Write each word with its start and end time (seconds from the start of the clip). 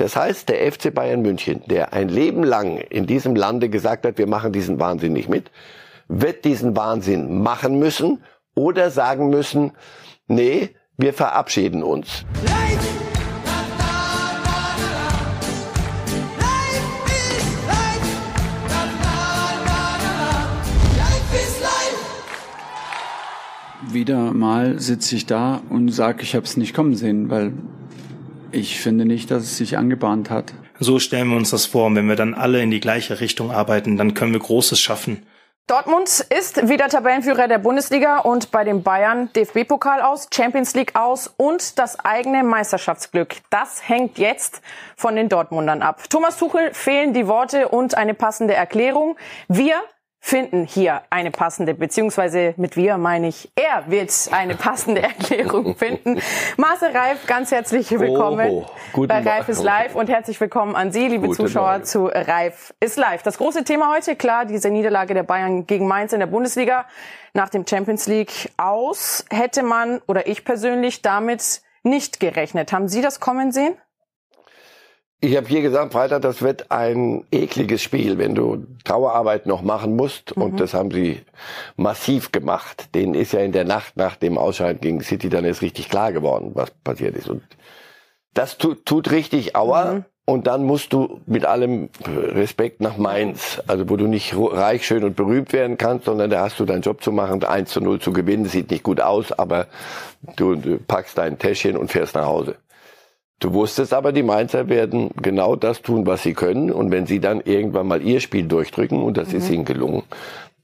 Das 0.00 0.16
heißt, 0.16 0.48
der 0.48 0.72
FC 0.72 0.94
Bayern 0.94 1.20
München, 1.20 1.60
der 1.66 1.92
ein 1.92 2.08
Leben 2.08 2.42
lang 2.42 2.78
in 2.78 3.06
diesem 3.06 3.36
Lande 3.36 3.68
gesagt 3.68 4.06
hat, 4.06 4.16
wir 4.16 4.26
machen 4.26 4.50
diesen 4.50 4.80
Wahnsinn 4.80 5.12
nicht 5.12 5.28
mit, 5.28 5.50
wird 6.08 6.46
diesen 6.46 6.74
Wahnsinn 6.74 7.42
machen 7.42 7.78
müssen 7.78 8.22
oder 8.54 8.90
sagen 8.90 9.28
müssen, 9.28 9.72
nee, 10.26 10.70
wir 10.96 11.12
verabschieden 11.12 11.82
uns. 11.82 12.24
Wieder 23.92 24.32
mal 24.32 24.80
sitze 24.80 25.14
ich 25.14 25.26
da 25.26 25.60
und 25.68 25.90
sage, 25.90 26.22
ich 26.22 26.34
habe 26.34 26.46
es 26.46 26.56
nicht 26.56 26.72
kommen 26.72 26.94
sehen, 26.94 27.28
weil 27.28 27.52
ich 28.52 28.80
finde 28.80 29.04
nicht, 29.04 29.30
dass 29.30 29.44
es 29.44 29.56
sich 29.56 29.76
angebahnt 29.76 30.30
hat. 30.30 30.52
So 30.78 30.98
stellen 30.98 31.28
wir 31.28 31.36
uns 31.36 31.50
das 31.50 31.66
vor. 31.66 31.94
wenn 31.94 32.08
wir 32.08 32.16
dann 32.16 32.34
alle 32.34 32.62
in 32.62 32.70
die 32.70 32.80
gleiche 32.80 33.20
Richtung 33.20 33.50
arbeiten, 33.50 33.96
dann 33.96 34.14
können 34.14 34.32
wir 34.32 34.40
Großes 34.40 34.80
schaffen. 34.80 35.26
Dortmund 35.70 36.26
ist 36.36 36.68
wieder 36.68 36.88
Tabellenführer 36.88 37.46
der 37.46 37.58
Bundesliga 37.58 38.18
und 38.18 38.50
bei 38.50 38.64
den 38.64 38.82
Bayern 38.82 39.32
DFB-Pokal 39.34 40.00
aus, 40.00 40.28
Champions 40.34 40.74
League 40.74 40.96
aus 40.96 41.32
und 41.36 41.78
das 41.78 42.00
eigene 42.00 42.42
Meisterschaftsglück. 42.42 43.36
Das 43.50 43.88
hängt 43.88 44.18
jetzt 44.18 44.62
von 44.96 45.14
den 45.14 45.28
Dortmundern 45.28 45.82
ab. 45.82 46.02
Thomas 46.10 46.38
Tuchel 46.38 46.74
fehlen 46.74 47.12
die 47.12 47.28
Worte 47.28 47.68
und 47.68 47.96
eine 47.96 48.14
passende 48.14 48.54
Erklärung. 48.54 49.16
Wir 49.46 49.76
finden 50.20 50.64
hier 50.64 51.02
eine 51.08 51.30
passende, 51.30 51.74
beziehungsweise 51.74 52.54
mit 52.58 52.76
wir 52.76 52.98
meine 52.98 53.28
ich, 53.28 53.50
er 53.56 53.90
wird 53.90 54.12
eine 54.30 54.54
passende 54.54 55.02
Erklärung 55.02 55.74
finden. 55.78 56.20
Marcel 56.58 56.94
Reif, 56.94 57.26
ganz 57.26 57.50
herzlich 57.50 57.90
willkommen 57.90 58.64
oh, 58.92 59.06
bei 59.06 59.20
Reif 59.20 59.48
ist 59.48 59.62
live 59.62 59.94
und 59.94 60.08
herzlich 60.10 60.38
willkommen 60.40 60.76
an 60.76 60.92
Sie, 60.92 61.08
liebe 61.08 61.26
Guten 61.26 61.46
Zuschauer, 61.46 61.72
Morgen. 61.72 61.84
zu 61.84 62.06
Reif 62.06 62.74
ist 62.80 62.98
live. 62.98 63.22
Das 63.22 63.38
große 63.38 63.64
Thema 63.64 63.92
heute, 63.94 64.14
klar, 64.14 64.44
diese 64.44 64.68
Niederlage 64.68 65.14
der 65.14 65.22
Bayern 65.22 65.66
gegen 65.66 65.88
Mainz 65.88 66.12
in 66.12 66.20
der 66.20 66.26
Bundesliga 66.26 66.84
nach 67.32 67.48
dem 67.48 67.66
Champions 67.66 68.06
League 68.06 68.52
aus, 68.58 69.24
hätte 69.30 69.62
man 69.62 70.00
oder 70.06 70.26
ich 70.26 70.44
persönlich 70.44 71.00
damit 71.00 71.62
nicht 71.82 72.20
gerechnet. 72.20 72.72
Haben 72.72 72.88
Sie 72.88 73.00
das 73.00 73.20
kommen 73.20 73.52
sehen? 73.52 73.74
Ich 75.22 75.36
habe 75.36 75.46
hier 75.46 75.60
gesagt, 75.60 75.92
Freitag, 75.92 76.22
das 76.22 76.40
wird 76.40 76.70
ein 76.70 77.24
ekliges 77.30 77.82
Spiel, 77.82 78.16
wenn 78.16 78.34
du 78.34 78.66
Trauerarbeit 78.84 79.44
noch 79.44 79.60
machen 79.60 79.94
musst. 79.94 80.34
Mhm. 80.34 80.42
Und 80.42 80.60
das 80.60 80.72
haben 80.72 80.90
sie 80.90 81.20
massiv 81.76 82.32
gemacht. 82.32 82.94
Denen 82.94 83.12
ist 83.14 83.32
ja 83.32 83.40
in 83.40 83.52
der 83.52 83.64
Nacht 83.64 83.96
nach 83.98 84.16
dem 84.16 84.38
Ausscheiden 84.38 84.80
gegen 84.80 85.02
City 85.02 85.28
dann 85.28 85.44
ist 85.44 85.60
richtig 85.60 85.90
klar 85.90 86.12
geworden, 86.12 86.52
was 86.54 86.70
passiert 86.70 87.16
ist. 87.16 87.28
Und 87.28 87.42
das 88.32 88.56
tut, 88.56 88.86
tut 88.86 89.10
richtig 89.10 89.56
Aua. 89.56 89.94
Mhm. 89.94 90.04
Und 90.24 90.46
dann 90.46 90.64
musst 90.64 90.92
du 90.92 91.20
mit 91.26 91.44
allem 91.44 91.88
Respekt 92.06 92.80
nach 92.80 92.96
Mainz, 92.96 93.60
also 93.66 93.90
wo 93.90 93.96
du 93.96 94.06
nicht 94.06 94.32
reich, 94.36 94.86
schön 94.86 95.02
und 95.02 95.16
berühmt 95.16 95.52
werden 95.52 95.76
kannst, 95.76 96.04
sondern 96.04 96.30
da 96.30 96.42
hast 96.42 96.60
du 96.60 96.64
deinen 96.64 96.82
Job 96.82 97.02
zu 97.02 97.10
machen, 97.10 97.42
1 97.42 97.68
zu 97.68 97.80
0 97.80 98.00
zu 98.00 98.12
gewinnen, 98.12 98.44
sieht 98.44 98.70
nicht 98.70 98.84
gut 98.84 99.00
aus, 99.00 99.32
aber 99.32 99.66
du, 100.36 100.54
du 100.54 100.78
packst 100.78 101.18
dein 101.18 101.38
Täschchen 101.38 101.76
und 101.76 101.90
fährst 101.90 102.14
nach 102.14 102.26
Hause. 102.26 102.54
Du 103.40 103.54
wusstest 103.54 103.94
aber, 103.94 104.12
die 104.12 104.22
Mainzer 104.22 104.68
werden 104.68 105.10
genau 105.16 105.56
das 105.56 105.80
tun, 105.80 106.06
was 106.06 106.22
sie 106.22 106.34
können. 106.34 106.70
Und 106.70 106.90
wenn 106.90 107.06
sie 107.06 107.20
dann 107.20 107.40
irgendwann 107.40 107.88
mal 107.88 108.02
ihr 108.02 108.20
Spiel 108.20 108.46
durchdrücken, 108.46 109.02
und 109.02 109.16
das 109.16 109.30
mhm. 109.30 109.38
ist 109.38 109.50
ihnen 109.50 109.64
gelungen, 109.64 110.02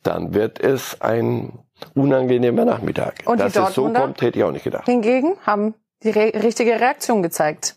dann 0.02 0.34
wird 0.34 0.60
es 0.60 1.00
ein 1.00 1.58
unangenehmer 1.94 2.66
Nachmittag. 2.66 3.22
Und 3.24 3.41
Dass 3.41 3.56
es 3.56 3.74
so 3.74 3.91
kommt, 3.91 4.20
hätte 4.20 4.38
ich 4.38 4.44
auch 4.44 4.52
nicht 4.52 4.64
gedacht. 4.64 4.84
Hingegen 4.84 5.36
haben 5.44 5.74
die 6.02 6.10
re 6.10 6.32
richtige 6.34 6.78
Reaktion 6.78 7.22
gezeigt. 7.22 7.77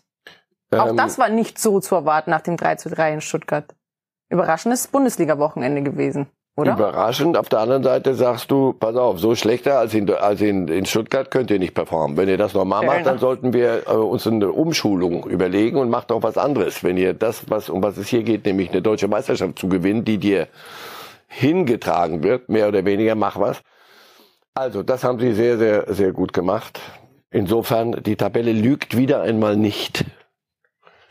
Ähm, 0.70 0.80
auch 0.80 0.94
das 0.94 1.18
war 1.18 1.30
nicht 1.30 1.58
so 1.58 1.80
zu 1.80 1.94
erwarten 1.94 2.30
nach 2.30 2.42
dem 2.42 2.58
3 2.58 2.76
zu 2.76 2.90
3 2.90 3.14
in 3.14 3.20
Stuttgart. 3.22 3.74
Überraschendes 4.28 4.86
Bundesliga-Wochenende 4.86 5.82
gewesen 5.82 6.28
oder? 6.60 6.74
Überraschend. 6.74 7.36
Auf 7.36 7.48
der 7.48 7.60
anderen 7.60 7.82
Seite 7.82 8.14
sagst 8.14 8.50
du, 8.50 8.72
pass 8.72 8.94
auf, 8.96 9.18
so 9.18 9.34
schlechter 9.34 9.78
als 9.78 9.94
in, 9.94 10.10
als 10.10 10.40
in, 10.40 10.68
in 10.68 10.86
Stuttgart 10.86 11.30
könnt 11.30 11.50
ihr 11.50 11.58
nicht 11.58 11.74
performen. 11.74 12.16
Wenn 12.16 12.28
ihr 12.28 12.38
das 12.38 12.54
normal 12.54 12.86
macht, 12.86 13.06
dann 13.06 13.18
sollten 13.18 13.52
wir 13.52 13.88
äh, 13.88 13.92
uns 13.92 14.26
eine 14.26 14.52
Umschulung 14.52 15.24
überlegen 15.24 15.78
und 15.78 15.90
macht 15.90 16.12
auch 16.12 16.22
was 16.22 16.38
anderes. 16.38 16.84
Wenn 16.84 16.96
ihr 16.96 17.14
das, 17.14 17.48
was, 17.48 17.68
um 17.68 17.82
was 17.82 17.96
es 17.96 18.08
hier 18.08 18.22
geht, 18.22 18.44
nämlich 18.44 18.70
eine 18.70 18.82
deutsche 18.82 19.08
Meisterschaft 19.08 19.58
zu 19.58 19.68
gewinnen, 19.68 20.04
die 20.04 20.18
dir 20.18 20.48
hingetragen 21.26 22.22
wird, 22.22 22.48
mehr 22.48 22.68
oder 22.68 22.84
weniger, 22.84 23.14
mach 23.14 23.38
was. 23.38 23.62
Also, 24.54 24.82
das 24.82 25.04
haben 25.04 25.18
sie 25.18 25.32
sehr, 25.32 25.58
sehr, 25.58 25.92
sehr 25.94 26.12
gut 26.12 26.32
gemacht. 26.32 26.80
Insofern, 27.30 28.02
die 28.02 28.16
Tabelle 28.16 28.52
lügt 28.52 28.96
wieder 28.96 29.22
einmal 29.22 29.56
nicht. 29.56 30.04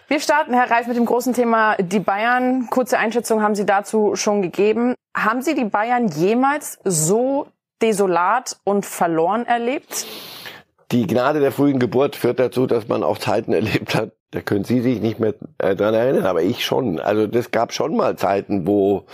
Wir 0.10 0.20
starten, 0.20 0.56
Herr 0.56 0.72
Reif, 0.72 0.88
mit 0.88 0.98
dem 0.98 1.06
großen 1.06 1.34
Thema 1.34 1.76
die 1.78 2.00
Bayern. 2.00 2.68
Kurze 2.72 2.98
Einschätzung 2.98 3.44
haben 3.44 3.54
Sie 3.54 3.66
dazu 3.66 4.16
schon 4.16 4.42
gegeben. 4.42 4.96
Haben 5.24 5.42
Sie 5.42 5.54
die 5.54 5.66
Bayern 5.66 6.08
jemals 6.08 6.80
so 6.86 7.48
desolat 7.82 8.58
und 8.64 8.86
verloren 8.86 9.46
erlebt? 9.46 10.06
Die 10.92 11.08
Gnade 11.08 11.42
der 11.42 11.52
frühen 11.52 11.78
Geburt 11.78 12.16
führt 12.16 12.40
dazu, 12.40 12.68
dass 12.68 12.88
man 12.88 13.04
auch 13.04 13.18
Zeiten 13.18 13.52
erlebt 13.52 13.96
hat, 13.96 14.12
da 14.32 14.42
können 14.42 14.64
Sie 14.64 14.80
sich 14.80 15.02
nicht 15.02 15.20
mehr 15.20 15.34
äh, 15.58 15.76
dran 15.76 15.94
erinnern, 15.94 16.26
aber 16.26 16.44
ich 16.44 16.64
schon. 16.64 17.00
Also 17.00 17.28
das 17.28 17.52
gab 17.52 17.74
schon 17.74 17.98
mal 17.98 18.16
Zeiten, 18.16 18.66
wo 18.66 19.06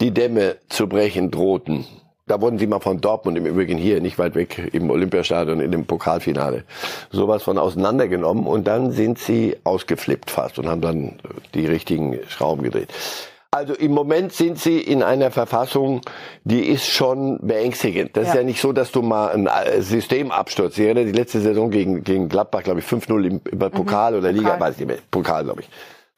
die 0.00 0.12
Dämme 0.12 0.56
zu 0.68 0.86
brechen 0.86 1.30
drohten. 1.30 1.84
Da 2.26 2.40
wurden 2.40 2.58
sie 2.60 2.68
mal 2.68 2.78
von 2.78 3.00
Dortmund 3.00 3.36
im 3.38 3.46
Übrigen 3.46 3.76
hier, 3.76 4.00
nicht 4.00 4.20
weit 4.20 4.36
weg, 4.36 4.70
im 4.72 4.88
Olympiastadion 4.88 5.58
in 5.58 5.72
dem 5.72 5.86
Pokalfinale, 5.86 6.62
sowas 7.10 7.42
von 7.42 7.58
auseinandergenommen 7.58 8.46
und 8.46 8.68
dann 8.68 8.92
sind 8.92 9.18
sie 9.18 9.56
ausgeflippt 9.64 10.30
fast 10.30 10.60
und 10.60 10.68
haben 10.68 10.80
dann 10.80 11.18
die 11.54 11.66
richtigen 11.66 12.20
Schrauben 12.28 12.62
gedreht. 12.62 12.88
Also 13.52 13.74
im 13.74 13.92
Moment 13.92 14.32
sind 14.32 14.60
sie 14.60 14.78
in 14.78 15.02
einer 15.02 15.32
Verfassung, 15.32 16.02
die 16.44 16.68
ist 16.68 16.86
schon 16.86 17.38
beängstigend. 17.42 18.16
Das 18.16 18.26
ja. 18.26 18.30
ist 18.30 18.36
ja 18.36 18.42
nicht 18.44 18.60
so, 18.60 18.72
dass 18.72 18.92
du 18.92 19.02
mal 19.02 19.32
ein 19.32 19.48
äh, 19.48 19.82
System 19.82 20.30
abstürzt. 20.30 20.78
Ich 20.78 20.84
erinnere 20.84 21.06
die 21.06 21.12
letzte 21.12 21.40
Saison 21.40 21.70
gegen, 21.70 22.04
gegen 22.04 22.28
Gladbach, 22.28 22.62
glaube 22.62 22.78
ich, 22.78 22.86
5-0 22.86 23.24
im, 23.26 23.40
im 23.50 23.58
Pokal 23.72 24.12
mhm. 24.12 24.18
oder 24.18 24.30
Liga, 24.30 24.50
Pokal. 24.50 24.60
weiß 24.60 24.74
ich 24.74 24.78
nicht 24.80 24.88
mehr. 24.88 24.98
Pokal, 25.10 25.44
glaube 25.44 25.62
ich. 25.62 25.68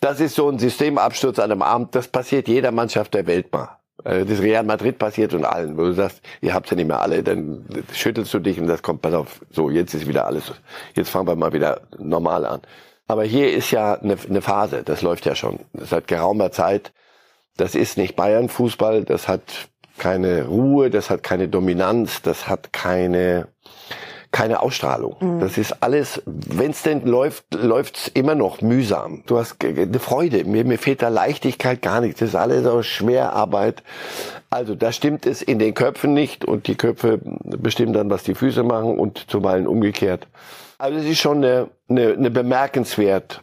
Das 0.01 0.21
ist 0.21 0.35
so 0.35 0.51
ein 0.51 0.59
Systemabsturz 0.59 1.39
an 1.39 1.51
einem 1.51 1.63
Abend. 1.63 1.95
Das 1.95 2.09
passiert 2.09 2.49
jeder 2.49 2.71
Mannschaft 2.71 3.15
der 3.15 3.27
Welt 3.27 3.51
mal. 3.51 3.79
Äh, 4.05 4.27
das 4.27 4.41
Real 4.43 4.65
Madrid 4.65 4.99
passiert 4.99 5.33
und 5.33 5.47
allen, 5.47 5.79
wo 5.79 5.85
du 5.85 5.93
sagst, 5.93 6.21
ihr 6.43 6.53
habt 6.53 6.71
ja 6.71 6.77
nicht 6.77 6.89
mehr 6.89 7.01
alle, 7.01 7.23
dann 7.23 7.65
schüttelst 7.93 8.35
du 8.35 8.41
dich 8.41 8.61
und 8.61 8.67
das 8.67 8.83
kommt, 8.83 9.01
pass 9.01 9.15
auf, 9.15 9.41
so, 9.51 9.71
jetzt 9.71 9.95
ist 9.95 10.07
wieder 10.07 10.27
alles, 10.27 10.53
jetzt 10.95 11.11
fangen 11.11 11.27
wir 11.27 11.37
mal 11.37 11.53
wieder 11.53 11.81
normal 11.99 12.45
an. 12.45 12.61
Aber 13.07 13.25
hier 13.25 13.53
ist 13.53 13.71
ja 13.71 13.95
eine, 13.95 14.17
eine 14.29 14.43
Phase, 14.43 14.83
das 14.85 15.03
läuft 15.03 15.27
ja 15.27 15.35
schon, 15.35 15.61
seit 15.73 16.09
geraumer 16.09 16.51
Zeit. 16.51 16.93
Das 17.57 17.75
ist 17.75 17.99
nicht 17.99 18.17
Bayern-Fußball, 18.17 19.05
das 19.05 19.29
hat 19.29 19.43
keine 19.99 20.47
Ruhe, 20.47 20.91
das 20.91 21.11
hat 21.11 21.23
keine 21.23 21.49
Dominanz, 21.49 22.23
das 22.23 22.49
hat 22.49 22.73
keine, 22.73 23.49
keine 24.31 24.61
Ausstrahlung. 24.61 25.17
Mhm. 25.21 25.41
Das 25.41 25.59
ist 25.59 25.83
alles, 25.83 26.23
wenn 26.27 26.71
es 26.71 26.83
denn 26.83 27.05
läuft, 27.05 27.45
läuft's 27.55 28.09
immer 28.09 28.35
noch 28.35 28.63
mühsam. 28.63 29.23
Du 29.27 29.39
hast 29.39 29.63
eine 29.63 29.99
Freude. 29.99 30.45
Mir, 30.45 30.65
mir 30.65 30.79
fehlt 30.79 31.03
da 31.03 31.09
Leichtigkeit 31.09 31.83
gar 31.83 32.01
nicht. 32.01 32.21
Das 32.21 32.31
ist 32.31 32.35
alles 32.35 32.65
so 32.65 32.83
Schwerarbeit. 32.83 33.83
Also 34.51 34.75
da 34.75 34.93
stimmt 34.93 35.27
es 35.27 35.43
in 35.43 35.59
den 35.59 35.75
Köpfen 35.75 36.15
nicht 36.15 36.45
und 36.45 36.67
die 36.67 36.75
Köpfe 36.75 37.21
bestimmen 37.23 37.93
dann, 37.93 38.11
was 38.11 38.23
die 38.23 38.35
Füße 38.35 38.63
machen 38.63 38.99
und 38.99 39.31
zuweilen 39.31 39.67
umgekehrt. 39.67 40.27
Also 40.79 40.99
es 40.99 41.05
ist 41.05 41.21
schon 41.21 41.39
eine, 41.39 41.69
eine, 41.89 42.15
eine 42.15 42.31
bemerkenswert 42.31 43.43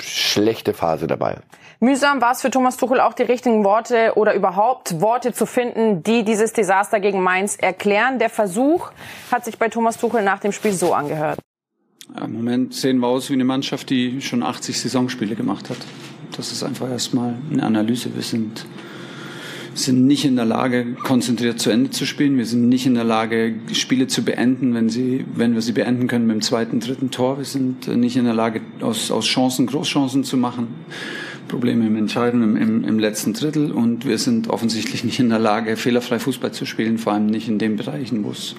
schlechte 0.00 0.74
Phase 0.74 1.06
dabei. 1.06 1.38
Mühsam 1.82 2.20
war 2.20 2.30
es 2.30 2.42
für 2.42 2.50
Thomas 2.50 2.76
Tuchel 2.76 3.00
auch 3.00 3.12
die 3.12 3.24
richtigen 3.24 3.64
Worte 3.64 4.12
oder 4.14 4.36
überhaupt 4.36 5.00
Worte 5.00 5.32
zu 5.32 5.46
finden, 5.46 6.04
die 6.04 6.22
dieses 6.22 6.52
Desaster 6.52 7.00
gegen 7.00 7.24
Mainz 7.24 7.56
erklären. 7.56 8.20
Der 8.20 8.30
Versuch 8.30 8.92
hat 9.32 9.44
sich 9.44 9.58
bei 9.58 9.68
Thomas 9.68 9.98
Tuchel 9.98 10.22
nach 10.22 10.38
dem 10.38 10.52
Spiel 10.52 10.74
so 10.74 10.94
angehört. 10.94 11.40
Im 12.24 12.34
Moment 12.34 12.72
sehen 12.72 12.98
wir 12.98 13.08
aus 13.08 13.30
wie 13.30 13.32
eine 13.32 13.44
Mannschaft, 13.44 13.90
die 13.90 14.20
schon 14.20 14.44
80 14.44 14.78
Saisonspiele 14.78 15.34
gemacht 15.34 15.70
hat. 15.70 15.78
Das 16.36 16.52
ist 16.52 16.62
einfach 16.62 16.88
erstmal 16.88 17.34
eine 17.50 17.64
Analyse. 17.64 18.14
Wir 18.14 18.22
sind, 18.22 18.64
sind 19.74 20.06
nicht 20.06 20.24
in 20.24 20.36
der 20.36 20.44
Lage, 20.44 20.94
konzentriert 21.02 21.58
zu 21.58 21.70
Ende 21.70 21.90
zu 21.90 22.06
spielen. 22.06 22.38
Wir 22.38 22.46
sind 22.46 22.68
nicht 22.68 22.86
in 22.86 22.94
der 22.94 23.02
Lage, 23.02 23.56
Spiele 23.72 24.06
zu 24.06 24.24
beenden, 24.24 24.72
wenn, 24.74 24.88
sie, 24.88 25.24
wenn 25.34 25.54
wir 25.54 25.62
sie 25.62 25.72
beenden 25.72 26.06
können 26.06 26.28
mit 26.28 26.34
dem 26.34 26.42
zweiten, 26.42 26.78
dritten 26.78 27.10
Tor. 27.10 27.38
Wir 27.38 27.44
sind 27.44 27.88
nicht 27.88 28.16
in 28.16 28.24
der 28.24 28.34
Lage, 28.34 28.60
aus, 28.82 29.10
aus 29.10 29.26
Chancen 29.26 29.66
Großchancen 29.66 30.22
zu 30.22 30.36
machen. 30.36 30.68
Probleme 31.48 31.86
im 31.86 31.96
Entscheiden, 31.96 32.56
im, 32.56 32.84
im, 32.84 32.98
letzten 32.98 33.32
Drittel 33.32 33.70
und 33.72 34.06
wir 34.06 34.18
sind 34.18 34.48
offensichtlich 34.48 35.04
nicht 35.04 35.20
in 35.20 35.28
der 35.28 35.38
Lage, 35.38 35.76
fehlerfrei 35.76 36.18
Fußball 36.18 36.52
zu 36.52 36.66
spielen, 36.66 36.98
vor 36.98 37.12
allem 37.12 37.26
nicht 37.26 37.48
in 37.48 37.58
den 37.58 37.76
Bereichen, 37.76 38.24
wo 38.24 38.30
es 38.30 38.54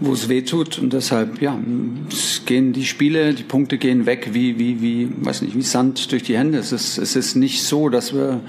wo 0.00 0.12
es 0.12 0.28
weh 0.28 0.42
tut 0.42 0.78
und 0.78 0.92
deshalb 0.92 1.42
ja 1.42 1.58
es 2.08 2.42
gehen 2.46 2.72
die 2.72 2.84
Spiele 2.84 3.34
die 3.34 3.42
Punkte 3.42 3.78
gehen 3.78 4.06
weg 4.06 4.30
wie 4.32 4.58
wie 4.58 4.80
wie 4.80 5.08
weiß 5.16 5.42
nicht 5.42 5.56
wie 5.56 5.62
Sand 5.62 6.12
durch 6.12 6.22
die 6.22 6.36
Hände. 6.36 6.58
Es 6.58 6.70
ist 6.70 6.98
es 6.98 7.16
ist 7.16 7.34
nicht 7.34 7.62
so 7.62 7.88
dass 7.88 8.14
wir 8.14 8.40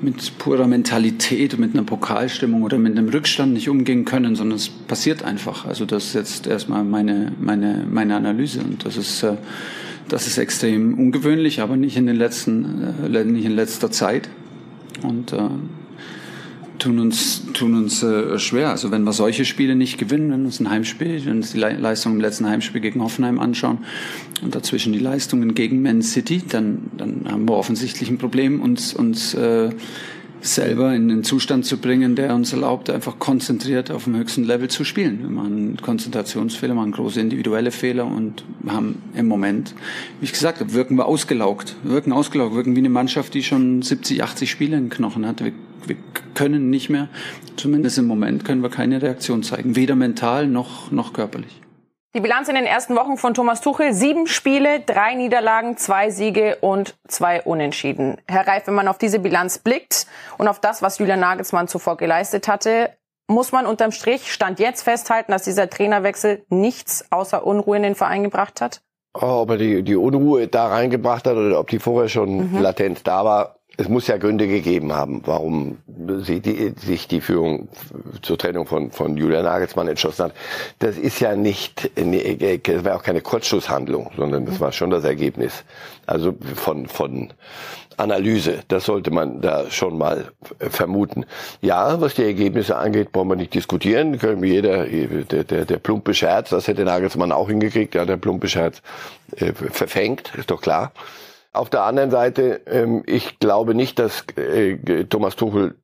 mit 0.00 0.38
purer 0.38 0.68
Mentalität 0.68 1.58
mit 1.58 1.74
einer 1.74 1.82
Pokalstimmung 1.82 2.62
oder 2.62 2.78
mit 2.78 2.96
einem 2.96 3.08
Rückstand 3.08 3.54
nicht 3.54 3.68
umgehen 3.68 4.04
können 4.04 4.36
sondern 4.36 4.56
es 4.56 4.68
passiert 4.68 5.24
einfach. 5.24 5.66
Also 5.66 5.84
das 5.84 6.06
ist 6.06 6.14
jetzt 6.14 6.46
erstmal 6.46 6.84
meine 6.84 7.32
meine 7.40 7.84
meine 7.90 8.14
Analyse 8.14 8.60
und 8.60 8.84
das 8.84 8.96
ist 8.96 9.24
äh, 9.24 9.36
Das 10.08 10.26
ist 10.26 10.38
extrem 10.38 10.94
ungewöhnlich, 10.94 11.60
aber 11.60 11.76
nicht 11.76 11.96
in 11.96 12.06
den 12.06 12.16
letzten, 12.16 12.94
äh, 13.12 13.24
nicht 13.24 13.44
in 13.44 13.52
letzter 13.52 13.90
Zeit. 13.90 14.28
Und 15.02 15.32
äh, 15.32 15.48
tun 16.78 16.98
uns, 16.98 17.42
tun 17.52 17.74
uns 17.74 18.02
äh, 18.02 18.38
schwer. 18.38 18.70
Also 18.70 18.90
wenn 18.90 19.04
wir 19.04 19.12
solche 19.12 19.44
Spiele 19.44 19.74
nicht 19.74 19.98
gewinnen, 19.98 20.30
wenn 20.30 20.44
uns 20.44 20.60
ein 20.60 20.70
Heimspiel, 20.70 21.24
wenn 21.24 21.38
uns 21.38 21.52
die 21.52 21.58
Leistung 21.58 22.14
im 22.14 22.20
letzten 22.20 22.46
Heimspiel 22.46 22.80
gegen 22.80 23.02
Hoffenheim 23.02 23.38
anschauen 23.38 23.78
und 24.42 24.54
dazwischen 24.54 24.92
die 24.92 24.98
Leistungen 24.98 25.54
gegen 25.54 25.82
Man 25.82 26.02
City, 26.02 26.42
dann, 26.48 26.90
dann 26.96 27.24
haben 27.28 27.48
wir 27.48 27.56
offensichtlich 27.56 28.08
ein 28.10 28.18
Problem, 28.18 28.60
uns, 28.60 28.94
uns 28.94 29.34
äh, 29.34 29.70
selber 30.40 30.94
in 30.94 31.08
den 31.08 31.24
Zustand 31.24 31.66
zu 31.66 31.78
bringen, 31.78 32.16
der 32.16 32.34
uns 32.34 32.52
erlaubt, 32.52 32.90
einfach 32.90 33.18
konzentriert 33.18 33.90
auf 33.90 34.04
dem 34.04 34.16
höchsten 34.16 34.44
Level 34.44 34.68
zu 34.68 34.84
spielen. 34.84 35.20
Wir 35.20 35.30
machen 35.30 35.76
Konzentrationsfehler, 35.80 36.74
machen 36.74 36.92
große 36.92 37.20
individuelle 37.20 37.70
Fehler 37.70 38.06
und 38.06 38.44
haben 38.66 39.02
im 39.14 39.26
Moment, 39.26 39.74
wie 40.20 40.24
ich 40.24 40.32
gesagt 40.32 40.60
habe, 40.60 40.72
wirken 40.72 40.96
wir 40.96 41.06
ausgelaugt. 41.06 41.76
Wir 41.82 41.92
wirken 41.92 42.12
ausgelaugt, 42.12 42.54
wirken 42.54 42.74
wie 42.74 42.80
eine 42.80 42.90
Mannschaft, 42.90 43.34
die 43.34 43.42
schon 43.42 43.82
70, 43.82 44.22
80 44.22 44.50
Spiele 44.50 44.76
in 44.76 44.88
Knochen 44.88 45.26
hat. 45.26 45.42
Wir, 45.44 45.52
wir 45.86 45.96
können 46.34 46.70
nicht 46.70 46.90
mehr, 46.90 47.08
zumindest 47.56 47.98
im 47.98 48.06
Moment 48.06 48.44
können 48.44 48.62
wir 48.62 48.70
keine 48.70 49.00
Reaktion 49.02 49.42
zeigen, 49.42 49.76
weder 49.76 49.96
mental 49.96 50.46
noch, 50.46 50.90
noch 50.90 51.12
körperlich. 51.12 51.60
Die 52.16 52.22
Bilanz 52.22 52.48
in 52.48 52.54
den 52.54 52.64
ersten 52.64 52.96
Wochen 52.96 53.18
von 53.18 53.34
Thomas 53.34 53.60
Tuchel, 53.60 53.92
sieben 53.92 54.26
Spiele, 54.26 54.80
drei 54.80 55.12
Niederlagen, 55.12 55.76
zwei 55.76 56.08
Siege 56.08 56.56
und 56.62 56.96
zwei 57.06 57.42
Unentschieden. 57.42 58.16
Herr 58.26 58.46
Reif, 58.46 58.66
wenn 58.66 58.72
man 58.72 58.88
auf 58.88 58.96
diese 58.96 59.18
Bilanz 59.18 59.58
blickt 59.58 60.06
und 60.38 60.48
auf 60.48 60.58
das, 60.58 60.80
was 60.80 60.96
Julian 60.96 61.20
Nagelsmann 61.20 61.68
zuvor 61.68 61.98
geleistet 61.98 62.48
hatte, 62.48 62.88
muss 63.28 63.52
man 63.52 63.66
unterm 63.66 63.92
Strich 63.92 64.32
Stand 64.32 64.60
jetzt 64.60 64.80
festhalten, 64.80 65.30
dass 65.30 65.42
dieser 65.42 65.68
Trainerwechsel 65.68 66.42
nichts 66.48 67.04
außer 67.12 67.46
Unruhe 67.46 67.76
in 67.76 67.82
den 67.82 67.94
Verein 67.94 68.22
gebracht 68.22 68.62
hat? 68.62 68.80
Oh, 69.12 69.42
ob 69.42 69.50
er 69.50 69.58
die, 69.58 69.82
die 69.82 69.96
Unruhe 69.96 70.48
da 70.48 70.68
reingebracht 70.68 71.26
hat 71.26 71.36
oder 71.36 71.60
ob 71.60 71.68
die 71.68 71.78
vorher 71.78 72.08
schon 72.08 72.52
mhm. 72.52 72.62
latent 72.62 73.06
da 73.06 73.26
war, 73.26 73.55
es 73.78 73.88
muss 73.88 74.06
ja 74.06 74.16
Gründe 74.16 74.48
gegeben 74.48 74.92
haben, 74.92 75.22
warum 75.26 75.78
sie 76.22 76.40
die, 76.40 76.72
sich 76.78 77.08
die 77.08 77.20
Führung 77.20 77.68
zur 78.22 78.38
Trennung 78.38 78.66
von, 78.66 78.90
von 78.90 79.16
Julian 79.16 79.44
Nagelsmann 79.44 79.88
entschlossen 79.88 80.26
hat. 80.26 80.34
Das 80.78 80.96
ist 80.96 81.20
ja 81.20 81.36
nicht, 81.36 81.90
das 81.94 82.84
war 82.84 82.96
auch 82.96 83.02
keine 83.02 83.20
Kurzschlusshandlung, 83.20 84.10
sondern 84.16 84.46
das 84.46 84.60
war 84.60 84.72
schon 84.72 84.90
das 84.90 85.04
Ergebnis. 85.04 85.64
Also 86.06 86.34
von, 86.54 86.86
von 86.86 87.32
Analyse. 87.98 88.60
Das 88.68 88.84
sollte 88.84 89.10
man 89.10 89.40
da 89.40 89.70
schon 89.70 89.98
mal 89.98 90.32
vermuten. 90.58 91.24
Ja, 91.60 92.00
was 92.00 92.14
die 92.14 92.24
Ergebnisse 92.24 92.76
angeht, 92.76 93.12
brauchen 93.12 93.28
wir 93.28 93.36
nicht 93.36 93.54
diskutieren. 93.54 94.18
Können 94.18 94.42
wir 94.42 94.50
jeder, 94.50 94.84
der, 94.84 95.44
der, 95.44 95.64
der 95.64 95.76
plumpe 95.78 96.14
Scherz, 96.14 96.50
das 96.50 96.68
hätte 96.68 96.84
Nagelsmann 96.84 97.32
auch 97.32 97.48
hingekriegt, 97.48 97.94
ja, 97.94 98.04
der 98.04 98.16
plumpe 98.18 98.48
Scherz 98.48 98.82
äh, 99.36 99.52
verfängt, 99.52 100.32
ist 100.36 100.50
doch 100.50 100.60
klar. 100.60 100.92
Auf 101.56 101.70
der 101.70 101.84
anderen 101.84 102.10
Seite, 102.10 102.60
ähm, 102.66 103.02
ich 103.06 103.38
glaube 103.38 103.74
nicht, 103.74 103.98
dass 103.98 104.24
äh, 104.36 105.04
Thomas 105.04 105.36
Tuchel 105.36 105.74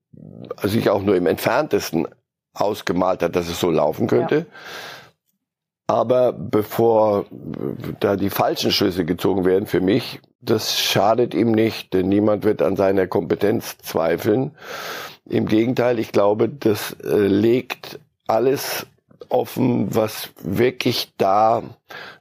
sich 0.63 0.91
auch 0.91 1.03
nur 1.03 1.17
im 1.17 1.27
entferntesten 1.27 2.07
ausgemalt 2.55 3.23
hat, 3.23 3.37
dass 3.37 3.49
es 3.49 3.59
so 3.59 3.71
laufen 3.71 4.07
könnte. 4.07 4.37
Ja. 4.37 4.45
Aber 5.87 6.33
bevor 6.33 7.25
da 8.01 8.17
die 8.17 8.31
falschen 8.31 8.71
Schlüsse 8.71 9.05
gezogen 9.05 9.45
werden 9.45 9.67
für 9.67 9.81
mich, 9.81 10.21
das 10.41 10.79
schadet 10.79 11.35
ihm 11.35 11.53
nicht, 11.53 11.95
denn 11.95 12.09
niemand 12.09 12.45
wird 12.45 12.63
an 12.63 12.77
seiner 12.77 13.07
Kompetenz 13.07 13.79
zweifeln. 13.79 14.53
Im 15.25 15.47
Gegenteil, 15.47 15.99
ich 15.99 16.13
glaube, 16.13 16.49
das 16.49 16.97
äh, 17.05 17.27
legt 17.27 17.99
alles 18.27 18.87
offen, 19.31 19.95
was 19.95 20.31
wirklich 20.43 21.13
da 21.19 21.63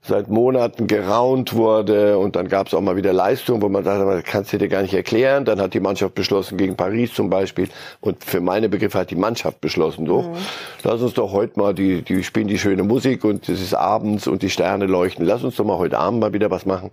seit 0.01 0.29
Monaten 0.29 0.87
geraunt 0.87 1.53
wurde 1.53 2.17
und 2.17 2.35
dann 2.35 2.47
gab 2.47 2.67
es 2.67 2.73
auch 2.73 2.81
mal 2.81 2.95
wieder 2.95 3.13
Leistungen, 3.13 3.61
wo 3.61 3.69
man 3.69 3.83
sagt, 3.83 4.01
das 4.01 4.23
kannst 4.23 4.53
du 4.53 4.57
dir 4.57 4.67
gar 4.67 4.81
nicht 4.81 4.93
erklären. 4.93 5.45
Dann 5.45 5.61
hat 5.61 5.73
die 5.73 5.79
Mannschaft 5.79 6.15
beschlossen, 6.15 6.57
gegen 6.57 6.75
Paris 6.75 7.13
zum 7.13 7.29
Beispiel, 7.29 7.69
und 7.99 8.23
für 8.23 8.41
meine 8.41 8.69
Begriffe 8.69 8.99
hat 8.99 9.11
die 9.11 9.15
Mannschaft 9.15 9.61
beschlossen, 9.61 10.05
so, 10.05 10.23
mhm. 10.23 10.35
lass 10.83 11.01
uns 11.01 11.13
doch 11.13 11.31
heute 11.31 11.59
mal, 11.59 11.73
die, 11.73 12.01
die 12.01 12.23
spielen 12.23 12.47
die 12.47 12.59
schöne 12.59 12.83
Musik 12.83 13.23
und 13.23 13.47
es 13.49 13.61
ist 13.61 13.73
abends 13.73 14.27
und 14.27 14.41
die 14.41 14.49
Sterne 14.49 14.85
leuchten, 14.85 15.25
lass 15.25 15.43
uns 15.43 15.55
doch 15.55 15.65
mal 15.65 15.77
heute 15.77 15.97
Abend 15.97 16.19
mal 16.19 16.33
wieder 16.33 16.51
was 16.51 16.65
machen. 16.65 16.91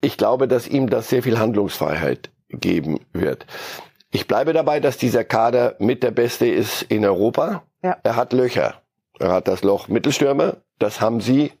Ich 0.00 0.16
glaube, 0.16 0.46
dass 0.48 0.68
ihm 0.68 0.88
das 0.90 1.08
sehr 1.08 1.22
viel 1.22 1.38
Handlungsfreiheit 1.38 2.30
geben 2.50 3.00
wird. 3.12 3.46
Ich 4.12 4.26
bleibe 4.26 4.52
dabei, 4.52 4.80
dass 4.80 4.96
dieser 4.96 5.24
Kader 5.24 5.74
mit 5.78 6.02
der 6.02 6.10
Beste 6.10 6.46
ist 6.46 6.82
in 6.82 7.04
Europa. 7.04 7.64
Ja. 7.82 7.96
Er 8.02 8.16
hat 8.16 8.32
Löcher. 8.32 8.80
Er 9.18 9.32
hat 9.32 9.48
das 9.48 9.62
Loch 9.62 9.88
Mittelstürmer, 9.88 10.56
das 10.78 11.00
haben 11.00 11.20
sie 11.20 11.52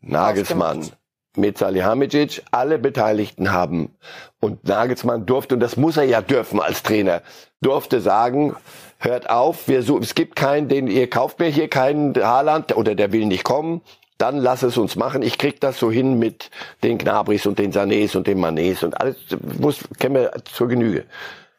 Nagelsmann 0.00 0.90
mit 1.36 1.58
Salihamidzic, 1.58 2.42
alle 2.50 2.78
Beteiligten 2.78 3.52
haben. 3.52 3.94
Und 4.40 4.64
Nagelsmann 4.64 5.26
durfte, 5.26 5.54
und 5.54 5.60
das 5.60 5.76
muss 5.76 5.96
er 5.96 6.04
ja 6.04 6.20
dürfen 6.22 6.60
als 6.60 6.82
Trainer, 6.82 7.22
durfte 7.60 8.00
sagen, 8.00 8.56
hört 8.98 9.30
auf, 9.30 9.68
wir 9.68 9.82
so, 9.82 9.98
es 9.98 10.14
gibt 10.14 10.36
keinen, 10.36 10.68
den, 10.68 10.88
ihr 10.88 11.08
kauft 11.08 11.38
mir 11.38 11.48
hier 11.48 11.68
keinen 11.68 12.14
Haaland 12.16 12.76
oder 12.76 12.94
der 12.94 13.12
will 13.12 13.26
nicht 13.26 13.44
kommen, 13.44 13.82
dann 14.18 14.36
lass 14.36 14.62
es 14.62 14.76
uns 14.76 14.96
machen. 14.96 15.22
Ich 15.22 15.38
krieg 15.38 15.60
das 15.60 15.78
so 15.78 15.90
hin 15.90 16.18
mit 16.18 16.50
den 16.82 16.98
Gnabris 16.98 17.46
und 17.46 17.58
den 17.58 17.72
Sanés 17.72 18.16
und 18.16 18.26
den 18.26 18.38
Manés 18.38 18.84
und 18.84 19.00
alles, 19.00 19.16
muss, 19.58 19.78
kennen 19.98 20.16
wir 20.16 20.32
zur 20.52 20.68
Genüge. 20.68 21.06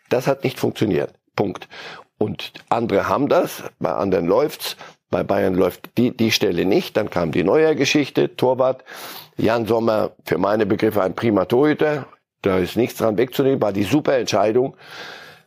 Das 0.10 0.28
hat 0.28 0.44
nicht 0.44 0.60
funktioniert. 0.60 1.14
Punkt. 1.36 1.68
Und 2.18 2.54
andere 2.70 3.08
haben 3.08 3.30
das, 3.30 3.64
bei 3.80 3.92
anderen 3.92 4.28
läuft's. 4.28 4.76
Bei 5.12 5.24
Bayern 5.24 5.56
läuft 5.56 5.98
die, 5.98 6.16
die 6.16 6.32
Stelle 6.32 6.66
nicht. 6.66 6.98
Dann 6.98 7.10
kam 7.10 7.32
die 7.32 7.44
neue 7.44 7.76
Geschichte, 7.76 8.36
Torwart. 8.36 8.84
Jan 9.38 9.68
Sommer, 9.68 10.12
für 10.26 10.38
meine 10.38 10.66
Begriffe 10.66 11.04
ein 11.04 11.14
prima 11.14 11.46
Torhüter. 11.46 12.08
Da 12.42 12.58
ist 12.58 12.78
nichts 12.78 12.98
dran 12.98 13.18
wegzunehmen, 13.18 13.62
war 13.62 13.74
die 13.74 13.84
super 13.84 14.18
Entscheidung. 14.18 14.76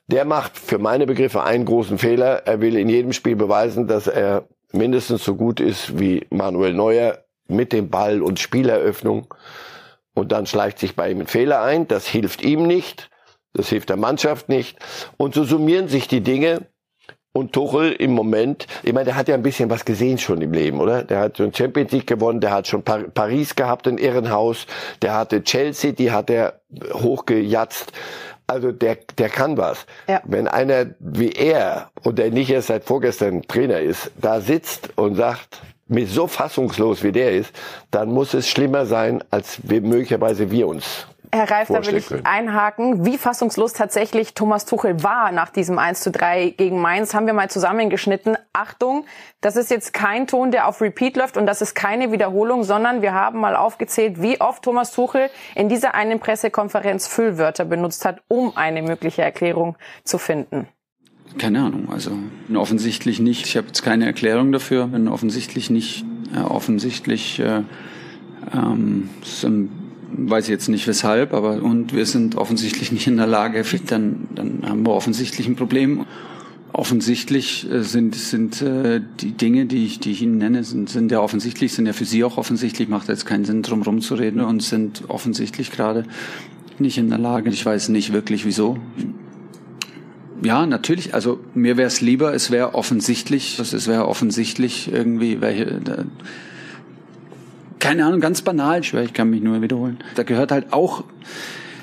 Der 0.06 0.26
macht 0.26 0.58
für 0.58 0.78
meine 0.78 1.06
Begriffe 1.06 1.42
einen 1.42 1.64
großen 1.64 1.98
Fehler. 1.98 2.46
Er 2.46 2.60
will 2.60 2.76
in 2.76 2.90
jedem 2.90 3.12
Spiel 3.12 3.36
beweisen, 3.36 3.88
dass 3.88 4.06
er 4.06 4.44
mindestens 4.72 5.24
so 5.24 5.34
gut 5.34 5.60
ist 5.60 5.98
wie 5.98 6.26
Manuel 6.30 6.74
Neuer 6.74 7.24
mit 7.48 7.72
dem 7.72 7.88
Ball 7.88 8.20
und 8.20 8.38
Spieleröffnung. 8.38 9.32
Und 10.14 10.30
dann 10.30 10.46
schleicht 10.46 10.78
sich 10.78 10.94
bei 10.94 11.10
ihm 11.10 11.20
ein 11.20 11.26
Fehler 11.26 11.62
ein. 11.62 11.88
Das 11.88 12.06
hilft 12.06 12.42
ihm 12.42 12.66
nicht. 12.66 13.10
Das 13.54 13.68
hilft 13.68 13.88
der 13.88 13.96
Mannschaft 13.96 14.48
nicht. 14.48 14.78
Und 15.16 15.34
so 15.34 15.44
summieren 15.44 15.88
sich 15.88 16.06
die 16.06 16.20
Dinge. 16.20 16.66
Und 17.36 17.52
Tuchel 17.52 17.90
im 17.90 18.12
Moment, 18.12 18.68
ich 18.84 18.92
meine, 18.92 19.06
der 19.06 19.16
hat 19.16 19.26
ja 19.26 19.34
ein 19.34 19.42
bisschen 19.42 19.68
was 19.68 19.84
gesehen 19.84 20.18
schon 20.18 20.40
im 20.40 20.52
Leben, 20.52 20.78
oder? 20.78 21.02
Der 21.02 21.18
hat 21.18 21.36
schon 21.36 21.52
Champions 21.52 21.90
League 21.90 22.06
gewonnen, 22.06 22.40
der 22.40 22.52
hat 22.52 22.68
schon 22.68 22.84
Paris 22.84 23.56
gehabt, 23.56 23.88
ein 23.88 23.98
Irrenhaus, 23.98 24.68
der 25.02 25.14
hatte 25.14 25.42
Chelsea, 25.42 25.90
die 25.90 26.12
hat 26.12 26.30
er 26.30 26.60
hochgejatzt. 26.92 27.92
Also 28.46 28.70
der, 28.70 28.98
der 29.18 29.30
kann 29.30 29.56
was. 29.56 29.84
Ja. 30.06 30.20
Wenn 30.24 30.46
einer 30.46 30.94
wie 31.00 31.32
er, 31.32 31.90
und 32.04 32.20
der 32.20 32.30
nicht 32.30 32.50
erst 32.50 32.68
seit 32.68 32.84
vorgestern 32.84 33.42
Trainer 33.42 33.80
ist, 33.80 34.12
da 34.20 34.40
sitzt 34.40 34.90
und 34.96 35.16
sagt, 35.16 35.60
mir 35.88 36.06
so 36.06 36.28
fassungslos 36.28 37.02
wie 37.02 37.10
der 37.10 37.32
ist, 37.32 37.52
dann 37.90 38.12
muss 38.12 38.32
es 38.34 38.48
schlimmer 38.48 38.86
sein, 38.86 39.24
als 39.30 39.58
wir, 39.64 39.80
möglicherweise 39.80 40.52
wir 40.52 40.68
uns 40.68 41.08
Herr 41.34 41.50
Reif, 41.50 41.68
da 41.68 41.84
will 41.84 41.96
ich 41.96 42.06
können. 42.06 42.24
einhaken. 42.24 43.04
Wie 43.04 43.18
fassungslos 43.18 43.72
tatsächlich 43.72 44.34
Thomas 44.34 44.66
Tuchel 44.66 45.02
war 45.02 45.32
nach 45.32 45.50
diesem 45.50 45.78
1 45.78 46.00
zu 46.00 46.12
3 46.12 46.50
gegen 46.50 46.80
Mainz, 46.80 47.12
haben 47.12 47.26
wir 47.26 47.34
mal 47.34 47.50
zusammengeschnitten. 47.50 48.36
Achtung, 48.52 49.04
das 49.40 49.56
ist 49.56 49.70
jetzt 49.70 49.92
kein 49.92 50.28
Ton, 50.28 50.52
der 50.52 50.68
auf 50.68 50.80
Repeat 50.80 51.16
läuft 51.16 51.36
und 51.36 51.46
das 51.46 51.60
ist 51.60 51.74
keine 51.74 52.12
Wiederholung, 52.12 52.62
sondern 52.62 53.02
wir 53.02 53.14
haben 53.14 53.40
mal 53.40 53.56
aufgezählt, 53.56 54.22
wie 54.22 54.40
oft 54.40 54.62
Thomas 54.62 54.92
Tuchel 54.92 55.28
in 55.56 55.68
dieser 55.68 55.94
einen 55.94 56.20
Pressekonferenz 56.20 57.08
Füllwörter 57.08 57.64
benutzt 57.64 58.04
hat, 58.04 58.22
um 58.28 58.56
eine 58.56 58.82
mögliche 58.82 59.22
Erklärung 59.22 59.76
zu 60.04 60.18
finden. 60.18 60.68
Keine 61.38 61.64
Ahnung, 61.64 61.88
also 61.92 62.12
offensichtlich 62.54 63.18
nicht. 63.18 63.46
Ich 63.46 63.56
habe 63.56 63.66
jetzt 63.66 63.82
keine 63.82 64.06
Erklärung 64.06 64.52
dafür, 64.52 64.92
wenn 64.92 65.08
offensichtlich 65.08 65.68
nicht, 65.68 66.04
äh, 66.32 66.40
offensichtlich 66.40 67.40
äh, 67.40 67.62
ähm, 68.52 69.10
weiß 70.16 70.44
ich 70.44 70.50
jetzt 70.50 70.68
nicht 70.68 70.86
weshalb, 70.86 71.32
aber 71.32 71.62
und 71.62 71.94
wir 71.94 72.06
sind 72.06 72.36
offensichtlich 72.36 72.92
nicht 72.92 73.06
in 73.06 73.16
der 73.16 73.26
Lage, 73.26 73.64
dann, 73.86 74.28
dann 74.34 74.62
haben 74.66 74.86
wir 74.86 74.92
offensichtlich 74.92 75.46
ein 75.46 75.56
Problem. 75.56 76.06
Offensichtlich 76.72 77.70
äh, 77.70 77.82
sind, 77.82 78.16
sind 78.16 78.60
äh, 78.60 79.00
die 79.20 79.32
Dinge, 79.32 79.66
die 79.66 79.84
ich, 79.84 80.00
die 80.00 80.10
ich 80.10 80.22
Ihnen 80.22 80.38
nenne, 80.38 80.64
sind, 80.64 80.88
sind 80.88 81.12
ja 81.12 81.20
offensichtlich, 81.20 81.72
sind 81.72 81.86
ja 81.86 81.92
für 81.92 82.04
Sie 82.04 82.24
auch 82.24 82.36
offensichtlich, 82.36 82.88
macht 82.88 83.08
jetzt 83.08 83.26
keinen 83.26 83.44
Sinn, 83.44 83.62
drum 83.62 83.82
rumzureden 83.82 84.40
und 84.40 84.62
sind 84.62 85.04
offensichtlich 85.08 85.70
gerade 85.70 86.04
nicht 86.80 86.98
in 86.98 87.10
der 87.10 87.18
Lage. 87.18 87.50
Ich 87.50 87.64
weiß 87.64 87.90
nicht 87.90 88.12
wirklich 88.12 88.44
wieso. 88.44 88.78
Ja, 90.42 90.66
natürlich. 90.66 91.14
Also 91.14 91.38
mir 91.54 91.76
wäre 91.76 91.86
es 91.86 92.00
lieber, 92.00 92.34
es 92.34 92.50
wäre 92.50 92.74
offensichtlich, 92.74 93.58
es 93.60 93.86
wäre 93.86 94.08
offensichtlich 94.08 94.92
irgendwie 94.92 95.40
welche 95.40 95.80
keine 97.78 98.04
Ahnung, 98.04 98.20
ganz 98.20 98.42
banal, 98.42 98.80
ich, 98.80 98.94
ich 98.94 99.12
kann 99.12 99.30
mich 99.30 99.42
nur 99.42 99.60
wiederholen. 99.62 99.98
Da 100.14 100.22
gehört 100.22 100.52
halt 100.52 100.72
auch, 100.72 101.04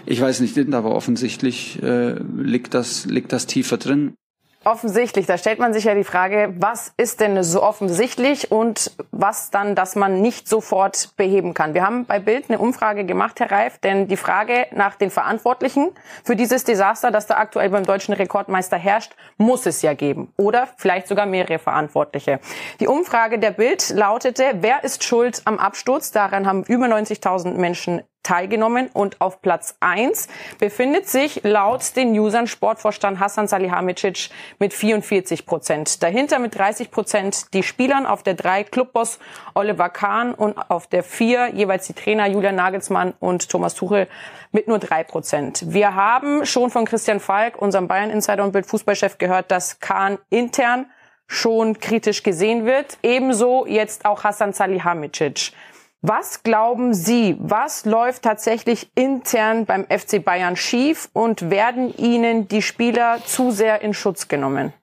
ich 0.06 0.20
weiß 0.20 0.40
nicht, 0.42 0.58
aber 0.74 0.96
offensichtlich 0.96 1.82
äh, 1.82 2.16
liegt 2.38 2.74
das 2.74 3.06
liegt 3.06 3.34
das 3.34 3.48
tiefer 3.48 3.78
drin. 3.78 4.16
Offensichtlich. 4.64 5.26
Da 5.26 5.38
stellt 5.38 5.60
man 5.60 5.74
sich 5.74 5.86
ja 5.86 5.96
die 5.96 6.04
Frage, 6.04 6.54
was 6.58 6.94
ist 6.98 7.20
denn 7.20 7.42
so 7.44 7.64
offensichtlich 7.64 8.52
und 8.52 8.92
was 9.12 9.50
dann, 9.50 9.76
dass 9.76 9.96
man 9.96 10.22
nicht 10.22 10.48
sofort 10.48 11.16
beheben 11.18 11.54
kann. 11.54 11.74
Wir 11.74 11.84
haben 11.86 12.06
bei 12.06 12.20
Bild 12.20 12.46
eine 12.50 12.60
Umfrage 12.60 13.06
gemacht, 13.06 13.40
Herr 13.40 13.52
Reif, 13.52 13.80
denn 13.80 14.08
die 14.08 14.18
Frage 14.18 14.68
nach 14.72 14.96
den 14.96 15.10
Verantwortlichen 15.10 15.92
für 16.24 16.36
dieses 16.36 16.64
Desaster, 16.64 17.12
das 17.12 17.28
da 17.28 17.38
aktuell 17.38 17.70
beim 17.70 17.86
deutschen 17.86 18.14
Rekordmeister 18.14 18.78
herrscht, 18.78 19.16
muss 19.38 19.66
es 19.66 19.82
ja 19.82 19.94
geben. 19.94 20.32
Oder 20.38 20.68
vielleicht 20.78 21.08
sogar 21.08 21.26
mehrere 21.26 21.60
Verantwortliche. 21.60 22.40
Die 22.80 22.88
Umfrage 22.88 23.40
der 23.40 23.52
Bild 23.52 23.90
lautete, 23.90 24.44
wer 24.62 24.84
ist 24.84 25.04
schuld 25.04 25.42
am 25.46 25.58
Absturz? 25.58 26.12
Daran 26.12 26.48
haben 26.48 26.64
über 26.64 26.86
90.000 26.86 27.54
Menschen 27.54 28.02
teilgenommen 28.24 28.90
und 28.94 29.22
auf 29.22 29.42
Platz 29.42 29.76
eins 29.80 30.28
befindet 30.60 31.08
sich 31.08 31.42
laut 31.44 31.96
den 31.96 32.18
Usern 32.18 32.48
Sportvorstand 32.48 33.20
Hassan 33.20 33.48
Salihamidzic 33.48 34.30
mit 34.60 34.74
44 34.74 35.46
Prozent. 35.46 36.04
Dahinter 36.04 36.40
mit 36.40 36.56
30 36.56 36.92
Prozent 36.92 37.54
die 37.54 37.64
Spielern, 37.64 38.06
auf 38.06 38.24
der 38.24 38.36
drei 38.36 38.64
Clubboss 38.64 39.20
Oliver 39.54 39.90
Kahn 39.90 40.34
und 40.34 40.58
auf 40.70 40.88
der 40.88 41.04
vier 41.04 41.50
jeweils 41.54 41.88
die 41.88 41.94
Trainer 41.94 42.28
Julian 42.28 42.56
Nagelsmann 42.56 43.14
und 43.20 43.50
Thomas 43.50 43.76
Tuchel 43.76 44.08
mit 44.52 44.68
nur 44.68 44.80
drei 44.80 45.04
Prozent. 45.04 45.64
Wir 45.68 45.96
haben 45.96 46.46
schon 46.46 46.70
von 46.70 46.86
Christian 46.86 47.20
Falk, 47.20 47.62
unserem 47.62 47.88
Bayern-Insider 47.88 48.44
und 48.44 48.52
Bildfußballchef, 48.52 49.18
gehört, 49.18 49.52
dass 49.52 49.80
Kahn 49.80 50.18
intern 50.30 50.88
schon 51.28 51.80
kritisch 51.80 52.24
gesehen 52.24 52.66
wird. 52.66 52.98
Ebenso 53.04 53.66
jetzt 53.66 54.06
auch 54.06 54.24
Hassan 54.26 54.52
Salihamidzic. 54.52 55.54
Was 56.04 56.42
glauben 56.42 56.96
Sie, 56.96 57.38
was 57.40 57.86
läuft 57.86 58.24
tatsächlich 58.24 58.92
intern 58.96 59.66
beim 59.68 59.86
FC 59.86 60.24
Bayern 60.24 60.56
schief 60.56 61.10
und 61.14 61.52
werden 61.52 61.96
Ihnen 61.96 62.48
die 62.48 62.64
Spieler 62.64 63.20
zu 63.24 63.52
sehr 63.52 63.82
in 63.82 63.94
Schutz 63.94 64.28
genommen? 64.28 64.74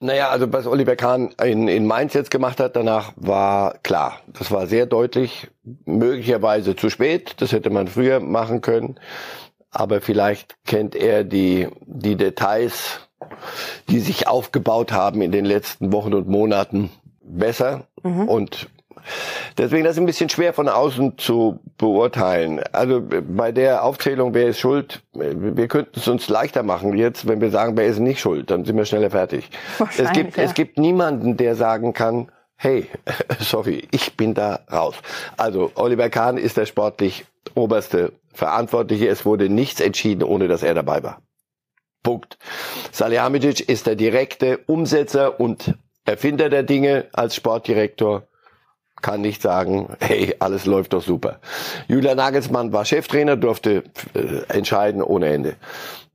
Naja, 0.00 0.28
also 0.28 0.50
was 0.52 0.66
Oliver 0.66 0.96
Kahn 0.96 1.34
in, 1.42 1.68
in 1.68 1.86
Mainz 1.86 2.14
jetzt 2.14 2.30
gemacht 2.30 2.58
hat, 2.58 2.74
danach 2.74 3.12
war 3.16 3.78
klar. 3.82 4.20
Das 4.26 4.50
war 4.50 4.66
sehr 4.66 4.86
deutlich, 4.86 5.48
möglicherweise 5.84 6.74
zu 6.74 6.88
spät. 6.88 7.34
Das 7.38 7.52
hätte 7.52 7.68
man 7.68 7.88
früher 7.88 8.20
machen 8.20 8.62
können. 8.62 8.98
Aber 9.70 10.00
vielleicht 10.00 10.56
kennt 10.64 10.94
er 10.94 11.24
die, 11.24 11.68
die 11.86 12.16
Details, 12.16 13.08
die 13.88 14.00
sich 14.00 14.26
aufgebaut 14.26 14.92
haben 14.92 15.20
in 15.20 15.32
den 15.32 15.44
letzten 15.44 15.92
Wochen 15.92 16.14
und 16.14 16.28
Monaten 16.28 16.90
besser. 17.20 17.88
Mhm. 18.02 18.28
Und 18.28 18.68
Deswegen 19.58 19.84
das 19.84 19.94
ist 19.94 20.00
ein 20.00 20.06
bisschen 20.06 20.28
schwer 20.28 20.52
von 20.52 20.68
außen 20.68 21.18
zu 21.18 21.60
beurteilen. 21.78 22.60
Also 22.72 23.02
bei 23.02 23.52
der 23.52 23.84
Aufzählung, 23.84 24.34
wer 24.34 24.48
ist 24.48 24.60
schuld, 24.60 25.02
wir 25.12 25.68
könnten 25.68 25.98
es 25.98 26.08
uns 26.08 26.28
leichter 26.28 26.62
machen 26.62 26.96
jetzt, 26.96 27.26
wenn 27.26 27.40
wir 27.40 27.50
sagen, 27.50 27.76
wer 27.76 27.86
ist 27.86 27.98
nicht 27.98 28.20
schuld, 28.20 28.50
dann 28.50 28.64
sind 28.64 28.76
wir 28.76 28.84
schneller 28.84 29.10
fertig. 29.10 29.48
Es 29.96 30.12
gibt, 30.12 30.36
ja. 30.36 30.42
es 30.42 30.54
gibt 30.54 30.78
niemanden, 30.78 31.36
der 31.36 31.54
sagen 31.54 31.92
kann, 31.92 32.30
hey, 32.56 32.86
sorry, 33.40 33.86
ich 33.90 34.16
bin 34.16 34.34
da 34.34 34.60
raus. 34.70 34.94
Also 35.36 35.72
Oliver 35.74 36.10
Kahn 36.10 36.38
ist 36.38 36.56
der 36.56 36.66
sportlich 36.66 37.26
oberste 37.54 38.12
Verantwortliche. 38.32 39.08
Es 39.08 39.24
wurde 39.24 39.48
nichts 39.48 39.80
entschieden, 39.80 40.22
ohne 40.22 40.48
dass 40.48 40.62
er 40.62 40.74
dabei 40.74 41.02
war. 41.02 41.22
Punkt. 42.02 42.38
Salihamidzic 42.92 43.68
ist 43.68 43.86
der 43.86 43.96
direkte 43.96 44.58
Umsetzer 44.66 45.40
und 45.40 45.74
Erfinder 46.04 46.48
der 46.48 46.62
Dinge 46.62 47.06
als 47.12 47.34
Sportdirektor 47.34 48.28
kann 49.02 49.20
nicht 49.20 49.42
sagen, 49.42 49.88
hey, 50.00 50.34
alles 50.38 50.66
läuft 50.66 50.92
doch 50.92 51.02
super. 51.02 51.38
Julian 51.88 52.16
Nagelsmann 52.16 52.72
war 52.72 52.84
Cheftrainer, 52.84 53.36
durfte 53.36 53.84
äh, 54.14 54.52
entscheiden 54.52 55.02
ohne 55.02 55.28
Ende. 55.28 55.56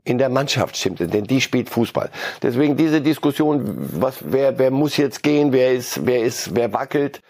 In 0.04 0.18
der 0.18 0.30
Mannschaft 0.30 0.76
stimmt 0.76 1.00
es, 1.00 1.10
denn 1.12 1.26
die 1.26 1.42
spielt 1.42 1.70
Fußball. 1.70 2.10
Deswegen 2.42 2.76
diese 2.76 3.02
Diskussion, 3.02 3.62
was, 4.02 4.16
wer, 4.22 4.58
wer 4.58 4.72
muss 4.72 4.98
jetzt 4.98 5.22
gehen, 5.22 5.54
wer 5.54 5.74
ist, 5.74 6.06
wer 6.06 6.24
ist, 6.24 6.56
wer 6.56 6.74
wackelt, 6.74 7.22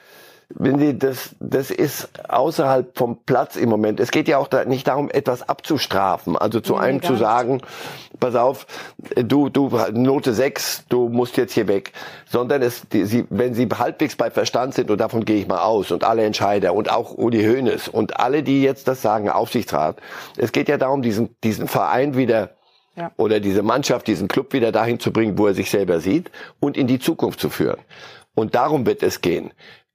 wenn 0.56 0.80
Sie, 0.80 0.98
das, 0.98 1.36
das 1.40 1.72
ist 1.72 2.10
außerhalb 2.30 2.98
vom 2.98 3.18
Platz 3.26 3.56
im 3.56 3.70
Moment. 3.70 4.00
Es 4.00 4.12
geht 4.12 4.28
ja 4.28 4.38
auch 4.38 4.48
da 4.48 4.66
nicht 4.66 4.88
darum, 4.88 5.10
etwas 5.10 5.48
abzustrafen. 5.48 6.38
Also 6.38 6.60
zu 6.60 6.74
nee, 6.74 6.80
einem 6.80 7.02
zu 7.02 7.16
sagen, 7.16 7.62
pass 8.20 8.36
auf, 8.36 8.68
du, 9.16 9.50
du, 9.50 9.70
Note 9.94 10.34
6, 10.34 10.86
du 10.90 11.10
musst 11.10 11.38
jetzt 11.38 11.54
hier 11.54 11.68
weg. 11.68 11.92
Sondern 12.28 12.62
es, 12.62 12.88
die, 12.90 13.06
sie, 13.06 13.26
wenn 13.30 13.54
sie 13.54 13.68
halbwegs 13.68 14.16
bei 14.16 14.32
Verstand 14.32 14.74
sind, 14.74 14.92
und 14.92 15.00
davon 15.00 15.26
gehe 15.26 15.38
ich 15.38 15.48
mal 15.48 15.62
aus, 15.62 15.92
und 15.92 16.04
alle 16.04 16.24
Entscheider, 16.24 16.74
und 16.74 16.92
auch 16.92 17.18
Uli 17.18 17.44
Hoeneß, 17.44 17.88
und 17.88 18.20
alle, 18.20 18.44
die 18.44 18.62
jetzt 18.62 18.88
das 18.88 19.02
sagen, 19.02 19.30
Aufsichtsrat. 19.30 19.98
Es 20.38 20.52
geht 20.52 20.70
ja 20.70 20.78
darum, 20.78 21.02
diesen, 21.02 21.36
diesen 21.44 21.68
Verein 21.68 22.16
wieder, 22.16 22.52
ja. 22.96 23.12
oder 23.18 23.40
diese 23.40 23.64
Mannschaft, 23.64 24.08
diesen 24.08 24.28
Club 24.28 24.54
wieder 24.54 24.72
dahin 24.72 25.00
zu 25.00 25.12
bringen, 25.12 25.38
wo 25.38 25.48
er 25.48 25.54
sich 25.54 25.70
selber 25.70 26.00
sieht, 26.00 26.32
und 26.60 26.78
in 26.78 26.88
die 26.88 27.00
Zukunft 27.00 27.40
zu 27.40 27.50
führen. 27.50 27.80
Und 28.34 28.56
darum 28.56 28.86
wird 28.86 29.04
es 29.04 29.22
gehen. 29.22 29.52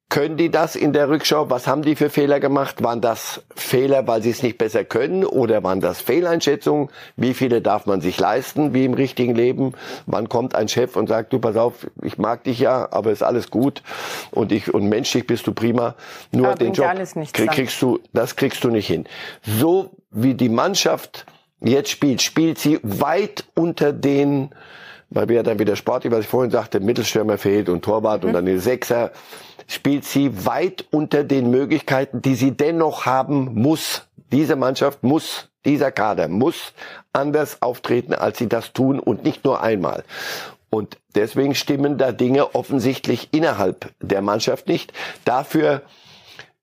Können 0.08 0.36
die 0.36 0.52
das 0.52 0.76
in 0.76 0.92
der 0.92 1.08
Rückschau? 1.08 1.50
Was 1.50 1.66
haben 1.66 1.82
die 1.82 1.96
für 1.96 2.10
Fehler 2.10 2.38
gemacht? 2.38 2.80
Waren 2.80 3.00
das 3.00 3.42
Fehler, 3.56 4.06
weil 4.06 4.22
sie 4.22 4.30
es 4.30 4.40
nicht 4.40 4.56
besser 4.56 4.84
können 4.84 5.24
oder 5.24 5.64
waren 5.64 5.80
das 5.80 6.00
Fehleinschätzungen? 6.00 6.90
Wie 7.16 7.34
viele 7.34 7.60
darf 7.60 7.86
man 7.86 8.00
sich 8.00 8.18
leisten, 8.20 8.72
wie 8.72 8.84
im 8.84 8.94
richtigen 8.94 9.34
Leben? 9.34 9.72
Wann 10.06 10.28
kommt 10.28 10.54
ein 10.54 10.68
Chef 10.68 10.94
und 10.94 11.08
sagt, 11.08 11.32
du 11.32 11.40
pass 11.40 11.56
auf, 11.56 11.88
ich 12.02 12.18
mag 12.18 12.44
dich 12.44 12.60
ja, 12.60 12.86
aber 12.92 13.10
ist 13.10 13.24
alles 13.24 13.50
gut 13.50 13.82
und 14.30 14.52
ich 14.52 14.72
und 14.72 14.88
menschlich 14.88 15.26
bist 15.26 15.44
du 15.48 15.52
prima. 15.52 15.96
Nur 16.30 16.48
aber 16.48 16.56
den 16.56 16.72
Job 16.72 16.86
krieg, 17.32 17.50
kriegst 17.50 17.82
du, 17.82 17.98
das 18.12 18.36
kriegst 18.36 18.62
du 18.62 18.70
nicht 18.70 18.86
hin. 18.86 19.06
So 19.42 19.90
wie 20.12 20.34
die 20.34 20.48
Mannschaft 20.48 21.26
jetzt 21.60 21.90
spielt, 21.90 22.22
spielt 22.22 22.58
sie 22.60 22.78
weit 22.84 23.44
unter 23.54 23.92
den 23.92 24.50
weil 25.08 25.28
wir 25.28 25.42
dann 25.44 25.58
wieder 25.60 25.76
Sport, 25.76 26.10
was 26.10 26.20
ich 26.20 26.26
vorhin 26.26 26.50
sagte, 26.50 26.80
Mittelstürmer 26.80 27.38
fehlt 27.38 27.68
und 27.68 27.84
Torwart 27.84 28.22
mhm. 28.22 28.28
und 28.28 28.34
dann 28.34 28.46
den 28.46 28.58
Sechser 28.58 29.12
spielt 29.66 30.04
sie 30.04 30.46
weit 30.46 30.84
unter 30.90 31.24
den 31.24 31.50
Möglichkeiten, 31.50 32.22
die 32.22 32.34
sie 32.34 32.52
dennoch 32.52 33.06
haben 33.06 33.54
muss. 33.54 34.06
Diese 34.32 34.56
Mannschaft 34.56 35.02
muss, 35.02 35.48
dieser 35.64 35.92
Kader 35.92 36.28
muss 36.28 36.72
anders 37.12 37.62
auftreten, 37.62 38.14
als 38.14 38.38
sie 38.38 38.48
das 38.48 38.72
tun 38.72 39.00
und 39.00 39.24
nicht 39.24 39.44
nur 39.44 39.62
einmal. 39.62 40.04
Und 40.70 40.98
deswegen 41.14 41.54
stimmen 41.54 41.96
da 41.96 42.12
Dinge 42.12 42.54
offensichtlich 42.54 43.28
innerhalb 43.32 43.92
der 44.00 44.22
Mannschaft 44.22 44.68
nicht. 44.68 44.92
Dafür 45.24 45.82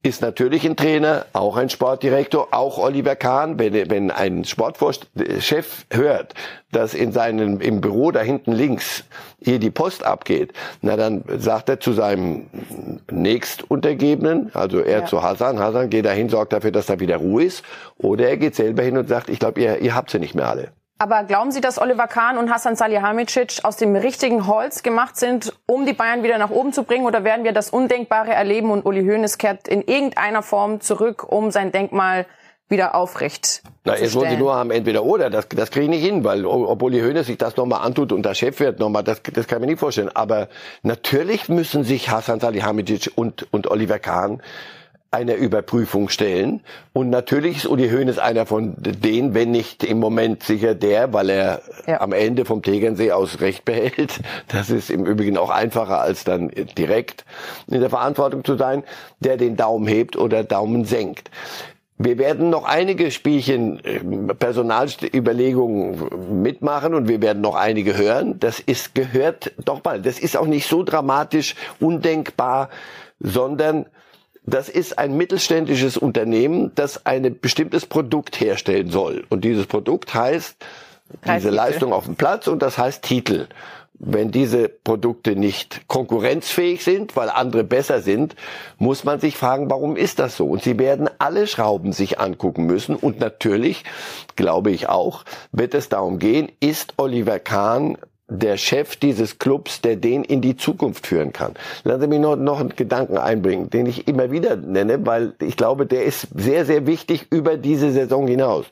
ist 0.04 0.22
natürlich 0.22 0.66
ein 0.66 0.76
Trainer, 0.76 1.26
auch 1.32 1.56
ein 1.56 1.70
Sportdirektor, 1.70 2.50
auch 2.52 2.78
Oliver 2.78 3.16
Kahn. 3.16 3.58
Wenn, 3.58 3.90
wenn 3.90 4.12
ein 4.12 4.44
Sportchef 4.44 5.86
hört, 5.90 6.34
dass 6.72 6.94
in 6.94 7.14
seinem, 7.14 7.62
im 7.62 7.80
Büro 7.80 8.12
da 8.12 8.20
hinten 8.20 8.52
links 8.52 9.06
hier 9.42 9.60
die 9.60 9.72
Post 9.72 10.04
abgeht, 10.04 10.52
na 10.82 10.98
dann 10.98 11.24
sagt 11.38 11.70
er 11.70 11.80
zu 11.80 11.94
seinem 11.94 12.48
nächstuntergebenen, 13.10 14.52
also 14.54 14.80
er 14.80 15.00
ja. 15.00 15.06
zu 15.06 15.24
Hassan, 15.24 15.60
Hassan, 15.60 15.90
geh 15.90 16.02
da 16.02 16.12
hin, 16.12 16.28
sorgt 16.28 16.52
dafür, 16.52 16.72
dass 16.72 16.88
da 16.88 17.00
wieder 17.00 17.18
Ruhe 17.18 17.46
ist. 17.46 17.64
Oder 17.98 18.28
er 18.28 18.38
geht 18.38 18.56
selber 18.56 18.84
hin 18.84 18.98
und 18.98 19.08
sagt, 19.08 19.30
ich 19.30 19.40
glaube, 19.40 19.62
ihr, 19.62 19.80
ihr 19.80 19.96
habt 19.96 20.10
sie 20.10 20.20
nicht 20.20 20.36
mehr 20.36 20.50
alle. 20.50 20.74
Aber 21.00 21.24
glauben 21.24 21.52
Sie, 21.52 21.60
dass 21.60 21.82
Oliver 21.82 22.08
Kahn 22.08 22.38
und 22.38 22.52
Hassan 22.52 22.76
Salihamidzic 22.76 23.60
aus 23.64 23.78
dem 23.78 23.96
richtigen 23.96 24.48
Holz 24.48 24.84
gemacht 24.84 25.18
sind, 25.18 25.54
um 25.66 25.86
die 25.86 25.94
Bayern 25.94 26.24
wieder 26.24 26.38
nach 26.38 26.50
oben 26.50 26.72
zu 26.72 26.84
bringen? 26.84 27.06
Oder 27.06 27.24
werden 27.24 27.44
wir 27.44 27.52
das 27.52 27.72
Undenkbare 27.72 28.32
erleben 28.32 28.72
und 28.72 28.86
Uli 28.86 29.04
Hoeneß 29.04 29.38
kehrt 29.38 29.68
in 29.68 29.82
irgendeiner 29.82 30.44
Form 30.44 30.82
zurück, 30.82 31.26
um 31.28 31.52
sein 31.52 31.72
Denkmal 31.72 32.26
wieder 32.70 32.96
aufrecht 32.96 33.62
Na, 33.84 33.98
jetzt 33.98 34.16
wollen 34.16 34.32
Sie 34.32 34.38
nur 34.38 34.56
haben 34.56 34.72
entweder 34.72 35.04
oder. 35.04 35.30
Das, 35.30 35.48
das 35.50 35.70
kriege 35.70 35.86
ich 35.86 35.90
nicht 35.90 36.04
hin, 36.04 36.24
weil 36.24 36.46
ob 36.46 36.82
Uli 36.82 37.02
Hoeneß 37.02 37.28
sich 37.28 37.38
das 37.38 37.58
nochmal 37.58 37.86
antut 37.86 38.12
und 38.12 38.26
der 38.26 38.34
Chef 38.34 38.60
wird 38.60 38.80
nochmal, 38.80 39.04
das, 39.04 39.22
das 39.22 39.48
kann 39.48 39.58
ich 39.58 39.62
mir 39.62 39.72
nicht 39.72 39.80
vorstellen. 39.80 40.10
Aber 40.14 40.48
natürlich 40.82 41.50
müssen 41.50 41.84
sich 41.84 42.10
Hassan 42.10 42.40
Salihamidzic 42.40 43.12
und, 43.16 43.52
und 43.52 43.70
Oliver 43.70 44.00
Kahn 44.00 44.42
einer 45.14 45.36
Überprüfung 45.36 46.10
stellen. 46.10 46.62
Und 46.92 47.10
natürlich 47.10 47.58
ist 47.58 47.68
Uli 47.68 47.90
Hoeneß 47.90 48.20
einer 48.20 48.46
von 48.46 48.76
denen, 48.78 49.34
wenn 49.34 49.52
nicht 49.52 49.84
im 49.84 50.00
Moment 50.00 50.44
sicher 50.44 50.76
der, 50.76 51.14
weil 51.14 51.30
er 51.30 51.62
ja. 51.88 52.02
am 52.02 52.14
Ende 52.14 52.46
vom 52.46 52.62
Tegernsee 52.62 53.12
aus 53.12 53.40
Recht 53.40 53.66
behält. 53.66 54.20
Das 54.48 54.70
ist 54.70 54.90
im 54.90 55.06
Übrigen 55.06 55.38
auch 55.38 55.50
einfacher 55.50 56.02
als 56.02 56.24
dann 56.24 56.52
direkt 56.78 57.26
in 57.68 57.80
der 57.80 57.90
Verantwortung 57.90 58.44
zu 58.44 58.56
sein, 58.56 58.84
der 59.20 59.38
den 59.38 59.56
Daumen 59.56 59.88
hebt 59.88 60.18
oder 60.18 60.44
Daumen 60.44 60.86
senkt. 60.86 61.30
Wir 61.98 62.18
werden 62.18 62.50
noch 62.50 62.66
einige 62.66 63.12
Spielchen 63.12 63.80
ähm, 63.86 64.32
Personalüberlegungen 64.38 66.42
mitmachen 66.42 66.96
und 66.96 67.08
wir 67.08 67.22
werden 67.22 67.42
noch 67.42 67.56
einige 67.56 67.96
hören. 67.96 68.40
Das 68.40 68.60
ist 68.60 68.96
gehört 68.96 69.54
doch 69.64 69.84
mal. 69.84 70.02
Das 70.02 70.20
ist 70.20 70.36
auch 70.36 70.48
nicht 70.48 70.68
so 70.68 70.84
dramatisch, 70.84 71.56
undenkbar, 71.80 72.70
sondern 73.20 73.86
das 74.46 74.70
ist 74.70 75.00
ein 75.00 75.16
mittelständisches 75.16 75.98
Unternehmen, 75.98 76.72
das 76.76 77.06
ein 77.06 77.40
bestimmtes 77.40 77.86
Produkt 77.86 78.40
herstellen 78.40 78.90
soll. 78.90 79.26
Und 79.30 79.44
dieses 79.46 79.68
Produkt 79.68 80.14
heißt 80.14 80.58
diese 81.26 81.50
Leistung 81.50 81.94
auf 81.94 82.06
dem 82.06 82.16
Platz 82.16 82.48
und 82.48 82.62
das 82.62 82.78
heißt 82.78 83.04
Titel. 83.04 83.48
Wenn 84.06 84.32
diese 84.32 84.68
Produkte 84.68 85.36
nicht 85.36 85.88
konkurrenzfähig 85.88 86.84
sind, 86.84 87.16
weil 87.16 87.30
andere 87.30 87.64
besser 87.64 88.02
sind, 88.02 88.36
muss 88.78 89.06
man 89.06 89.22
sich 89.22 89.38
fragen, 89.38 89.70
warum 89.70 89.96
ist 89.96 90.20
das 90.20 90.36
so? 90.36 90.48
Und 90.48 90.64
sie 90.64 90.78
werden 90.78 91.10
alle 91.20 91.48
Schrauben 91.48 91.94
sich 91.94 92.20
angucken 92.20 92.66
müssen. 92.66 92.96
Und 92.96 93.20
natürlich, 93.20 93.86
glaube 94.36 94.72
ich 94.72 94.90
auch, 94.90 95.24
wird 95.52 95.74
es 95.74 95.88
darum 95.88 96.20
gehen, 96.20 96.52
ist 96.60 96.96
Oliver 96.98 97.40
Kahn 97.40 97.98
der 98.34 98.58
Chef 98.58 98.96
dieses 98.96 99.40
Clubs, 99.40 99.82
der 99.82 99.96
den 99.96 100.24
in 100.24 100.42
die 100.42 100.58
Zukunft 100.58 101.08
führen 101.08 101.34
kann. 101.34 101.54
Lassen 101.84 102.02
Sie 102.02 102.08
mich 102.08 102.20
noch, 102.20 102.36
noch 102.36 102.60
einen 102.60 102.76
Gedanken 102.76 103.18
einbringen, 103.18 103.70
den 103.70 103.86
ich 103.86 104.08
immer 104.08 104.32
wieder 104.32 104.56
nenne, 104.56 105.06
weil 105.06 105.34
ich 105.40 105.56
glaube, 105.58 105.86
der 105.86 106.04
ist 106.04 106.28
sehr, 106.36 106.66
sehr 106.66 106.88
wichtig 106.88 107.28
über 107.30 107.58
diese 107.58 107.92
Saison 107.92 108.28
hinaus. 108.28 108.66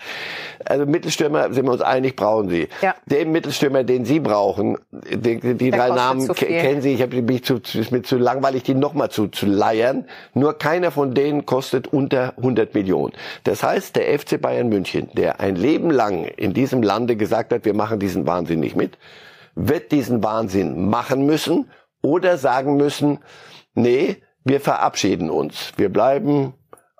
Also 0.65 0.85
Mittelstürmer, 0.85 1.53
sind 1.53 1.65
wir 1.65 1.71
uns 1.71 1.81
einig, 1.81 2.15
brauchen 2.15 2.49
Sie. 2.49 2.67
Ja. 2.81 2.95
Den 3.05 3.31
Mittelstürmer, 3.31 3.83
den 3.83 4.05
Sie 4.05 4.19
brauchen, 4.19 4.77
die, 4.91 5.39
die 5.39 5.71
drei 5.71 5.89
Namen 5.89 6.27
kennen 6.33 6.81
Sie, 6.81 6.93
ich 6.93 7.01
habe 7.01 7.21
mich 7.21 7.43
zu, 7.43 7.55
ist 7.55 7.91
mir 7.91 8.01
zu 8.03 8.17
langweilig, 8.17 8.63
die 8.63 8.73
nochmal 8.73 9.09
zu, 9.09 9.27
zu 9.27 9.45
leiern. 9.45 10.05
Nur 10.33 10.57
keiner 10.57 10.91
von 10.91 11.13
denen 11.13 11.45
kostet 11.45 11.87
unter 11.87 12.33
100 12.37 12.73
Millionen. 12.73 13.13
Das 13.43 13.63
heißt, 13.63 13.95
der 13.95 14.17
FC 14.17 14.39
Bayern 14.41 14.69
München, 14.69 15.09
der 15.13 15.39
ein 15.39 15.55
Leben 15.55 15.89
lang 15.89 16.25
in 16.25 16.53
diesem 16.53 16.83
Lande 16.83 17.15
gesagt 17.15 17.51
hat, 17.51 17.65
wir 17.65 17.73
machen 17.73 17.99
diesen 17.99 18.27
Wahnsinn 18.27 18.59
nicht 18.59 18.75
mit, 18.75 18.97
wird 19.55 19.91
diesen 19.91 20.23
Wahnsinn 20.23 20.89
machen 20.89 21.25
müssen 21.25 21.69
oder 22.01 22.37
sagen 22.37 22.77
müssen, 22.77 23.19
nee, 23.73 24.17
wir 24.43 24.59
verabschieden 24.59 25.29
uns. 25.29 25.71
Wir 25.77 25.89
bleiben 25.89 26.53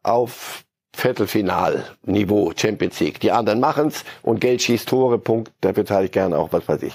auf 0.04 0.64
Viertelfinalniveau 0.94 2.52
Champions 2.56 3.00
League. 3.00 3.20
Die 3.20 3.32
anderen 3.32 3.60
machen's 3.60 4.04
und 4.22 4.42
Geld 4.42 4.62
schießt 4.62 4.88
Tore, 4.88 5.18
Punkt. 5.18 5.52
Dafür 5.62 5.86
zahle 5.86 6.06
ich 6.06 6.12
gerne 6.12 6.38
auch, 6.38 6.52
was 6.52 6.68
weiß 6.68 6.84
ich. 6.84 6.94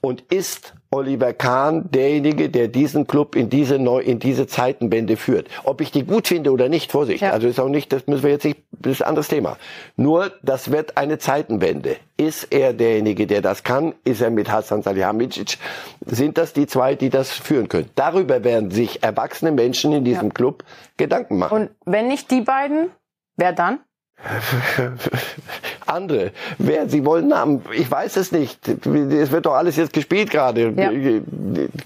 Und 0.00 0.22
ist 0.32 0.74
Oliver 0.90 1.34
Kahn 1.34 1.90
derjenige, 1.90 2.48
der 2.48 2.68
diesen 2.68 3.06
Club 3.06 3.36
in 3.36 3.50
diese 3.50 3.78
neu, 3.78 4.00
in 4.00 4.18
diese 4.18 4.46
Zeitenwende 4.46 5.16
führt. 5.16 5.48
Ob 5.64 5.80
ich 5.80 5.90
die 5.90 6.04
gut 6.04 6.28
finde 6.28 6.50
oder 6.50 6.68
nicht, 6.68 6.90
Vorsicht. 6.90 7.22
Ja. 7.22 7.32
Also 7.32 7.46
ist 7.46 7.60
auch 7.60 7.68
nicht, 7.68 7.92
das 7.92 8.06
müssen 8.06 8.22
wir 8.22 8.30
jetzt 8.30 8.44
nicht, 8.44 8.60
das 8.70 8.92
ist 8.92 9.02
ein 9.02 9.08
anderes 9.08 9.28
Thema. 9.28 9.58
Nur, 9.96 10.32
das 10.42 10.70
wird 10.70 10.96
eine 10.96 11.18
Zeitenwende. 11.18 11.96
Ist 12.16 12.44
er 12.52 12.72
derjenige, 12.72 13.26
der 13.26 13.42
das 13.42 13.64
kann? 13.64 13.94
Ist 14.04 14.22
er 14.22 14.30
mit 14.30 14.50
Hassan 14.50 14.82
Salihamidzic? 14.82 15.58
Sind 16.06 16.38
das 16.38 16.54
die 16.54 16.66
zwei, 16.66 16.94
die 16.94 17.10
das 17.10 17.30
führen 17.30 17.68
können? 17.68 17.90
Darüber 17.94 18.42
werden 18.42 18.70
sich 18.70 19.02
erwachsene 19.02 19.52
Menschen 19.52 19.92
in 19.92 20.04
diesem 20.04 20.28
ja. 20.28 20.34
Club 20.34 20.64
Gedanken 20.96 21.38
machen. 21.38 21.54
Und 21.54 21.70
wenn 21.84 22.08
nicht 22.08 22.30
die 22.30 22.40
beiden, 22.40 22.90
wer 23.36 23.52
dann? 23.52 23.80
andere. 25.86 26.32
Wer, 26.58 26.88
Sie 26.88 27.04
wollen 27.04 27.28
Namen? 27.28 27.62
Ich 27.72 27.90
weiß 27.90 28.16
es 28.16 28.32
nicht. 28.32 28.66
Es 28.68 29.30
wird 29.30 29.46
doch 29.46 29.54
alles 29.54 29.76
jetzt 29.76 29.92
gespielt 29.92 30.30
gerade. 30.30 30.72
Ja. 30.76 30.90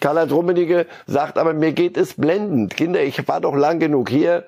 Karl-Heinz 0.00 0.32
Rummenigge 0.32 0.86
sagt, 1.06 1.38
aber 1.38 1.52
mir 1.52 1.72
geht 1.72 1.96
es 1.96 2.14
blendend. 2.14 2.76
Kinder, 2.76 3.02
ich 3.02 3.26
war 3.28 3.40
doch 3.40 3.54
lang 3.54 3.78
genug 3.78 4.08
hier. 4.08 4.44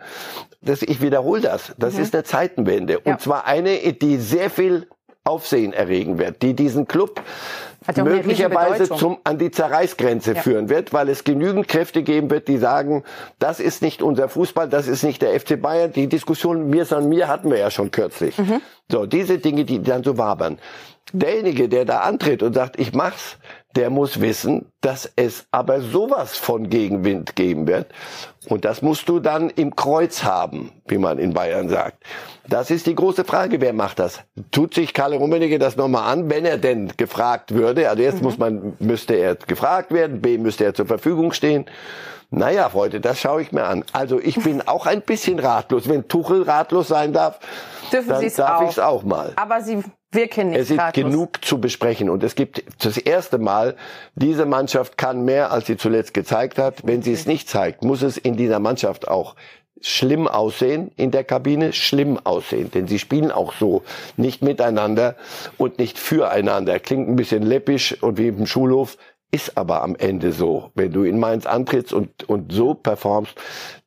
Das, 0.63 0.83
ich 0.83 1.03
wiederhole 1.03 1.43
das. 1.43 1.75
Das 1.79 1.95
mhm. 1.95 2.03
ist 2.03 2.15
eine 2.15 2.25
Zeitenwende. 2.25 3.01
Ja. 3.05 3.13
Und 3.13 3.21
zwar 3.21 3.47
eine, 3.47 3.77
die 3.93 4.17
sehr 4.17 4.51
viel 4.51 4.87
Aufsehen 5.25 5.73
erregen 5.73 6.19
wird, 6.19 6.43
die 6.43 6.55
diesen 6.55 6.87
Club 6.87 7.23
möglicherweise 7.97 8.89
zum, 8.89 9.19
an 9.25 9.39
die 9.39 9.51
Zerreißgrenze 9.51 10.35
ja. 10.35 10.43
führen 10.43 10.69
wird, 10.69 10.93
weil 10.93 11.09
es 11.09 11.25
genügend 11.25 11.69
Kräfte 11.69 12.03
geben 12.03 12.31
wird, 12.31 12.49
die 12.49 12.59
sagen, 12.59 13.05
das 13.39 13.61
ist 13.61 13.83
nicht 13.83 14.03
unser 14.03 14.29
Fußball, 14.29 14.69
das 14.69 14.87
ist 14.87 15.03
nicht 15.03 15.23
der 15.23 15.39
FC 15.39 15.61
Bayern. 15.61 15.93
Die 15.93 16.09
Diskussion 16.09 16.69
mir 16.69 16.91
an 16.93 17.09
mir 17.09 17.29
hatten 17.29 17.51
wir 17.51 17.59
ja 17.59 17.71
schon 17.71 17.91
kürzlich. 17.91 18.39
Mhm. 18.39 18.61
So, 18.91 19.07
diese 19.07 19.39
Dinge, 19.39 19.65
die 19.65 19.83
dann 19.83 20.05
so 20.05 20.19
wabern. 20.19 20.59
Derjenige, 21.13 21.69
der 21.69 21.85
da 21.85 22.01
antritt 22.01 22.43
und 22.43 22.55
sagt, 22.55 22.79
ich 22.79 22.93
mach's, 22.93 23.39
der 23.77 23.91
muss 23.91 24.21
wissen, 24.21 24.67
dass 24.81 25.11
es 25.17 25.47
aber 25.51 25.81
sowas 25.81 26.37
von 26.37 26.71
Gegenwind 26.71 27.35
geben 27.35 27.67
wird. 27.67 27.87
Und 28.49 28.65
das 28.65 28.83
musst 28.83 29.09
du 29.09 29.21
dann 29.21 29.51
im 29.51 29.75
Kreuz 29.75 30.23
haben, 30.23 30.71
wie 30.87 30.99
man 30.99 31.19
in 31.19 31.33
Bayern 31.33 31.69
sagt. 31.69 32.05
Das 32.47 32.71
ist 32.71 32.87
die 32.87 32.95
große 32.95 33.25
Frage, 33.25 33.61
wer 33.61 33.73
macht 33.73 33.99
das? 33.99 34.21
Tut 34.51 34.75
sich 34.75 34.93
Karl 34.93 35.15
Rummenigge 35.15 35.59
das 35.59 35.77
nochmal 35.77 36.13
an, 36.13 36.31
wenn 36.31 36.45
er 36.45 36.59
denn 36.59 36.93
gefragt 36.97 37.55
würde? 37.55 37.89
Also 37.89 38.03
erst 38.03 38.19
mhm. 38.19 38.25
muss 38.25 38.39
man, 38.39 38.77
müsste 38.79 39.15
er 39.15 39.35
gefragt 39.35 39.93
werden, 39.93 40.21
B 40.21 40.39
müsste 40.39 40.65
er 40.65 40.75
zur 40.75 40.87
Verfügung 40.87 41.33
stehen. 41.33 41.65
Naja, 42.31 42.69
Freunde, 42.69 43.01
das 43.01 43.21
schaue 43.21 43.43
ich 43.43 43.53
mir 43.53 43.65
an. 43.65 43.85
Also 43.93 44.21
ich 44.21 44.37
bin 44.43 44.61
auch 44.67 44.87
ein 44.87 45.03
bisschen 45.03 45.39
ratlos. 45.39 45.89
Wenn 45.89 46.07
Tuchel 46.09 46.43
ratlos 46.43 46.89
sein 46.89 47.13
darf, 47.13 47.39
Dürfen 47.93 48.09
dann 48.09 48.33
darf 48.37 48.63
ich 48.63 48.71
es 48.71 48.79
auch 48.79 49.05
mal. 49.05 49.33
Aber 49.37 49.61
Sie 49.63 49.83
wirken 50.15 50.51
nicht 50.51 50.61
Es 50.61 50.71
ist 50.71 50.79
ratlos. 50.79 51.11
genug 51.11 51.45
zu 51.45 51.61
besprechen. 51.61 52.09
Und 52.11 52.23
es 52.23 52.35
gibt 52.35 52.63
das 52.83 52.97
erste 52.97 53.39
Mal, 53.39 53.77
diese 54.15 54.47
Mannschaft 54.47 54.97
kann 54.97 55.25
mehr, 55.25 55.51
als 55.53 55.67
sie 55.67 55.77
zuletzt 55.77 56.15
gezeigt 56.15 56.59
hat. 56.59 56.87
Wenn 56.87 57.03
sie 57.03 57.13
es 57.13 57.27
nicht 57.27 57.49
zeigt, 57.49 57.83
muss 57.85 58.03
es 58.03 58.17
in 58.17 58.37
dieser 58.37 58.59
Mannschaft 58.61 59.09
auch 59.09 59.35
schlimm 59.81 60.27
aussehen 60.27 60.91
in 60.97 61.11
der 61.11 61.25
Kabine, 61.25 61.75
schlimm 61.75 62.19
aussehen, 62.25 62.71
denn 62.71 62.89
sie 62.89 62.99
spielen 62.99 63.31
auch 63.31 63.53
so 63.53 63.83
nicht 64.17 64.41
miteinander 64.43 65.15
und 65.59 65.79
nicht 65.79 65.99
füreinander. 65.99 66.79
Klingt 66.81 67.09
ein 67.09 67.17
bisschen 67.17 67.43
läppisch 67.43 68.03
und 68.03 68.17
wie 68.17 68.29
im 68.29 68.47
Schulhof, 68.47 68.97
ist 69.31 69.59
aber 69.59 69.83
am 69.83 69.97
Ende 69.97 70.33
so. 70.33 70.71
Wenn 70.77 70.93
du 70.93 71.03
in 71.03 71.19
Mainz 71.19 71.45
antrittst 71.45 71.93
und, 71.93 72.27
und 72.29 72.53
so 72.53 72.75
performst, 72.75 73.35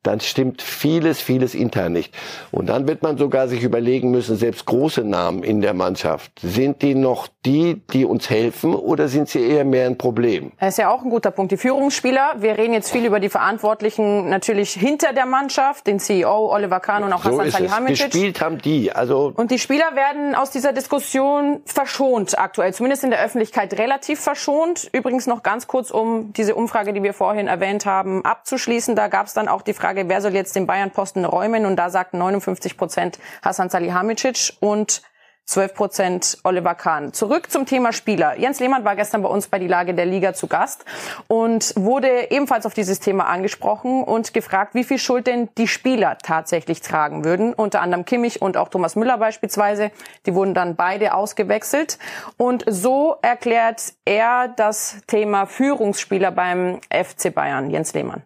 dann 0.02 0.20
stimmt 0.20 0.62
vieles, 0.62 1.20
vieles 1.20 1.54
intern 1.54 1.92
nicht. 1.92 2.14
Und 2.50 2.68
dann 2.68 2.86
wird 2.86 3.02
man 3.02 3.18
sogar 3.18 3.48
sich 3.48 3.62
überlegen 3.62 4.10
müssen, 4.10 4.36
selbst 4.36 4.64
große 4.64 5.02
Namen 5.02 5.42
in 5.42 5.60
der 5.60 5.74
Mannschaft, 5.74 6.32
sind 6.40 6.82
die 6.82 6.94
noch 6.94 7.28
die, 7.44 7.82
die 7.92 8.04
uns 8.04 8.30
helfen 8.30 8.74
oder 8.74 9.08
sind 9.08 9.28
sie 9.28 9.42
eher 9.42 9.64
mehr 9.64 9.86
ein 9.86 9.98
Problem? 9.98 10.52
Das 10.60 10.70
ist 10.70 10.78
ja 10.78 10.90
auch 10.90 11.02
ein 11.02 11.10
guter 11.10 11.30
Punkt. 11.30 11.52
Die 11.52 11.56
Führungsspieler, 11.56 12.36
wir 12.38 12.56
reden 12.56 12.72
jetzt 12.72 12.90
viel 12.90 13.04
über 13.04 13.20
die 13.20 13.28
Verantwortlichen 13.28 14.28
natürlich 14.28 14.72
hinter 14.72 15.12
der 15.12 15.26
Mannschaft, 15.26 15.86
den 15.86 15.98
CEO 15.98 16.52
Oliver 16.52 16.80
Kahn 16.80 17.02
und 17.02 17.12
auch 17.12 17.24
so 17.24 17.32
Hassan 17.32 17.50
Salihamidzic. 17.50 18.10
Gespielt 18.10 18.40
haben 18.40 18.58
die, 18.58 18.92
also. 18.92 19.32
Und 19.36 19.50
die 19.50 19.58
Spieler 19.58 19.94
werden 19.94 20.34
aus 20.34 20.50
dieser 20.50 20.72
Diskussion 20.72 21.60
verschont 21.64 22.38
aktuell, 22.38 22.72
zumindest 22.72 23.04
in 23.04 23.10
der 23.10 23.22
Öffentlichkeit 23.22 23.78
relativ 23.78 24.20
verschont. 24.20 24.88
Übrigens 24.92 25.26
noch 25.26 25.42
ganz 25.42 25.66
kurz, 25.66 25.90
um 25.90 26.32
diese 26.32 26.54
Umfrage, 26.54 26.92
die 26.92 27.02
wir 27.02 27.14
vorhin 27.14 27.48
erwähnt 27.48 27.84
haben, 27.84 28.24
abzuschließen. 28.24 28.94
Da 28.94 29.08
gab 29.08 29.26
es 29.26 29.34
dann 29.34 29.48
auch 29.48 29.62
die 29.62 29.74
Frage, 29.74 29.87
Frage, 29.88 30.06
wer 30.06 30.20
soll 30.20 30.34
jetzt 30.34 30.54
den 30.54 30.66
Bayern-Posten 30.66 31.24
räumen? 31.24 31.64
Und 31.64 31.76
da 31.76 31.88
sagten 31.88 32.18
59 32.18 32.76
Prozent 32.76 33.18
Hasan 33.42 33.70
Salihamidzic 33.70 34.52
und 34.60 35.00
12 35.46 35.74
Prozent 35.74 36.38
Oliver 36.44 36.74
Kahn. 36.74 37.14
Zurück 37.14 37.50
zum 37.50 37.64
Thema 37.64 37.94
Spieler. 37.94 38.38
Jens 38.38 38.60
Lehmann 38.60 38.84
war 38.84 38.96
gestern 38.96 39.22
bei 39.22 39.30
uns 39.30 39.48
bei 39.48 39.58
die 39.58 39.66
Lage 39.66 39.94
der 39.94 40.04
Liga 40.04 40.34
zu 40.34 40.46
Gast 40.46 40.84
und 41.26 41.72
wurde 41.74 42.30
ebenfalls 42.30 42.66
auf 42.66 42.74
dieses 42.74 43.00
Thema 43.00 43.28
angesprochen 43.28 44.04
und 44.04 44.34
gefragt, 44.34 44.74
wie 44.74 44.84
viel 44.84 44.98
Schuld 44.98 45.26
denn 45.26 45.48
die 45.56 45.68
Spieler 45.68 46.18
tatsächlich 46.18 46.82
tragen 46.82 47.24
würden. 47.24 47.54
Unter 47.54 47.80
anderem 47.80 48.04
Kimmich 48.04 48.42
und 48.42 48.58
auch 48.58 48.68
Thomas 48.68 48.94
Müller 48.94 49.16
beispielsweise. 49.16 49.90
Die 50.26 50.34
wurden 50.34 50.52
dann 50.52 50.76
beide 50.76 51.14
ausgewechselt. 51.14 51.98
Und 52.36 52.62
so 52.66 53.16
erklärt 53.22 53.94
er 54.04 54.48
das 54.48 54.98
Thema 55.06 55.46
Führungsspieler 55.46 56.30
beim 56.30 56.78
FC 56.90 57.34
Bayern. 57.34 57.70
Jens 57.70 57.94
Lehmann. 57.94 58.22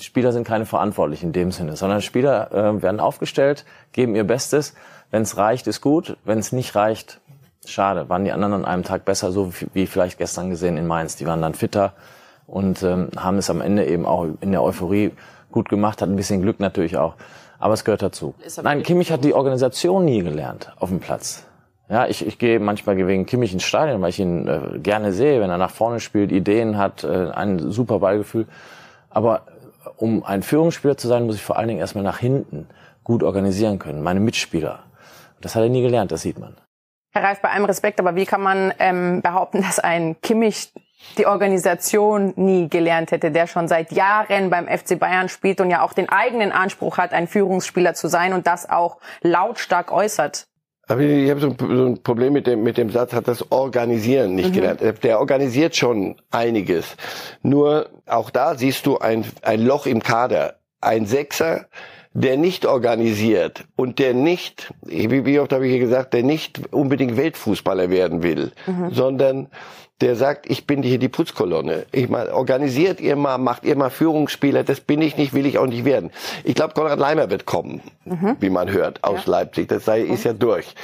Spieler 0.00 0.32
sind 0.32 0.46
keine 0.46 0.66
Verantwortlichen 0.66 1.26
in 1.26 1.32
dem 1.32 1.52
Sinne, 1.52 1.76
sondern 1.76 2.02
Spieler 2.02 2.52
äh, 2.52 2.82
werden 2.82 3.00
aufgestellt, 3.00 3.64
geben 3.92 4.14
ihr 4.14 4.24
Bestes. 4.24 4.74
Wenn 5.10 5.22
es 5.22 5.36
reicht, 5.36 5.66
ist 5.66 5.80
gut. 5.80 6.16
Wenn 6.24 6.38
es 6.38 6.52
nicht 6.52 6.74
reicht, 6.74 7.20
schade. 7.66 8.08
Waren 8.08 8.24
die 8.24 8.32
anderen 8.32 8.54
an 8.54 8.64
einem 8.64 8.82
Tag 8.82 9.04
besser, 9.04 9.32
so 9.32 9.52
wie 9.72 9.86
vielleicht 9.86 10.18
gestern 10.18 10.50
gesehen 10.50 10.76
in 10.76 10.86
Mainz. 10.86 11.16
Die 11.16 11.26
waren 11.26 11.42
dann 11.42 11.54
fitter 11.54 11.92
und 12.46 12.82
ähm, 12.82 13.10
haben 13.16 13.38
es 13.38 13.50
am 13.50 13.60
Ende 13.60 13.86
eben 13.86 14.06
auch 14.06 14.26
in 14.40 14.52
der 14.52 14.62
Euphorie 14.62 15.12
gut 15.50 15.68
gemacht, 15.68 16.02
hat 16.02 16.08
ein 16.08 16.16
bisschen 16.16 16.42
Glück 16.42 16.60
natürlich 16.60 16.96
auch. 16.96 17.14
Aber 17.58 17.74
es 17.74 17.84
gehört 17.84 18.02
dazu. 18.02 18.34
Nein, 18.62 18.82
Kimmich 18.82 19.12
hat 19.12 19.22
die 19.22 19.34
Organisation 19.34 20.04
nie 20.04 20.22
gelernt 20.22 20.72
auf 20.78 20.88
dem 20.88 20.98
Platz. 20.98 21.46
Ja, 21.88 22.06
ich, 22.06 22.26
ich 22.26 22.38
gehe 22.38 22.58
manchmal 22.58 22.96
wegen 23.06 23.26
Kimmich 23.26 23.52
ins 23.52 23.64
Stadion, 23.64 24.00
weil 24.00 24.10
ich 24.10 24.18
ihn 24.18 24.48
äh, 24.48 24.78
gerne 24.78 25.12
sehe, 25.12 25.40
wenn 25.40 25.50
er 25.50 25.58
nach 25.58 25.70
vorne 25.70 26.00
spielt, 26.00 26.32
Ideen 26.32 26.78
hat, 26.78 27.04
äh, 27.04 27.30
ein 27.30 27.70
super 27.70 27.98
Ballgefühl. 27.98 28.46
Aber 29.10 29.42
um 29.96 30.24
ein 30.24 30.42
Führungsspieler 30.42 30.96
zu 30.96 31.08
sein, 31.08 31.26
muss 31.26 31.36
ich 31.36 31.42
vor 31.42 31.56
allen 31.58 31.68
Dingen 31.68 31.80
erstmal 31.80 32.04
nach 32.04 32.18
hinten 32.18 32.68
gut 33.04 33.22
organisieren 33.22 33.78
können, 33.78 34.02
meine 34.02 34.20
Mitspieler. 34.20 34.84
Das 35.40 35.54
hat 35.54 35.62
er 35.62 35.68
nie 35.68 35.82
gelernt, 35.82 36.12
das 36.12 36.22
sieht 36.22 36.38
man. 36.38 36.56
Herr 37.14 37.24
Reif, 37.24 37.40
bei 37.42 37.50
allem 37.50 37.66
Respekt, 37.66 38.00
aber 38.00 38.14
wie 38.14 38.24
kann 38.24 38.40
man 38.40 38.72
ähm, 38.78 39.20
behaupten, 39.20 39.60
dass 39.62 39.78
ein 39.78 40.20
Kimmich 40.22 40.72
die 41.18 41.26
Organisation 41.26 42.32
nie 42.36 42.68
gelernt 42.68 43.10
hätte, 43.10 43.30
der 43.30 43.46
schon 43.46 43.68
seit 43.68 43.92
Jahren 43.92 44.50
beim 44.50 44.66
FC 44.66 44.98
Bayern 44.98 45.28
spielt 45.28 45.60
und 45.60 45.68
ja 45.68 45.82
auch 45.82 45.92
den 45.92 46.08
eigenen 46.08 46.52
Anspruch 46.52 46.96
hat, 46.96 47.12
ein 47.12 47.26
Führungsspieler 47.26 47.94
zu 47.94 48.08
sein 48.08 48.32
und 48.32 48.46
das 48.46 48.70
auch 48.70 48.98
lautstark 49.20 49.92
äußert? 49.92 50.46
Aber 50.92 51.00
ich 51.00 51.30
habe 51.30 51.40
so 51.40 51.48
ein 51.48 52.02
Problem 52.02 52.34
mit 52.34 52.46
dem, 52.46 52.62
mit 52.62 52.76
dem 52.76 52.90
Satz, 52.90 53.12
hat 53.12 53.26
das 53.26 53.50
Organisieren 53.50 54.34
nicht 54.34 54.50
mhm. 54.50 54.54
gelernt. 54.54 55.02
Der 55.02 55.20
organisiert 55.20 55.74
schon 55.74 56.16
einiges. 56.30 56.96
Nur 57.42 57.88
auch 58.06 58.30
da 58.30 58.56
siehst 58.56 58.84
du 58.86 58.98
ein, 58.98 59.24
ein 59.42 59.64
Loch 59.64 59.86
im 59.86 60.02
Kader. 60.02 60.56
Ein 60.80 61.06
Sechser, 61.06 61.66
der 62.12 62.36
nicht 62.36 62.66
organisiert 62.66 63.64
und 63.74 63.98
der 63.98 64.12
nicht, 64.12 64.74
wie 64.82 65.38
oft 65.38 65.52
habe 65.52 65.66
ich 65.66 65.72
hier 65.72 65.80
gesagt, 65.80 66.12
der 66.12 66.22
nicht 66.22 66.72
unbedingt 66.72 67.16
Weltfußballer 67.16 67.88
werden 67.88 68.22
will, 68.22 68.52
mhm. 68.66 68.92
sondern 68.92 69.48
der 70.02 70.16
sagt, 70.16 70.50
ich 70.50 70.66
bin 70.66 70.82
hier 70.82 70.98
die 70.98 71.08
Putzkolonne. 71.08 71.86
Ich 71.92 72.08
mal, 72.08 72.30
organisiert 72.30 73.00
ihr 73.00 73.16
mal, 73.16 73.38
macht 73.38 73.64
ihr 73.64 73.76
mal 73.76 73.90
Führungsspieler, 73.90 74.64
das 74.64 74.80
bin 74.80 75.00
ich 75.00 75.16
nicht, 75.16 75.32
will 75.32 75.46
ich 75.46 75.58
auch 75.58 75.66
nicht 75.66 75.84
werden. 75.84 76.10
Ich 76.44 76.54
glaube, 76.54 76.74
Konrad 76.74 76.98
Leimer 76.98 77.30
wird 77.30 77.46
kommen, 77.46 77.80
mhm. 78.04 78.36
wie 78.40 78.50
man 78.50 78.70
hört, 78.70 79.02
aus 79.04 79.26
ja. 79.26 79.32
Leipzig. 79.32 79.68
Das 79.68 79.84
sei, 79.84 80.02
ist 80.02 80.24
ja 80.24 80.32
durch. 80.32 80.74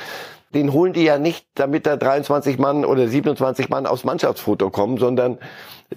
Den 0.54 0.72
holen 0.72 0.92
die 0.92 1.04
ja 1.04 1.18
nicht, 1.18 1.46
damit 1.54 1.86
da 1.86 1.96
23 1.96 2.58
Mann 2.58 2.84
oder 2.84 3.06
27 3.06 3.68
Mann 3.68 3.86
aufs 3.86 4.04
Mannschaftsfoto 4.04 4.70
kommen, 4.70 4.96
sondern 4.96 5.38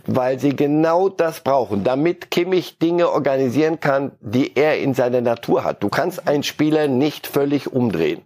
weil 0.06 0.40
sie 0.40 0.56
genau 0.56 1.10
das 1.10 1.42
brauchen, 1.42 1.84
damit 1.84 2.32
Kimmich 2.32 2.78
Dinge 2.80 3.10
organisieren 3.10 3.80
kann, 3.80 4.12
die 4.22 4.56
er 4.56 4.80
in 4.80 4.94
seiner 4.94 5.20
Natur 5.20 5.64
hat. 5.66 5.84
Du 5.84 5.90
kannst 5.90 6.28
einen 6.28 6.44
Spieler 6.44 6.88
nicht 6.88 7.28
völlig 7.28 7.72
umdrehen. 7.72 8.22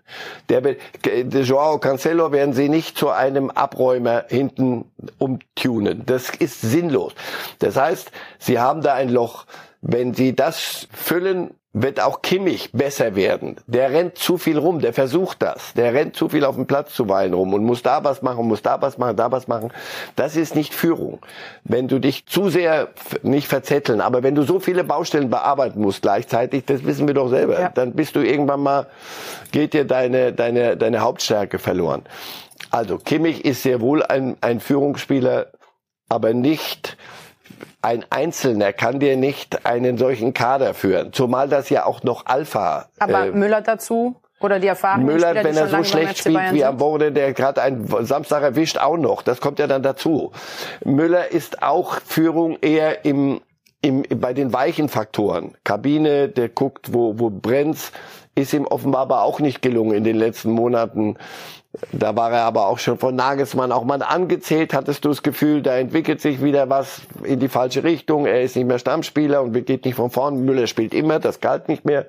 Der, 0.50 0.62
der 0.62 1.42
Joao 1.42 1.80
Cancelo 1.80 2.32
werden 2.32 2.54
sie 2.54 2.70
nicht 2.70 2.98
zu 2.98 3.10
einem 3.10 3.50
Abräumer 3.50 4.26
hinten 4.28 4.86
umtunen. 5.18 6.04
Das 6.06 6.30
ist 6.30 6.62
sinnlos. 6.62 7.14
Das 7.60 7.76
heißt, 7.78 8.12
sie 8.38 8.60
haben 8.60 8.82
da 8.82 8.94
ein 8.94 9.10
Loch. 9.10 9.46
Wenn 9.82 10.14
sie 10.14 10.36
das 10.36 10.88
füllen, 10.92 11.52
wird 11.78 12.00
auch 12.00 12.22
Kimmich 12.22 12.72
besser 12.72 13.16
werden. 13.16 13.58
Der 13.68 13.92
rennt 13.92 14.18
zu 14.18 14.38
viel 14.38 14.58
rum, 14.58 14.80
der 14.80 14.94
versucht 14.94 15.42
das. 15.42 15.74
Der 15.74 15.94
rennt 15.94 16.16
zu 16.16 16.30
viel 16.30 16.46
auf 16.46 16.56
dem 16.56 16.68
Platz 16.68 16.94
zu 16.94 17.10
weilen 17.10 17.34
rum 17.34 17.54
und 17.54 17.66
muss 17.66 17.84
da 17.84 18.02
was 18.02 18.22
machen, 18.22 18.48
muss 18.48 18.62
da 18.62 18.82
was 18.82 18.98
machen, 18.98 19.18
da 19.18 19.30
was 19.30 19.50
machen. 19.50 19.74
Das 20.16 20.38
ist 20.38 20.56
nicht 20.56 20.74
Führung. 20.74 21.20
Wenn 21.66 21.90
du 21.90 22.00
dich 22.00 22.28
zu 22.28 22.48
sehr 22.48 22.88
nicht 23.24 23.50
verzetteln, 23.50 24.00
aber 24.00 24.24
wenn 24.24 24.36
du 24.36 24.44
so 24.44 24.62
viele 24.62 24.86
Baustellen 24.86 25.30
bearbeiten 25.30 25.82
musst 25.82 26.02
gleichzeitig, 26.02 26.64
das 26.64 26.86
wissen 26.86 27.08
wir 27.08 27.14
doch 27.14 27.28
selber, 27.28 27.60
ja. 27.60 27.70
dann 27.70 27.92
bist 27.92 28.16
du 28.16 28.22
irgendwann 28.22 28.62
mal, 28.62 28.88
geht 29.52 29.74
dir 29.74 29.84
deine, 29.84 30.32
deine, 30.32 30.78
deine 30.78 31.02
Hauptstärke 31.02 31.60
verloren. 31.60 32.04
Also 32.72 32.98
Kimmich 32.98 33.44
ist 33.44 33.64
sehr 33.64 33.82
wohl 33.82 34.02
ein, 34.02 34.38
ein 34.40 34.62
Führungsspieler, 34.62 35.48
aber 36.08 36.34
nicht 36.34 36.96
ein 37.86 38.04
Einzelner 38.10 38.74
kann 38.74 39.00
dir 39.00 39.16
nicht 39.16 39.68
einen 39.68 40.00
solchen 40.00 40.34
Kader 40.34 40.74
führen. 40.74 41.14
Zumal 41.14 41.48
das 41.48 41.70
ja 41.70 41.86
auch 41.86 42.02
noch 42.02 42.26
Alpha. 42.26 42.88
Aber 42.98 43.28
äh, 43.28 43.32
Müller 43.32 43.62
dazu? 43.62 44.16
Oder 44.40 44.60
die 44.60 44.68
Erfahrung 44.68 45.06
Müller, 45.06 45.30
Spieler, 45.30 45.44
wenn 45.44 45.56
er 45.56 45.68
so 45.68 45.84
schlecht 45.84 46.18
spielt 46.18 46.52
wie 46.52 46.66
am 46.66 46.80
Wochenende, 46.80 47.14
der 47.14 47.34
gerade 47.34 47.62
einen 47.62 47.88
Samstag 48.06 48.42
erwischt, 48.42 48.80
auch 48.80 48.98
noch. 48.98 49.22
Das 49.22 49.40
kommt 49.40 49.60
ja 49.60 49.68
dann 49.68 49.84
dazu. 49.84 50.32
Müller 50.84 51.32
ist 51.32 51.62
auch 51.62 52.00
Führung 52.02 52.58
eher 52.60 53.06
im, 53.06 53.42
im, 53.82 54.04
bei 54.16 54.34
den 54.34 54.52
weichen 54.52 54.90
Faktoren. 54.90 55.56
Kabine, 55.64 56.28
der 56.28 56.50
guckt, 56.50 56.92
wo, 56.92 57.20
wo 57.20 57.30
brennt's, 57.30 57.92
ist 58.34 58.52
ihm 58.54 58.66
offenbar 58.66 59.02
aber 59.02 59.22
auch 59.22 59.40
nicht 59.40 59.62
gelungen 59.62 59.94
in 59.94 60.04
den 60.04 60.18
letzten 60.18 60.52
Monaten 60.52 61.18
da 61.92 62.16
war 62.16 62.32
er 62.32 62.44
aber 62.44 62.68
auch 62.68 62.80
schon 62.80 62.98
von 62.98 63.16
Nagelsmann 63.16 63.72
auch 63.72 63.84
mal 63.84 64.02
angezählt. 64.02 64.74
Hattest 64.74 65.06
du 65.06 65.10
das 65.10 65.24
Gefühl, 65.24 65.62
da 65.62 65.76
entwickelt 65.78 66.22
sich 66.22 66.44
wieder 66.44 66.70
was 66.70 67.02
in 67.24 67.40
die 67.40 67.50
falsche 67.50 67.84
Richtung. 67.84 68.26
Er 68.26 68.42
ist 68.42 68.56
nicht 68.56 68.68
mehr 68.68 68.80
Stammspieler 68.80 69.42
und 69.42 69.54
geht 69.66 69.86
nicht 69.86 69.96
von 69.96 70.10
vorn. 70.10 70.46
Müller 70.46 70.68
spielt 70.68 70.94
immer, 70.94 71.20
das 71.20 71.40
galt 71.42 71.68
nicht 71.68 71.86
mehr. 71.86 72.06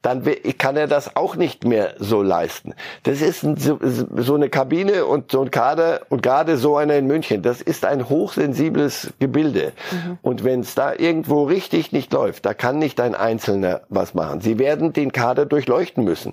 Dann 0.00 0.22
kann 0.58 0.76
er 0.76 0.86
das 0.86 1.16
auch 1.16 1.34
nicht 1.34 1.64
mehr 1.64 1.94
so 1.98 2.22
leisten. 2.22 2.74
Das 3.02 3.20
ist 3.20 3.40
so 3.40 4.34
eine 4.34 4.48
Kabine 4.48 5.04
und 5.04 5.32
so 5.32 5.42
ein 5.42 5.50
Kader 5.50 6.02
und 6.08 6.22
gerade 6.22 6.56
so 6.56 6.76
einer 6.76 6.94
in 6.94 7.08
München. 7.08 7.42
Das 7.42 7.60
ist 7.60 7.84
ein 7.84 8.08
hochsensibles 8.08 9.12
Gebilde. 9.18 9.72
Mhm. 9.90 10.18
Und 10.22 10.44
wenn 10.44 10.60
es 10.60 10.76
da 10.76 10.94
irgendwo 10.94 11.44
richtig 11.44 11.90
nicht 11.90 12.12
läuft, 12.12 12.46
da 12.46 12.54
kann 12.54 12.78
nicht 12.78 13.00
ein 13.00 13.16
Einzelner 13.16 13.80
was 13.88 14.14
machen. 14.14 14.40
Sie 14.40 14.60
werden 14.60 14.92
den 14.92 15.10
Kader 15.10 15.46
durchleuchten 15.46 16.04
müssen. 16.04 16.32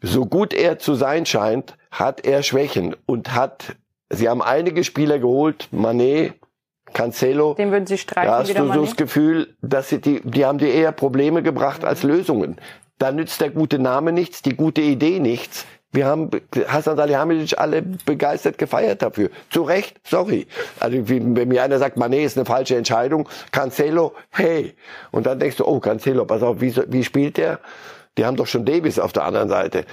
So 0.00 0.26
gut 0.26 0.54
er 0.54 0.78
zu 0.78 0.94
sein 0.94 1.26
scheint, 1.26 1.76
hat 1.90 2.24
er 2.24 2.42
Schwächen 2.42 2.94
und 3.06 3.34
hat, 3.34 3.76
sie 4.10 4.28
haben 4.28 4.42
einige 4.42 4.84
Spieler 4.84 5.18
geholt, 5.18 5.68
Manet, 5.72 6.34
Cancelo. 6.92 7.54
Den 7.54 7.70
würden 7.70 7.86
Sie 7.86 7.98
streichen. 7.98 8.30
Da 8.30 8.38
hast 8.38 8.56
du 8.56 8.72
so 8.72 8.84
das 8.84 8.96
Gefühl, 8.96 9.54
dass 9.60 9.88
sie 9.88 10.00
die, 10.00 10.20
die 10.24 10.44
haben 10.44 10.58
dir 10.58 10.72
eher 10.72 10.92
Probleme 10.92 11.42
gebracht 11.42 11.84
als 11.84 12.02
Lösungen. 12.02 12.56
Da 12.98 13.12
nützt 13.12 13.40
der 13.40 13.50
gute 13.50 13.78
Name 13.78 14.12
nichts, 14.12 14.42
die 14.42 14.56
gute 14.56 14.80
Idee 14.80 15.20
nichts. 15.20 15.66
Wir 15.90 16.04
haben 16.06 16.30
Hassan 16.66 16.96
Salihamidzic 16.96 17.58
alle 17.58 17.80
begeistert 17.80 18.58
gefeiert 18.58 19.00
dafür. 19.00 19.30
Zu 19.48 19.62
Recht, 19.62 19.98
sorry. 20.04 20.46
Also 20.80 21.08
wenn 21.08 21.48
mir 21.48 21.62
einer 21.62 21.78
sagt, 21.78 21.96
Mané 21.96 22.24
ist 22.24 22.36
eine 22.36 22.44
falsche 22.44 22.76
Entscheidung, 22.76 23.26
Cancelo, 23.52 24.12
hey. 24.30 24.74
Und 25.12 25.26
dann 25.26 25.38
denkst 25.38 25.56
du, 25.56 25.66
oh, 25.66 25.80
Cancelo, 25.80 26.26
pass 26.26 26.42
auf, 26.42 26.60
wie, 26.60 26.74
wie 26.88 27.04
spielt 27.04 27.38
der? 27.38 27.60
Die 28.18 28.26
haben 28.26 28.36
doch 28.36 28.46
schon 28.46 28.64
Davis 28.64 28.98
auf 28.98 29.12
der 29.12 29.24
anderen 29.24 29.48
Seite. 29.48 29.84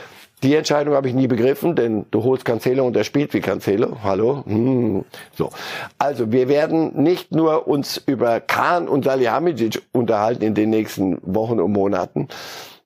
Die 0.43 0.55
Entscheidung 0.55 0.95
habe 0.95 1.07
ich 1.07 1.13
nie 1.13 1.27
begriffen, 1.27 1.75
denn 1.75 2.05
du 2.11 2.23
holst 2.23 2.43
Cancelo 2.43 2.85
und 2.85 2.97
er 2.97 3.03
spielt 3.03 3.33
wie 3.33 3.39
Cancelo. 3.39 3.97
Hallo? 4.03 4.43
Hm. 4.45 5.05
So. 5.33 5.49
Also 5.97 6.31
wir 6.31 6.49
werden 6.49 7.01
nicht 7.01 7.31
nur 7.31 7.67
uns 7.67 7.97
über 8.05 8.41
Kahn 8.41 8.87
und 8.87 9.05
Salihamidzic 9.05 9.81
unterhalten 9.93 10.43
in 10.43 10.53
den 10.55 10.71
nächsten 10.71 11.19
Wochen 11.21 11.59
und 11.59 11.71
Monaten, 11.71 12.27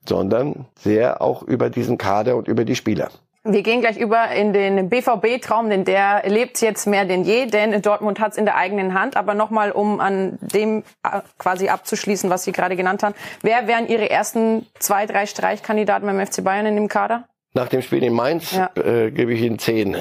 sondern 0.08 0.66
sehr 0.78 1.22
auch 1.22 1.42
über 1.42 1.70
diesen 1.70 1.98
Kader 1.98 2.36
und 2.36 2.48
über 2.48 2.66
die 2.66 2.76
Spieler. 2.76 3.10
Wir 3.46 3.64
gehen 3.64 3.80
gleich 3.80 3.98
über 3.98 4.32
in 4.32 4.52
den 4.52 4.90
BVB-Traum, 4.90 5.70
denn 5.70 5.86
der 5.86 6.24
lebt 6.26 6.60
jetzt 6.62 6.88
mehr 6.88 7.06
denn 7.06 7.24
je, 7.24 7.46
denn 7.46 7.82
Dortmund 7.82 8.20
hat 8.20 8.34
es 8.34 8.38
in 8.38 8.44
der 8.44 8.58
eigenen 8.58 8.94
Hand. 8.94 9.16
Aber 9.16 9.34
nochmal, 9.34 9.72
um 9.72 10.02
an 10.02 10.38
dem 10.42 10.84
äh, 11.04 11.22
quasi 11.38 11.70
abzuschließen, 11.70 12.30
was 12.30 12.44
Sie 12.44 12.52
gerade 12.52 12.76
genannt 12.76 13.02
haben. 13.02 13.16
Wer 13.42 13.68
wären 13.68 13.88
Ihre 13.88 14.10
ersten 14.10 14.68
zwei, 14.80 15.06
drei 15.06 15.26
Streichkandidaten 15.26 16.06
beim 16.06 16.26
FC 16.26 16.44
Bayern 16.44 16.66
in 16.66 16.76
dem 16.76 16.90
Kader? 16.90 17.30
Nach 17.54 17.70
dem 17.70 17.82
Spiel 17.82 18.04
in 18.04 18.14
Mainz 18.14 18.52
ja. 18.52 18.70
äh, 18.76 19.10
gebe 19.10 19.34
ich 19.34 19.42
Ihnen 19.42 19.58
zehn. 19.58 19.96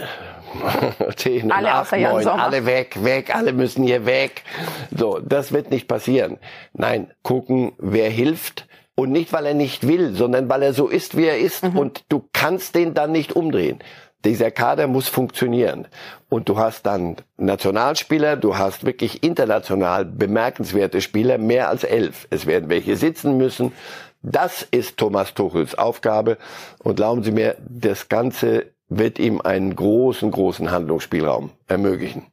zehn, 1.16 1.52
alle 1.52 1.72
acht, 1.72 1.92
neun, 1.92 2.26
alle 2.26 2.66
weg, 2.66 3.04
weg, 3.04 3.34
alle 3.34 3.52
müssen 3.52 3.84
hier 3.84 4.06
weg. 4.06 4.42
So, 4.90 5.20
das 5.20 5.52
wird 5.52 5.70
nicht 5.70 5.86
passieren. 5.86 6.38
Nein, 6.72 7.12
gucken, 7.22 7.72
wer 7.78 8.10
hilft 8.10 8.66
und 8.98 9.12
nicht, 9.12 9.32
weil 9.32 9.46
er 9.46 9.54
nicht 9.54 9.86
will, 9.86 10.12
sondern 10.12 10.48
weil 10.48 10.60
er 10.60 10.74
so 10.74 10.88
ist, 10.88 11.16
wie 11.16 11.26
er 11.26 11.38
ist. 11.38 11.62
Mhm. 11.62 11.78
Und 11.78 12.04
du 12.08 12.28
kannst 12.32 12.74
den 12.74 12.94
dann 12.94 13.12
nicht 13.12 13.36
umdrehen. 13.36 13.78
Dieser 14.24 14.50
Kader 14.50 14.88
muss 14.88 15.06
funktionieren. 15.06 15.86
Und 16.28 16.48
du 16.48 16.58
hast 16.58 16.84
dann 16.84 17.14
Nationalspieler, 17.36 18.34
du 18.34 18.58
hast 18.58 18.84
wirklich 18.84 19.22
international 19.22 20.04
bemerkenswerte 20.04 21.00
Spieler, 21.00 21.38
mehr 21.38 21.68
als 21.68 21.84
elf. 21.84 22.26
Es 22.30 22.46
werden 22.46 22.70
welche 22.70 22.96
sitzen 22.96 23.36
müssen. 23.36 23.70
Das 24.22 24.66
ist 24.68 24.96
Thomas 24.96 25.32
Tuchels 25.32 25.78
Aufgabe. 25.78 26.36
Und 26.82 26.96
glauben 26.96 27.22
Sie 27.22 27.30
mir, 27.30 27.54
das 27.60 28.08
Ganze 28.08 28.66
wird 28.88 29.20
ihm 29.20 29.40
einen 29.40 29.76
großen, 29.76 30.28
großen 30.28 30.72
Handlungsspielraum 30.72 31.50
ermöglichen. 31.68 32.26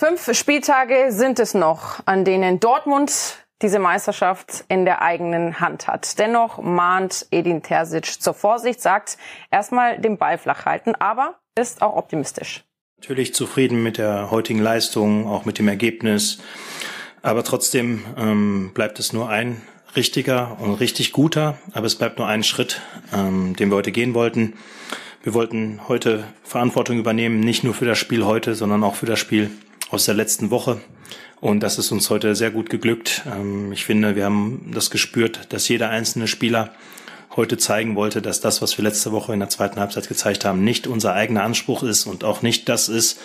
Fünf 0.00 0.34
Spieltage 0.36 1.12
sind 1.12 1.38
es 1.38 1.54
noch, 1.54 2.00
an 2.06 2.24
denen 2.24 2.58
Dortmund 2.58 3.46
diese 3.62 3.78
Meisterschaft 3.78 4.64
in 4.68 4.84
der 4.84 5.02
eigenen 5.02 5.60
Hand 5.60 5.86
hat. 5.86 6.18
Dennoch 6.18 6.58
mahnt 6.62 7.26
Edin 7.30 7.62
Terzic 7.62 8.22
zur 8.22 8.34
Vorsicht, 8.34 8.80
sagt 8.80 9.18
erstmal 9.50 9.98
den 9.98 10.16
Ball 10.16 10.38
flach 10.38 10.64
halten, 10.64 10.94
aber 10.94 11.38
ist 11.54 11.82
auch 11.82 11.96
optimistisch. 11.96 12.64
Natürlich 13.00 13.34
zufrieden 13.34 13.82
mit 13.82 13.98
der 13.98 14.30
heutigen 14.30 14.60
Leistung, 14.60 15.26
auch 15.26 15.44
mit 15.44 15.58
dem 15.58 15.68
Ergebnis. 15.68 16.38
Aber 17.22 17.44
trotzdem 17.44 18.04
ähm, 18.16 18.72
bleibt 18.74 18.98
es 18.98 19.12
nur 19.12 19.28
ein 19.28 19.62
richtiger 19.96 20.56
und 20.60 20.74
richtig 20.74 21.12
guter, 21.12 21.58
aber 21.72 21.86
es 21.86 21.96
bleibt 21.96 22.18
nur 22.18 22.26
ein 22.26 22.42
Schritt, 22.42 22.80
ähm, 23.12 23.54
den 23.56 23.70
wir 23.70 23.76
heute 23.76 23.92
gehen 23.92 24.14
wollten. 24.14 24.54
Wir 25.22 25.34
wollten 25.34 25.80
heute 25.88 26.24
Verantwortung 26.42 26.98
übernehmen, 26.98 27.40
nicht 27.40 27.64
nur 27.64 27.74
für 27.74 27.84
das 27.84 27.98
Spiel 27.98 28.24
heute, 28.24 28.54
sondern 28.54 28.84
auch 28.84 28.94
für 28.94 29.06
das 29.06 29.18
Spiel 29.18 29.50
aus 29.90 30.04
der 30.04 30.14
letzten 30.14 30.50
Woche. 30.50 30.80
Und 31.40 31.60
das 31.60 31.78
ist 31.78 31.92
uns 31.92 32.10
heute 32.10 32.34
sehr 32.34 32.50
gut 32.50 32.70
geglückt. 32.70 33.22
Ähm, 33.26 33.72
ich 33.72 33.84
finde, 33.84 34.16
wir 34.16 34.24
haben 34.24 34.70
das 34.74 34.90
gespürt, 34.90 35.52
dass 35.52 35.68
jeder 35.68 35.90
einzelne 35.90 36.26
Spieler 36.26 36.74
heute 37.38 37.56
zeigen 37.56 37.96
wollte, 37.96 38.20
dass 38.20 38.40
das, 38.40 38.60
was 38.60 38.76
wir 38.76 38.82
letzte 38.82 39.12
Woche 39.12 39.32
in 39.32 39.38
der 39.38 39.48
zweiten 39.48 39.80
Halbzeit 39.80 40.08
gezeigt 40.08 40.44
haben, 40.44 40.62
nicht 40.62 40.86
unser 40.86 41.14
eigener 41.14 41.44
Anspruch 41.44 41.82
ist 41.82 42.04
und 42.04 42.24
auch 42.24 42.42
nicht 42.42 42.68
das 42.68 42.90
ist, 42.90 43.18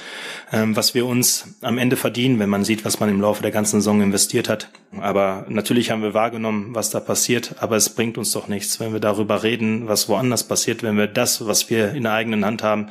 ähm, 0.54 0.76
was 0.78 0.93
wir 0.93 1.06
uns 1.06 1.56
am 1.62 1.78
Ende 1.78 1.97
verdienen, 1.97 2.39
wenn 2.39 2.49
man 2.49 2.63
sieht, 2.63 2.86
was 2.86 3.02
man 3.02 3.10
im 3.10 3.19
Laufe 3.19 3.41
der 3.41 3.52
ganzen 3.52 3.82
Saison 3.82 4.02
investiert 4.02 4.47
hat. 4.47 4.69
Aber 5.02 5.45
natürlich 5.49 5.91
haben 5.91 6.04
wir 6.04 6.13
wahrgenommen, 6.13 6.76
was 6.76 6.91
da 6.91 7.02
passiert, 7.02 7.56
aber 7.58 7.76
es 7.76 7.89
bringt 7.89 8.17
uns 8.17 8.32
doch 8.32 8.47
nichts, 8.47 8.80
wenn 8.80 8.93
wir 8.93 9.02
darüber 9.02 9.43
reden, 9.43 9.88
was 9.88 10.08
woanders 10.08 10.47
passiert, 10.47 10.84
wenn 10.84 10.95
wir 10.95 11.08
das, 11.08 11.45
was 11.45 11.69
wir 11.69 11.93
in 11.93 12.04
der 12.04 12.13
eigenen 12.13 12.45
Hand 12.45 12.63
haben, 12.63 12.88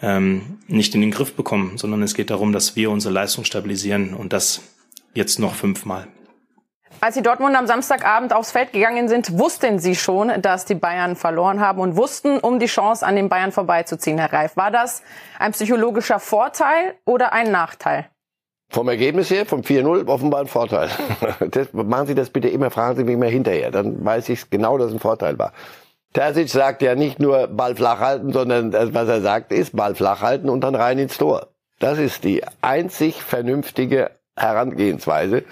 ähm, 0.00 0.58
nicht 0.66 0.94
in 0.94 1.02
den 1.02 1.10
Griff 1.10 1.34
bekommen, 1.34 1.76
sondern 1.76 2.02
es 2.02 2.14
geht 2.14 2.30
darum, 2.30 2.52
dass 2.52 2.74
wir 2.74 2.90
unsere 2.90 3.14
Leistung 3.14 3.44
stabilisieren 3.44 4.14
und 4.14 4.32
das 4.32 4.62
jetzt 5.14 5.38
noch 5.38 5.54
fünfmal. 5.54 6.08
Als 7.04 7.16
die 7.16 7.22
Dortmund 7.22 7.56
am 7.56 7.66
Samstagabend 7.66 8.32
aufs 8.32 8.52
Feld 8.52 8.72
gegangen 8.72 9.08
sind, 9.08 9.36
wussten 9.36 9.80
sie 9.80 9.96
schon, 9.96 10.30
dass 10.40 10.66
die 10.66 10.76
Bayern 10.76 11.16
verloren 11.16 11.58
haben 11.58 11.80
und 11.80 11.96
wussten 11.96 12.38
um 12.38 12.60
die 12.60 12.66
Chance, 12.66 13.04
an 13.04 13.16
den 13.16 13.28
Bayern 13.28 13.50
vorbeizuziehen, 13.50 14.18
Herr 14.18 14.32
Reif. 14.32 14.56
War 14.56 14.70
das 14.70 15.02
ein 15.40 15.50
psychologischer 15.50 16.20
Vorteil 16.20 16.94
oder 17.04 17.32
ein 17.32 17.50
Nachteil? 17.50 18.06
Vom 18.70 18.88
Ergebnis 18.88 19.30
her, 19.30 19.46
vom 19.46 19.62
4-0, 19.62 20.06
offenbar 20.06 20.42
ein 20.42 20.46
Vorteil. 20.46 20.90
Das, 21.50 21.72
machen 21.72 22.06
Sie 22.06 22.14
das 22.14 22.30
bitte 22.30 22.48
immer, 22.48 22.70
fragen 22.70 22.94
Sie 22.94 23.02
mich 23.02 23.16
mal 23.16 23.28
hinterher. 23.28 23.72
Dann 23.72 24.04
weiß 24.04 24.28
ich 24.28 24.48
genau, 24.48 24.78
dass 24.78 24.90
es 24.90 24.92
ein 24.92 25.00
Vorteil 25.00 25.36
war. 25.40 25.52
Terzic 26.12 26.50
sagt 26.50 26.82
ja 26.82 26.94
nicht 26.94 27.18
nur 27.18 27.48
Ball 27.48 27.74
flach 27.74 27.98
halten, 27.98 28.32
sondern 28.32 28.70
das, 28.70 28.94
was 28.94 29.08
er 29.08 29.22
sagt, 29.22 29.50
ist 29.50 29.74
Ball 29.74 29.96
flach 29.96 30.22
halten 30.22 30.48
und 30.48 30.60
dann 30.60 30.76
rein 30.76 31.00
ins 31.00 31.18
Tor. 31.18 31.48
Das 31.80 31.98
ist 31.98 32.22
die 32.22 32.44
einzig 32.60 33.24
vernünftige 33.24 34.12
Herangehensweise. 34.36 35.42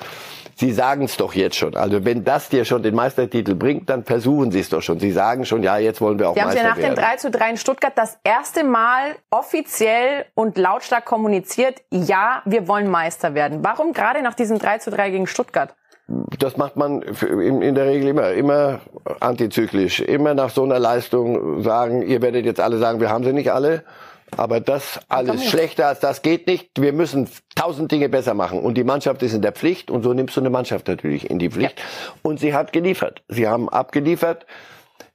Sie 0.60 0.72
sagen 0.72 1.04
es 1.04 1.16
doch 1.16 1.32
jetzt 1.32 1.56
schon. 1.56 1.74
Also 1.74 2.04
wenn 2.04 2.22
das 2.22 2.50
dir 2.50 2.66
schon 2.66 2.82
den 2.82 2.94
Meistertitel 2.94 3.54
bringt, 3.54 3.88
dann 3.88 4.04
versuchen 4.04 4.52
Sie 4.52 4.60
es 4.60 4.68
doch 4.68 4.82
schon. 4.82 5.00
Sie 5.00 5.10
sagen 5.10 5.46
schon, 5.46 5.62
ja, 5.62 5.78
jetzt 5.78 6.02
wollen 6.02 6.18
wir 6.18 6.28
auch 6.28 6.34
Sie 6.34 6.40
haben 6.42 6.48
Meister 6.48 6.62
ja 6.62 6.68
nach 6.68 6.76
werden. 6.76 6.96
dem 6.96 7.02
3 7.02 7.16
zu 7.16 7.30
3 7.30 7.50
in 7.52 7.56
Stuttgart 7.56 7.92
das 7.96 8.18
erste 8.24 8.62
Mal 8.62 9.16
offiziell 9.30 10.26
und 10.34 10.58
lautstark 10.58 11.06
kommuniziert, 11.06 11.80
ja, 11.90 12.42
wir 12.44 12.68
wollen 12.68 12.90
Meister 12.90 13.32
werden. 13.32 13.60
Warum 13.64 13.94
gerade 13.94 14.20
nach 14.20 14.34
diesem 14.34 14.58
3 14.58 14.78
zu 14.78 14.90
3 14.90 15.10
gegen 15.10 15.26
Stuttgart? 15.26 15.74
das 16.40 16.56
macht 16.56 16.76
man 16.76 17.02
in 17.02 17.74
der 17.76 17.86
Regel 17.86 18.08
immer, 18.08 18.32
immer 18.32 18.80
antizyklisch, 19.20 20.00
immer 20.00 20.34
nach 20.34 20.50
so 20.50 20.64
einer 20.64 20.80
Leistung 20.80 21.62
sagen, 21.62 22.02
ihr 22.02 22.20
werdet 22.20 22.44
jetzt 22.46 22.60
alle 22.60 22.78
sagen, 22.78 22.98
wir 22.98 23.10
haben 23.10 23.22
sie 23.22 23.32
nicht 23.32 23.52
alle, 23.52 23.84
aber 24.36 24.60
das 24.60 25.00
alles 25.08 25.46
schlechter 25.48 25.88
als 25.88 26.00
das 26.00 26.22
geht 26.22 26.46
nicht. 26.46 26.68
Wir 26.78 26.92
müssen 26.92 27.28
tausend 27.54 27.92
Dinge 27.92 28.08
besser 28.08 28.34
machen 28.34 28.60
und 28.60 28.74
die 28.74 28.84
Mannschaft 28.84 29.22
ist 29.22 29.34
in 29.34 29.42
der 29.42 29.52
Pflicht 29.52 29.90
und 29.90 30.02
so 30.02 30.12
nimmst 30.12 30.36
du 30.36 30.40
eine 30.40 30.50
Mannschaft 30.50 30.88
natürlich 30.88 31.28
in 31.30 31.38
die 31.38 31.50
Pflicht 31.50 31.80
und 32.22 32.40
sie 32.40 32.54
hat 32.54 32.72
geliefert. 32.72 33.22
Sie 33.28 33.48
haben 33.48 33.68
abgeliefert. 33.68 34.46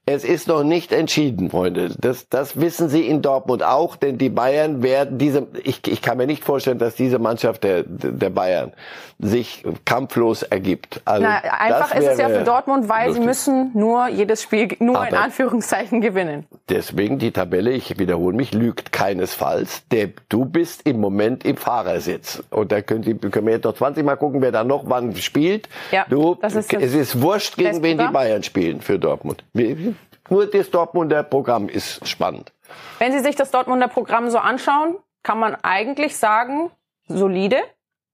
Es 0.08 0.24
ist 0.24 0.48
noch 0.48 0.64
nicht 0.64 0.92
entschieden, 0.92 1.50
Freunde. 1.50 1.90
Das, 2.00 2.30
das 2.30 2.60
wissen 2.62 2.90
Sie 2.90 3.08
in 3.08 3.24
Dortmund 3.24 3.64
auch, 3.64 3.96
denn 3.96 4.20
die 4.20 4.30
Bayern 4.30 4.84
werden 4.84 5.18
diese, 5.18 5.48
ich, 5.64 5.82
ich 5.88 6.04
kann 6.04 6.18
mir 6.20 6.28
nicht 6.28 6.44
vorstellen, 6.44 6.78
dass 6.78 6.94
diese 6.94 7.18
Mannschaft 7.18 7.64
der, 7.64 7.82
der 7.88 8.30
Bayern 8.30 8.74
sich 9.18 9.64
kampflos 9.86 10.44
ergibt. 10.44 11.02
Also, 11.06 11.26
Na, 11.26 11.38
einfach 11.40 11.96
ist 11.96 12.06
es 12.06 12.18
ja 12.20 12.30
für 12.30 12.44
Dortmund, 12.44 12.88
weil 12.88 13.14
sie 13.14 13.20
lustig. 13.20 13.26
müssen 13.26 13.72
nur 13.74 14.08
jedes 14.10 14.44
Spiel, 14.44 14.68
nur 14.80 14.98
in 15.08 15.14
Aber- 15.14 15.22
Anführungszeichen 15.24 16.02
gewinnen. 16.02 16.46
Deswegen 16.70 17.18
die 17.18 17.32
Tabelle, 17.32 17.72
ich 17.72 17.98
wiederhole 17.98 18.36
mich, 18.36 18.54
lügt 18.54 18.92
keinesfalls. 18.92 19.88
Der, 19.92 20.10
du 20.30 20.46
bist 20.46 20.86
im 20.86 21.00
Moment 21.00 21.46
im 21.46 21.58
Fahrersitz. 21.58 22.44
Und 22.52 22.72
da 22.72 22.82
können, 22.82 23.02
Sie, 23.04 23.16
können 23.16 23.48
wir 23.48 23.54
jetzt 23.56 23.64
noch 23.64 23.74
20 23.74 24.06
Mal 24.06 24.18
gucken, 24.18 24.42
wer 24.44 24.52
da 24.52 24.64
noch 24.64 24.84
wann 24.88 25.16
spielt. 25.16 25.68
Ja, 25.92 26.06
du, 26.10 26.36
das 26.42 26.54
ist 26.54 26.72
es 26.74 26.94
ist 26.94 27.22
wurscht, 27.22 27.56
gegen 27.58 27.82
wen 27.82 27.98
die. 27.98 28.06
Bayern 28.06 28.44
spielen 28.44 28.82
für 28.82 29.00
Dortmund. 29.00 29.44
Wir- 29.54 29.95
Nur 30.30 30.48
das 30.48 30.72
Dortmunder 30.72 31.24
Programm 31.24 31.70
ist 31.70 32.08
spannend. 32.08 32.52
Wenn 33.00 33.12
Sie 33.12 33.20
sich 33.20 33.36
das 33.36 33.52
Dortmunder 33.52 33.88
Programm 33.88 34.30
so 34.30 34.38
anschauen, 34.38 34.96
kann 35.24 35.40
man 35.40 35.56
eigentlich 35.62 36.18
sagen, 36.18 36.72
solide 37.08 37.58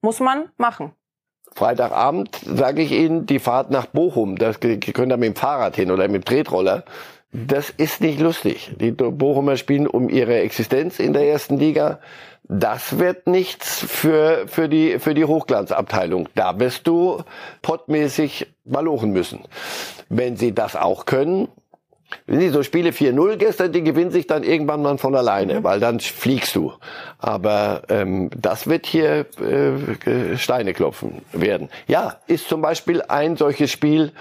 muss 0.02 0.20
man 0.20 0.50
machen. 0.58 0.94
Freitagabend 1.54 2.40
sage 2.46 2.82
ich 2.82 2.92
Ihnen, 2.92 3.26
die 3.26 3.40
Fahrt 3.40 3.72
nach 3.72 3.86
Bochum, 3.86 4.38
das 4.38 4.60
können 4.60 5.10
da 5.10 5.18
mit 5.18 5.28
dem 5.28 5.36
Fahrrad 5.36 5.76
hin 5.76 5.92
oder 5.92 6.08
mit 6.08 6.24
dem 6.24 6.26
Tretroller. 6.26 6.86
Das 7.34 7.70
ist 7.70 8.02
nicht 8.02 8.20
lustig. 8.20 8.74
Die 8.78 8.92
Bochumer 8.92 9.56
spielen 9.56 9.88
um 9.88 10.10
ihre 10.10 10.40
Existenz 10.40 11.00
in 11.00 11.14
der 11.14 11.28
ersten 11.28 11.58
Liga. 11.58 12.00
Das 12.44 13.00
wird 13.00 13.28
nichts 13.28 13.80
für, 13.80 14.48
für 14.48 14.68
die, 14.68 15.00
für 15.00 15.14
die 15.14 15.24
Hochglanzabteilung. 15.24 16.28
Da 16.36 16.60
wirst 16.60 16.88
du 16.88 17.24
pottmäßig 17.62 18.48
malochen 18.66 19.12
müssen. 19.12 19.46
Wenn 20.10 20.36
sie 20.36 20.54
das 20.54 20.76
auch 20.76 21.06
können, 21.06 21.48
wenn 22.26 22.40
Sie 22.40 22.50
so 22.50 22.64
Spiele 22.64 22.92
4-0 22.92 23.38
gestern, 23.38 23.72
die 23.72 23.84
gewinnen 23.84 24.12
sich 24.12 24.28
dann 24.28 24.44
irgendwann 24.44 24.82
mal 24.82 24.98
von 24.98 25.16
alleine, 25.16 25.64
weil 25.64 25.80
dann 25.80 26.00
fliegst 26.00 26.56
du. 26.56 26.74
Aber 27.18 27.84
ähm, 27.90 28.30
das 28.36 28.68
wird 28.68 28.86
hier 28.86 29.26
äh, 29.40 30.38
Steine 30.38 30.74
klopfen 30.74 31.22
werden. 31.32 31.70
Ja, 31.88 32.18
ist 32.28 32.48
zum 32.48 32.62
Beispiel 32.62 33.02
ein 33.02 33.38
solches 33.38 33.72
Spiel, 33.72 34.12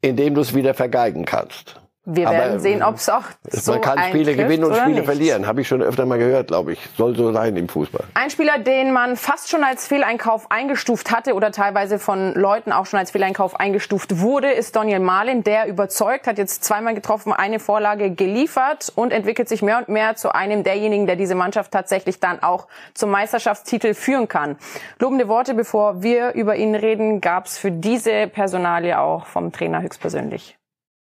in 0.00 0.16
dem 0.16 0.34
du 0.34 0.40
es 0.40 0.54
wieder 0.54 0.74
vergeigen 0.74 1.24
kannst. 1.24 1.76
Wir 2.06 2.28
Aber, 2.28 2.36
werden 2.36 2.60
sehen, 2.60 2.82
ob 2.82 2.96
es 2.96 3.08
auch 3.08 3.22
so 3.50 3.72
Man 3.72 3.80
kann 3.80 3.98
Spiele 4.10 4.36
gewinnen 4.36 4.64
und 4.64 4.76
Spiele 4.76 4.96
nicht. 4.96 5.04
verlieren. 5.06 5.46
Habe 5.46 5.62
ich 5.62 5.68
schon 5.68 5.80
öfter 5.80 6.04
mal 6.04 6.18
gehört, 6.18 6.48
glaube 6.48 6.72
ich. 6.74 6.88
Soll 6.98 7.16
so 7.16 7.32
sein 7.32 7.56
im 7.56 7.66
Fußball. 7.66 8.04
Ein 8.12 8.28
Spieler, 8.28 8.58
den 8.58 8.92
man 8.92 9.16
fast 9.16 9.48
schon 9.48 9.64
als 9.64 9.86
Fehleinkauf 9.86 10.50
eingestuft 10.50 11.10
hatte 11.10 11.32
oder 11.32 11.50
teilweise 11.50 11.98
von 11.98 12.34
Leuten 12.34 12.72
auch 12.72 12.84
schon 12.84 12.98
als 12.98 13.12
Fehleinkauf 13.12 13.58
eingestuft 13.58 14.20
wurde, 14.20 14.50
ist 14.50 14.76
Daniel 14.76 15.00
Malin. 15.00 15.44
Der 15.44 15.66
überzeugt, 15.66 16.26
hat 16.26 16.36
jetzt 16.36 16.62
zweimal 16.62 16.94
getroffen, 16.94 17.32
eine 17.32 17.58
Vorlage 17.58 18.10
geliefert 18.10 18.92
und 18.94 19.10
entwickelt 19.10 19.48
sich 19.48 19.62
mehr 19.62 19.78
und 19.78 19.88
mehr 19.88 20.14
zu 20.14 20.34
einem 20.34 20.62
derjenigen, 20.62 21.06
der 21.06 21.16
diese 21.16 21.34
Mannschaft 21.34 21.72
tatsächlich 21.72 22.20
dann 22.20 22.42
auch 22.42 22.68
zum 22.92 23.10
Meisterschaftstitel 23.10 23.94
führen 23.94 24.28
kann. 24.28 24.56
Lobende 24.98 25.26
Worte, 25.28 25.54
bevor 25.54 26.02
wir 26.02 26.34
über 26.34 26.56
ihn 26.56 26.74
reden, 26.74 27.22
gab 27.22 27.46
es 27.46 27.56
für 27.56 27.70
diese 27.70 28.26
Personalie 28.26 28.98
auch 29.00 29.24
vom 29.24 29.52
Trainer 29.52 29.80
höchstpersönlich. 29.80 30.58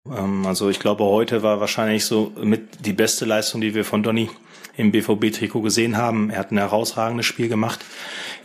Ähm, 0.10 0.46
Also 0.46 0.70
ich 0.70 0.80
glaube, 0.80 1.04
heute 1.04 1.44
war 1.44 1.60
wahrscheinlich 1.60 2.06
so 2.06 2.32
mit 2.42 2.86
die 2.86 2.94
beste 2.94 3.26
Leistung, 3.26 3.62
die 3.62 3.76
wir 3.76 3.86
von 3.86 4.04
Donny 4.04 4.30
im 4.78 4.92
BVB-Trikot 4.92 5.62
gesehen 5.62 5.98
haben. 5.98 6.30
Er 6.30 6.40
hat 6.40 6.52
ein 6.52 6.58
herausragendes 6.58 7.26
Spiel 7.26 7.50
gemacht. 7.50 7.84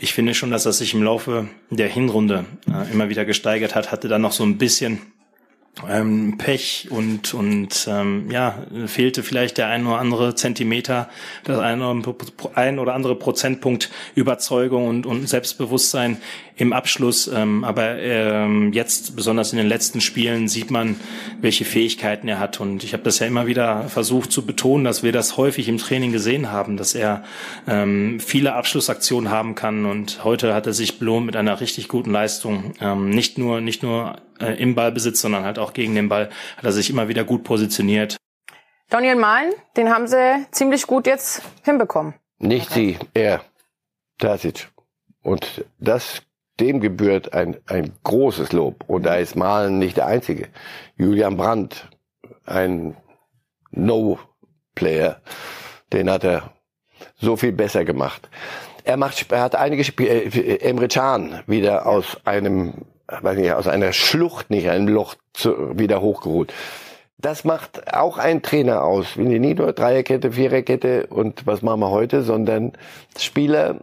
Ich 0.00 0.12
finde 0.12 0.34
schon, 0.34 0.50
dass 0.50 0.66
er 0.66 0.72
sich 0.72 0.92
im 0.92 1.02
Laufe 1.02 1.48
der 1.70 1.88
Hinrunde 1.88 2.44
äh, 2.68 2.92
immer 2.92 3.08
wieder 3.08 3.24
gesteigert 3.24 3.74
hat, 3.74 3.92
hatte 3.92 4.08
dann 4.08 4.22
noch 4.22 4.32
so 4.32 4.44
ein 4.44 4.58
bisschen 4.58 5.00
ähm, 5.88 6.38
Pech 6.38 6.88
und 6.90 7.34
und 7.34 7.86
ähm, 7.90 8.30
ja 8.30 8.66
fehlte 8.86 9.22
vielleicht 9.22 9.58
der 9.58 9.68
ein 9.68 9.86
oder 9.86 9.98
andere 9.98 10.34
Zentimeter, 10.34 11.08
das 11.44 11.58
ein 11.58 11.82
oder, 12.78 12.94
andere 12.94 13.14
Prozentpunkt 13.14 13.90
Überzeugung 14.14 14.86
und, 14.86 15.06
und 15.06 15.28
Selbstbewusstsein 15.28 16.16
im 16.56 16.72
Abschluss. 16.72 17.28
Ähm, 17.28 17.62
aber 17.62 17.98
ähm, 17.98 18.72
jetzt 18.72 19.16
besonders 19.16 19.52
in 19.52 19.58
den 19.58 19.68
letzten 19.68 20.00
Spielen 20.00 20.48
sieht 20.48 20.70
man, 20.70 20.96
welche 21.42 21.66
Fähigkeiten 21.66 22.26
er 22.28 22.38
hat 22.38 22.58
und 22.58 22.82
ich 22.82 22.94
habe 22.94 23.02
das 23.02 23.18
ja 23.18 23.26
immer 23.26 23.46
wieder 23.46 23.88
versucht 23.88 24.32
zu 24.32 24.46
betonen, 24.46 24.84
dass 24.84 25.02
wir 25.02 25.12
das 25.12 25.36
häufig 25.36 25.68
im 25.68 25.76
Training 25.76 26.10
gesehen 26.10 26.50
haben, 26.50 26.78
dass 26.78 26.94
er 26.94 27.22
ähm, 27.68 28.18
viele 28.18 28.54
Abschlussaktionen 28.54 29.30
haben 29.30 29.54
kann 29.54 29.84
und 29.84 30.24
heute 30.24 30.54
hat 30.54 30.66
er 30.66 30.72
sich 30.72 30.98
belohnt 30.98 31.26
mit 31.26 31.36
einer 31.36 31.60
richtig 31.60 31.88
guten 31.88 32.12
Leistung. 32.12 32.72
Ähm, 32.80 33.10
nicht 33.10 33.36
nur 33.36 33.60
nicht 33.60 33.82
nur 33.82 34.16
äh, 34.40 34.60
im 34.60 34.74
Ballbesitz, 34.74 35.20
sondern 35.20 35.44
halt 35.44 35.58
auch 35.58 35.72
gegen 35.72 35.94
den 35.94 36.08
Ball 36.08 36.30
hat 36.56 36.64
er 36.64 36.72
sich 36.72 36.90
immer 36.90 37.08
wieder 37.08 37.24
gut 37.24 37.44
positioniert. 37.44 38.16
Daniel 38.88 39.16
Mahlen, 39.16 39.52
den 39.76 39.90
haben 39.90 40.06
sie 40.06 40.46
ziemlich 40.52 40.86
gut 40.86 41.06
jetzt 41.06 41.42
hinbekommen. 41.64 42.14
Nicht 42.38 42.70
sie, 42.70 42.98
er. 43.14 43.42
Tasic. 44.18 44.68
Und 45.22 45.64
das, 45.78 46.22
dem 46.60 46.80
gebührt 46.80 47.32
ein, 47.32 47.56
ein 47.66 47.92
großes 48.04 48.52
Lob. 48.52 48.84
Und 48.86 49.04
da 49.04 49.16
ist 49.16 49.36
Malen 49.36 49.78
nicht 49.78 49.96
der 49.96 50.06
Einzige. 50.06 50.48
Julian 50.96 51.36
Brandt, 51.36 51.88
ein 52.44 52.96
No-Player, 53.72 55.20
den 55.92 56.10
hat 56.10 56.24
er 56.24 56.52
so 57.16 57.36
viel 57.36 57.52
besser 57.52 57.84
gemacht. 57.84 58.28
Er 58.84 58.96
macht, 58.96 59.32
er 59.32 59.40
hat 59.40 59.56
einige 59.56 59.84
Spiele, 59.84 60.10
äh, 60.10 60.60
Emre 60.60 60.88
Can 60.88 61.42
wieder 61.46 61.86
aus 61.86 62.18
einem, 62.24 62.86
weiß 63.08 63.36
nicht, 63.38 63.52
aus 63.52 63.66
einer 63.66 63.92
Schlucht, 63.92 64.50
nicht 64.50 64.68
einem 64.68 64.88
Loch 64.88 65.14
zu, 65.32 65.78
wieder 65.78 66.00
hochgeholt. 66.00 66.52
Das 67.18 67.44
macht 67.44 67.94
auch 67.94 68.18
ein 68.18 68.42
Trainer 68.42 68.82
aus. 68.82 69.16
Wir 69.16 69.24
sind 69.24 69.40
nicht 69.40 69.58
nur 69.58 69.72
Dreierkette, 69.72 70.32
Viererkette 70.32 71.06
und 71.06 71.46
was 71.46 71.62
machen 71.62 71.80
wir 71.80 71.90
heute, 71.90 72.22
sondern 72.22 72.72
Spieler, 73.18 73.76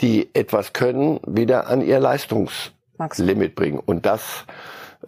die 0.00 0.28
etwas 0.34 0.72
können, 0.72 1.20
wieder 1.26 1.68
an 1.68 1.82
ihr 1.82 2.00
Leistungslimit 2.00 3.54
bringen. 3.54 3.78
Und 3.78 4.06
das, 4.06 4.44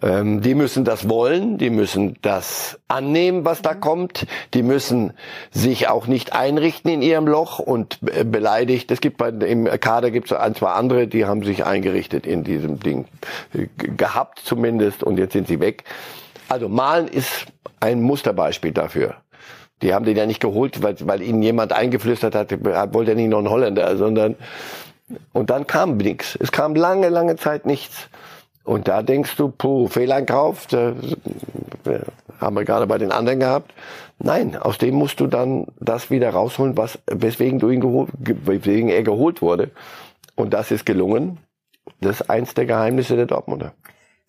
ähm, 0.03 0.41
die 0.41 0.53
müssen 0.53 0.83
das 0.83 1.07
wollen, 1.07 1.57
die 1.57 1.69
müssen 1.69 2.17
das 2.21 2.77
annehmen, 2.89 3.45
was 3.45 3.61
da 3.61 3.73
kommt. 3.73 4.27
Die 4.53 4.61
müssen 4.61 5.13
sich 5.51 5.87
auch 5.87 6.07
nicht 6.07 6.33
einrichten 6.33 6.91
in 6.91 7.01
ihrem 7.01 7.25
Loch 7.25 7.59
und 7.59 7.99
äh, 8.05 8.25
beleidigt. 8.25 8.91
Es 8.91 8.99
gibt 8.99 9.17
bei, 9.17 9.29
im 9.29 9.63
Kader 9.79 10.11
gibt 10.11 10.29
es 10.29 10.37
ein, 10.37 10.55
zwei 10.55 10.71
andere, 10.71 11.07
die 11.07 11.25
haben 11.25 11.43
sich 11.43 11.65
eingerichtet 11.65 12.27
in 12.27 12.43
diesem 12.43 12.81
Ding. 12.81 13.05
Äh, 13.53 13.67
Gehabt 13.77 14.39
zumindest 14.43 15.03
und 15.03 15.17
jetzt 15.17 15.33
sind 15.33 15.47
sie 15.47 15.61
weg. 15.61 15.85
Also 16.49 16.67
Malen 16.67 17.07
ist 17.07 17.45
ein 17.79 18.01
Musterbeispiel 18.01 18.73
dafür. 18.73 19.15
Die 19.81 19.93
haben 19.93 20.03
den 20.03 20.17
ja 20.17 20.25
nicht 20.25 20.41
geholt, 20.41 20.83
weil, 20.83 20.95
weil 21.01 21.21
ihnen 21.21 21.41
jemand 21.41 21.71
eingeflüstert 21.71 22.35
hat, 22.35 22.51
wollte 22.93 23.11
er 23.11 23.15
nicht 23.15 23.29
noch 23.29 23.39
einen 23.39 23.49
Holländer, 23.49 23.95
sondern 23.95 24.35
und 25.31 25.49
dann 25.49 25.67
kam 25.67 25.97
nichts. 25.97 26.37
Es 26.39 26.51
kam 26.51 26.75
lange, 26.75 27.09
lange 27.09 27.35
Zeit 27.37 27.65
nichts. 27.65 28.09
Und 28.63 28.87
da 28.87 29.03
denkst 29.03 29.35
du, 29.35 29.49
puh, 29.49 29.87
Fehleinkauf, 29.87 30.67
da, 30.67 30.93
haben 32.39 32.55
wir 32.55 32.65
gerade 32.65 32.87
bei 32.87 32.97
den 32.97 33.11
anderen 33.11 33.39
gehabt. 33.39 33.73
Nein, 34.19 34.55
aus 34.55 34.77
dem 34.77 34.95
musst 34.95 35.19
du 35.19 35.27
dann 35.27 35.67
das 35.79 36.09
wieder 36.09 36.29
rausholen, 36.29 36.77
was, 36.77 36.99
weswegen 37.07 37.59
du 37.59 37.69
ihn 37.69 37.81
geholt, 37.81 38.09
weswegen 38.17 38.89
er 38.89 39.03
geholt 39.03 39.41
wurde. 39.41 39.71
Und 40.35 40.53
das 40.53 40.71
ist 40.71 40.85
gelungen. 40.85 41.39
Das 41.99 42.21
ist 42.21 42.29
eins 42.29 42.53
der 42.53 42.65
Geheimnisse 42.65 43.15
der 43.15 43.25
Dortmunder. 43.25 43.73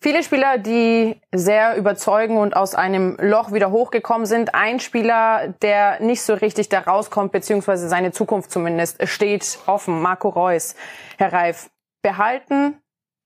Viele 0.01 0.21
Spieler, 0.21 0.57
die 0.57 1.19
sehr 1.33 1.77
überzeugen 1.77 2.37
und 2.37 2.55
aus 2.55 2.75
einem 2.75 3.17
Loch 3.19 3.53
wieder 3.53 3.71
hochgekommen 3.71 4.27
sind. 4.27 4.53
Ein 4.53 4.79
Spieler, 4.79 5.53
der 5.61 6.01
nicht 6.01 6.21
so 6.21 6.33
richtig 6.33 6.69
da 6.69 6.81
rauskommt, 6.81 7.31
beziehungsweise 7.31 7.87
seine 7.87 8.11
Zukunft 8.11 8.51
zumindest, 8.51 9.07
steht 9.07 9.57
offen. 9.65 10.01
Marco 10.01 10.29
Reus. 10.29 10.75
Herr 11.17 11.33
Reif, 11.33 11.69
behalten 12.03 12.75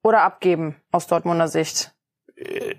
oder 0.03 0.21
abgeben 0.23 0.75
aus 0.91 1.07
Dortmunder 1.07 1.47
Sicht? 1.47 1.91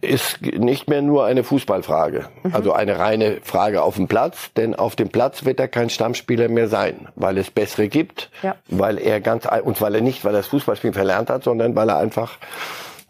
ist 0.00 0.40
nicht 0.40 0.88
mehr 0.88 1.02
nur 1.02 1.26
eine 1.26 1.44
Fußballfrage, 1.44 2.30
also 2.52 2.72
eine 2.72 2.98
reine 2.98 3.40
Frage 3.42 3.83
auf 3.83 3.96
dem 3.96 4.09
Platz, 4.09 4.54
denn 4.56 4.74
auf 4.74 4.96
dem 4.96 5.11
Platz 5.11 5.44
wird 5.44 5.61
er 5.61 5.68
kein 5.68 5.90
Stammspieler 5.90 6.48
mehr 6.48 6.66
sein, 6.66 7.09
weil 7.14 7.37
es 7.37 7.50
bessere 7.50 7.88
gibt, 7.88 8.30
Ja. 8.42 8.56
weil 8.68 8.96
er 8.96 9.20
ganz 9.20 9.46
und 9.62 9.78
weil 9.83 9.96
er 9.96 10.00
nicht, 10.00 10.24
weil 10.24 10.33
er 10.35 10.38
das 10.38 10.46
Fußballspielen 10.46 10.94
verlernt 10.94 11.28
hat, 11.28 11.44
sondern 11.44 11.76
weil 11.76 11.90
er 11.90 11.98
einfach 11.98 12.38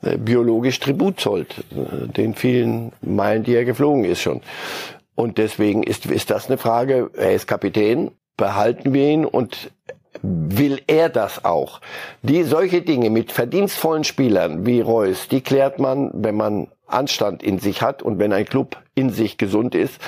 äh, 0.03 0.16
biologisch 0.16 0.81
Tribut 0.81 1.20
zollt, 1.20 1.59
äh, 1.70 2.09
den 2.09 2.35
vielen 2.35 2.90
Meilen, 3.01 3.44
die 3.44 3.55
er 3.55 3.64
geflogen 3.64 4.05
ist 4.05 4.20
schon. 4.20 4.40
Und 5.14 5.38
deswegen 5.38 5.85
ist, 5.85 6.07
ist 6.07 6.31
das 6.31 6.49
eine 6.49 6.59
Frage, 6.59 7.11
er 7.16 7.33
ist 7.33 7.46
Kapitän, 7.46 8.11
behalten 8.37 8.92
wir 8.92 9.07
ihn 9.09 9.25
und 9.25 9.70
will 10.22 10.80
er 10.87 11.09
das 11.09 11.44
auch? 11.44 11.80
Die 12.22 12.42
solche 12.42 12.83
Dinge 12.83 13.11
mit 13.11 13.33
verdienstvollen 13.33 14.04
Spielern 14.04 14.66
wie 14.66 14.80
Reus, 14.80 15.28
die 15.28 15.40
klärt 15.40 15.78
man, 15.78 16.11
wenn 16.14 16.37
man 16.37 16.68
Anstand 16.87 17.42
in 17.42 17.59
sich 17.59 17.83
hat 17.83 18.02
und 18.02 18.18
wenn 18.18 18.33
ein 18.33 18.44
Club 18.44 18.76
in 18.94 19.11
sich 19.11 19.38
gesund 19.38 19.74
ist 19.74 20.00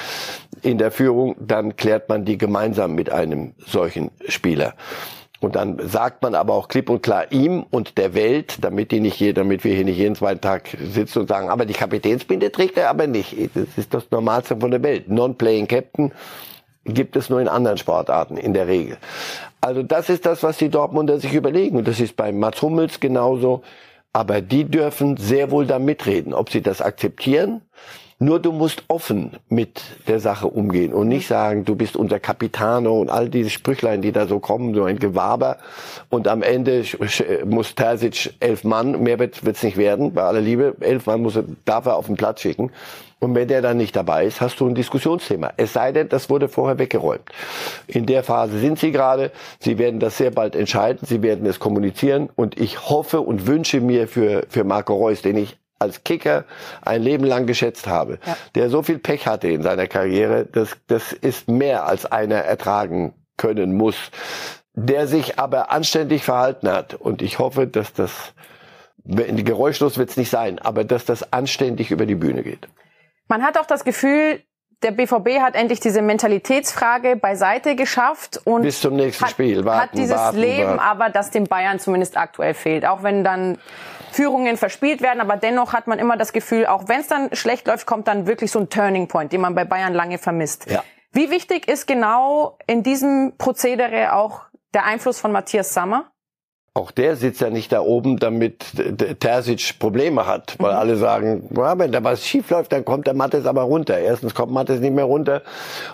in 0.63 0.79
der 0.79 0.91
Führung, 0.91 1.37
dann 1.39 1.77
klärt 1.77 2.09
man 2.09 2.25
die 2.25 2.39
gemeinsam 2.39 2.95
mit 2.95 3.11
einem 3.11 3.55
solchen 3.59 4.11
Spieler. 4.29 4.75
Und 5.41 5.57
dann 5.57 5.81
sagt 5.89 6.23
man 6.23 6.37
aber 6.37 6.55
auch 6.55 6.69
klipp 6.69 6.89
und 6.89 7.03
klar 7.03 7.33
ihm 7.33 7.65
und 7.69 7.99
der 7.99 8.15
Welt, 8.15 8.59
damit 8.61 8.93
die 8.93 9.01
nicht 9.01 9.15
hier, 9.15 9.35
damit 9.35 9.65
wir 9.65 9.75
hier 9.75 9.85
nicht 9.85 9.99
jeden 9.99 10.15
zweiten 10.15 10.41
Tag 10.41 10.69
sitzen 10.81 11.21
und 11.21 11.29
sagen, 11.29 11.49
aber 11.49 11.67
die 11.67 11.73
Kapitänsbinde 11.73 12.53
trägt 12.53 12.79
er 12.79 12.91
aber 12.91 13.09
nicht. 13.09 13.37
Das 13.55 13.67
ist 13.77 13.93
das 13.93 14.05
Normalste 14.13 14.57
von 14.57 14.71
der 14.71 14.85
Welt. 14.85 15.09
Non-playing 15.09 15.67
Captain 15.67 16.13
gibt 16.85 17.17
es 17.17 17.31
nur 17.31 17.41
in 17.41 17.49
anderen 17.49 17.79
Sportarten 17.79 18.37
in 18.37 18.55
der 18.55 18.67
Regel. 18.67 18.99
Also 19.61 19.83
das 19.83 20.09
ist 20.09 20.27
das, 20.27 20.43
was 20.43 20.59
die 20.59 20.69
Dortmunder 20.69 21.19
sich 21.19 21.35
überlegen. 21.35 21.77
Und 21.77 21.87
das 21.87 22.01
ist 22.01 22.17
bei 22.17 22.33
Mats 22.33 22.63
Hummels 22.63 23.01
genauso. 23.01 23.63
Aber 24.13 24.41
die 24.41 24.65
dürfen 24.65 25.17
sehr 25.17 25.51
wohl 25.51 25.67
da 25.67 25.79
mitreden. 25.79 26.35
Ob 26.35 26.51
sie 26.51 26.61
das 26.61 26.83
akzeptieren, 26.83 27.63
nur 28.23 28.39
du 28.39 28.53
musst 28.53 28.85
offen 28.87 29.33
mit 29.49 29.83
der 30.07 30.21
Sache 30.21 30.47
umgehen 30.47 30.93
und 30.93 31.09
nicht 31.09 31.27
sagen, 31.27 31.65
du 31.65 31.75
bist 31.75 31.97
unser 31.97 32.21
Capitano 32.21 33.01
und 33.01 33.11
all 33.11 33.29
diese 33.29 33.51
Sprüchlein, 33.51 34.01
die 34.01 34.13
da 34.13 34.27
so 34.27 34.39
kommen, 34.39 34.75
so 34.75 34.85
ein 34.85 35.01
Gewaber. 35.01 35.59
Und 36.09 36.29
am 36.29 36.43
Ende 36.43 36.85
muss 37.45 37.75
Terzic 37.75 38.35
elf 38.39 38.63
Mann, 38.63 39.03
mehr 39.03 39.19
wird 39.19 39.43
es 39.45 39.63
nicht 39.65 39.77
werden, 39.77 40.15
bei 40.15 40.23
aller 40.23 40.41
Liebe, 40.41 40.77
elf 40.81 41.07
Mann 41.07 41.23
muss 41.23 41.37
darf 41.65 41.87
er 41.87 41.97
auf 41.97 42.07
den 42.07 42.17
Platz 42.17 42.43
schicken. 42.43 42.71
Und 43.19 43.35
wenn 43.35 43.49
der 43.49 43.63
dann 43.63 43.77
nicht 43.77 43.95
dabei 43.95 44.27
ist, 44.27 44.41
hast 44.41 44.59
du 44.59 44.67
ein 44.67 44.75
Diskussionsthema. 44.75 45.53
Es 45.57 45.73
sei 45.73 45.93
denn, 45.93 46.09
das 46.09 46.29
wurde 46.29 46.49
vorher 46.49 46.79
weggeräumt. 46.79 47.23
In 47.87 48.07
der 48.07 48.25
Phase 48.25 48.59
sind 48.59 48.81
sie 48.81 48.91
gerade. 48.91 49.31
Sie 49.61 49.79
werden 49.79 50.01
das 50.01 50.17
sehr 50.17 50.33
bald 50.33 50.57
entscheiden. 50.57 51.07
Sie 51.07 51.23
werden 51.23 51.47
es 51.47 51.61
kommunizieren. 51.61 52.31
Und 52.35 52.59
ich 52.59 52.89
hoffe 52.89 53.21
und 53.21 53.47
wünsche 53.47 53.81
mir 53.81 54.09
für, 54.09 54.45
für 54.49 54.65
Marco 54.65 54.95
Reus, 54.95 55.23
den 55.23 55.37
ich 55.37 55.57
als 55.83 56.05
Kicker 56.05 56.45
ein 56.81 57.03
Leben 57.03 57.25
lang 57.25 57.47
geschätzt 57.47 57.87
habe, 57.87 58.19
ja. 58.27 58.37
der 58.55 58.71
so 58.71 58.83
viel 58.83 58.99
Pech 58.99 59.27
hatte 59.27 59.49
in 59.49 59.63
seiner 59.63 59.87
Karriere, 59.87 60.47
das, 60.47 60.77
das 60.87 61.13
ist 61.13 61.49
mehr 61.49 61.87
als 61.87 62.07
einer 62.07 62.37
ertragen 62.37 63.15
können 63.37 63.75
muss, 63.75 63.97
der 64.75 65.07
sich 65.07 65.39
aber 65.39 65.71
anständig 65.71 66.25
verhalten 66.25 66.69
hat. 66.69 66.95
Und 66.95 67.21
ich 67.21 67.39
hoffe, 67.39 67.67
dass 67.67 67.93
das, 67.93 68.33
geräuschlos 69.05 69.99
wird 69.99 70.11
es 70.11 70.17
nicht 70.17 70.31
sein, 70.31 70.59
aber 70.59 70.85
dass 70.85 71.05
das 71.05 71.33
anständig 71.33 71.91
über 71.91 72.07
die 72.07 72.15
Bühne 72.15 72.43
geht. 72.43 72.69
Man 73.29 73.43
hat 73.43 73.59
auch 73.59 73.67
das 73.67 73.85
Gefühl, 73.85 74.43
der 74.83 74.91
BVB 74.91 75.41
hat 75.41 75.55
endlich 75.55 75.81
diese 75.81 76.03
Mentalitätsfrage 76.03 77.17
beiseite 77.17 77.77
geschafft 77.77 78.41
und 78.45 78.63
bis 78.63 78.81
zum 78.81 78.97
nächsten 78.97 79.25
hat, 79.25 79.31
Spiel 79.31 79.65
warten, 79.65 79.83
hat 79.83 79.97
dieses 79.97 80.17
warten, 80.17 80.39
Leben, 80.39 80.67
warten. 80.67 80.81
aber 80.81 81.11
das 81.11 81.31
dem 81.31 81.45
Bayern 81.45 81.79
zumindest 81.79 82.17
aktuell 82.17 82.55
fehlt. 82.55 82.85
Auch 82.85 83.03
wenn 83.03 83.23
dann 83.23 83.59
Führungen 84.13 84.57
verspielt 84.57 85.01
werden, 85.01 85.21
aber 85.21 85.37
dennoch 85.37 85.73
hat 85.73 85.87
man 85.87 85.99
immer 85.99 86.17
das 86.17 86.33
Gefühl, 86.33 86.67
auch 86.67 86.89
wenn 86.89 87.01
es 87.01 87.09
dann 87.09 87.35
schlecht 87.35 87.67
läuft, 87.67 87.87
kommt 87.87 88.09
dann 88.09 88.27
wirklich 88.27 88.51
so 88.51 88.61
ein 88.61 88.69
Turning 88.69 89.09
Point, 89.09 89.33
den 89.33 89.41
man 89.41 89.55
bei 89.55 89.65
Bayern 89.65 89.95
lange 89.95 90.19
vermisst. 90.19 90.71
Ja. 90.71 90.85
Wie 91.13 91.31
wichtig 91.31 91.69
ist 91.69 91.87
genau 91.87 92.59
in 92.67 92.83
diesem 92.83 93.35
Prozedere 93.37 94.15
auch 94.15 94.43
der 94.75 94.85
Einfluss 94.85 95.21
von 95.21 95.33
Matthias 95.33 95.75
Sammer? 95.75 96.11
Auch 96.75 96.91
der 96.91 97.17
sitzt 97.17 97.43
ja 97.43 97.51
nicht 97.51 97.71
da 97.71 97.83
oben, 97.83 98.19
damit 98.19 98.65
Terzic 99.21 99.79
Probleme 99.79 100.27
hat, 100.27 100.55
weil 100.59 100.73
mhm. 100.73 100.79
alle 100.79 100.97
sagen, 100.97 101.47
wenn 101.51 101.93
da 101.93 102.03
was 102.03 102.27
schief 102.27 102.49
läuft, 102.49 102.73
dann 102.73 102.87
kommt 102.87 103.07
der 103.07 103.13
Mattes 103.13 103.45
aber 103.45 103.63
runter. 103.63 103.99
Erstens 103.99 104.35
kommt 104.35 104.53
Mattes 104.53 104.81
nicht 104.81 104.95
mehr 104.95 105.05
runter 105.05 105.43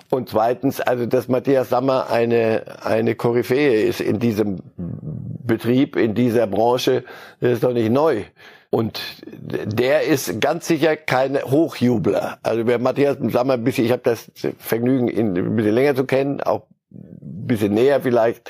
und 0.09 0.29
zweitens, 0.29 0.81
also 0.81 1.07
dass 1.07 1.27
Matthias 1.27 1.71
Sammer 1.71 2.11
eine 2.11 2.63
eine 2.81 3.17
Koryphäe 3.17 3.83
ist 3.83 4.01
in 4.01 4.21
diesem 4.21 4.61
Betrieb, 4.77 5.97
in 5.97 6.15
dieser 6.15 6.47
Branche, 6.47 7.03
das 7.41 7.55
ist 7.55 7.65
doch 7.65 7.73
nicht 7.73 7.91
neu. 7.91 8.23
Und 8.71 9.01
der 9.27 10.03
ist 10.03 10.41
ganz 10.41 10.69
sicher 10.69 10.95
kein 10.95 11.43
Hochjubler. 11.43 12.39
Also 12.43 12.67
wer 12.69 12.79
Matthias 12.79 13.17
Sammer 13.21 13.55
ein 13.55 13.65
bisschen, 13.65 13.85
ich 13.85 13.91
habe 13.93 14.03
das 14.05 14.31
Vergnügen, 14.59 15.09
ihn 15.09 15.37
ein 15.37 15.57
bisschen 15.57 15.75
länger 15.75 15.97
zu 15.97 16.05
kennen, 16.05 16.41
auch 16.41 16.67
ein 16.93 17.47
bisschen 17.49 17.75
näher 17.75 18.01
vielleicht 18.01 18.49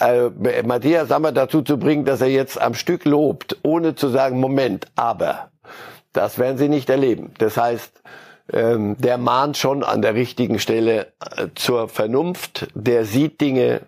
äh, 0.00 0.62
Matthias 0.64 1.08
Sammer 1.08 1.32
dazu 1.32 1.62
zu 1.62 1.78
bringen, 1.78 2.04
dass 2.04 2.20
er 2.20 2.28
jetzt 2.28 2.60
am 2.60 2.74
Stück 2.74 3.04
lobt, 3.04 3.58
ohne 3.62 3.94
zu 3.94 4.08
sagen, 4.08 4.40
Moment, 4.40 4.86
aber. 4.96 5.50
Das 6.12 6.38
werden 6.38 6.58
Sie 6.58 6.68
nicht 6.68 6.88
erleben. 6.90 7.32
Das 7.38 7.56
heißt, 7.56 8.02
ähm, 8.52 8.96
der 8.98 9.18
mahnt 9.18 9.56
schon 9.56 9.84
an 9.84 10.02
der 10.02 10.14
richtigen 10.14 10.58
Stelle 10.58 11.12
äh, 11.36 11.48
zur 11.54 11.88
Vernunft. 11.88 12.68
Der 12.74 13.04
sieht 13.04 13.40
Dinge 13.40 13.82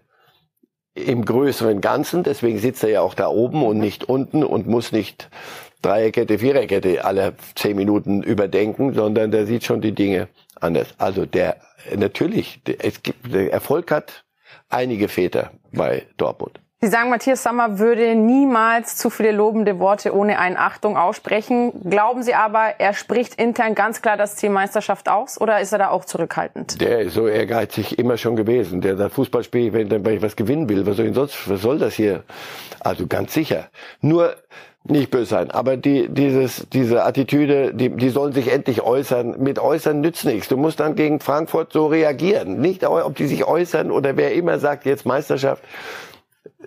im 0.95 1.25
größeren 1.25 1.81
Ganzen. 1.81 2.23
Deswegen 2.23 2.59
sitzt 2.59 2.85
er 2.85 2.91
ja 2.91 3.01
auch 3.01 3.15
da 3.15 3.29
oben 3.29 3.65
und 3.65 3.79
nicht 3.79 4.05
unten 4.05 4.45
und 4.45 4.67
muss 4.67 4.93
nicht 4.93 5.31
Dreierkette, 5.83 6.39
Viererkette 6.39 7.05
alle 7.05 7.35
zehn 7.55 7.75
Minuten 7.77 8.23
überdenken, 8.23 8.93
sondern 8.93 9.31
der 9.31 9.47
sieht 9.47 9.65
schon 9.65 9.81
die 9.81 9.93
Dinge 9.93 10.29
anders. 10.61 10.89
Also 10.99 11.25
der, 11.25 11.57
natürlich, 11.97 12.61
es 12.81 13.03
gibt, 13.03 13.33
der 13.33 13.51
Erfolg 13.51 13.91
hat 13.91 14.25
einige 14.71 15.09
Väter 15.09 15.51
bei 15.73 16.07
Dortmund. 16.17 16.61
Sie 16.83 16.89
sagen, 16.89 17.11
Matthias 17.11 17.43
Sammer 17.43 17.79
würde 17.79 18.15
niemals 18.15 18.97
zu 18.97 19.11
viele 19.11 19.33
lobende 19.33 19.79
Worte 19.81 20.15
ohne 20.15 20.39
Einachtung 20.39 20.97
aussprechen. 20.97 21.73
Glauben 21.91 22.23
Sie 22.23 22.33
aber, 22.33 22.77
er 22.79 22.95
spricht 22.95 23.35
intern 23.35 23.75
ganz 23.75 24.01
klar 24.01 24.17
das 24.17 24.37
Ziel 24.37 24.49
Meisterschaft 24.49 25.11
aus 25.11 25.39
oder 25.39 25.61
ist 25.61 25.73
er 25.73 25.79
da 25.79 25.91
auch 25.91 26.07
zurückhaltend? 26.07 26.81
Der 26.81 27.01
ist 27.01 27.13
so 27.13 27.29
ehrgeizig 27.29 27.99
immer 27.99 28.17
schon 28.17 28.35
gewesen. 28.35 28.81
Der 28.81 28.97
sagt, 28.97 29.13
Fußball 29.13 29.45
spielt, 29.45 29.75
wenn, 29.75 29.91
wenn 29.91 30.15
ich 30.15 30.23
was 30.23 30.37
gewinnen 30.37 30.71
will, 30.71 30.87
was 30.87 30.97
soll, 30.97 31.13
sonst, 31.13 31.51
was 31.51 31.61
soll 31.61 31.79
das 31.79 31.93
hier? 31.93 32.25
Also 32.81 33.07
ganz 33.07 33.35
sicher. 33.35 33.69
Nur, 34.01 34.37
nicht 34.85 35.11
böse 35.11 35.27
sein, 35.27 35.51
aber 35.51 35.77
die, 35.77 36.09
dieses, 36.09 36.67
diese 36.73 37.05
Attitüde, 37.05 37.75
die, 37.75 37.91
die 37.91 38.09
sollen 38.09 38.33
sich 38.33 38.51
endlich 38.51 38.83
äußern. 38.83 39.37
Mit 39.39 39.59
äußern 39.59 40.01
nützt 40.01 40.25
nichts. 40.25 40.49
Du 40.49 40.57
musst 40.57 40.81
dann 40.81 40.95
gegen 40.95 41.21
Frankfurt 41.21 41.73
so 41.73 41.87
reagieren. 41.87 42.61
Nicht, 42.61 42.85
ob 42.87 43.15
die 43.15 43.27
sich 43.27 43.45
äußern 43.45 43.91
oder 43.91 44.17
wer 44.17 44.35
immer 44.35 44.59
sagt, 44.59 44.87
jetzt 44.87 45.05
Meisterschaft. 45.05 45.63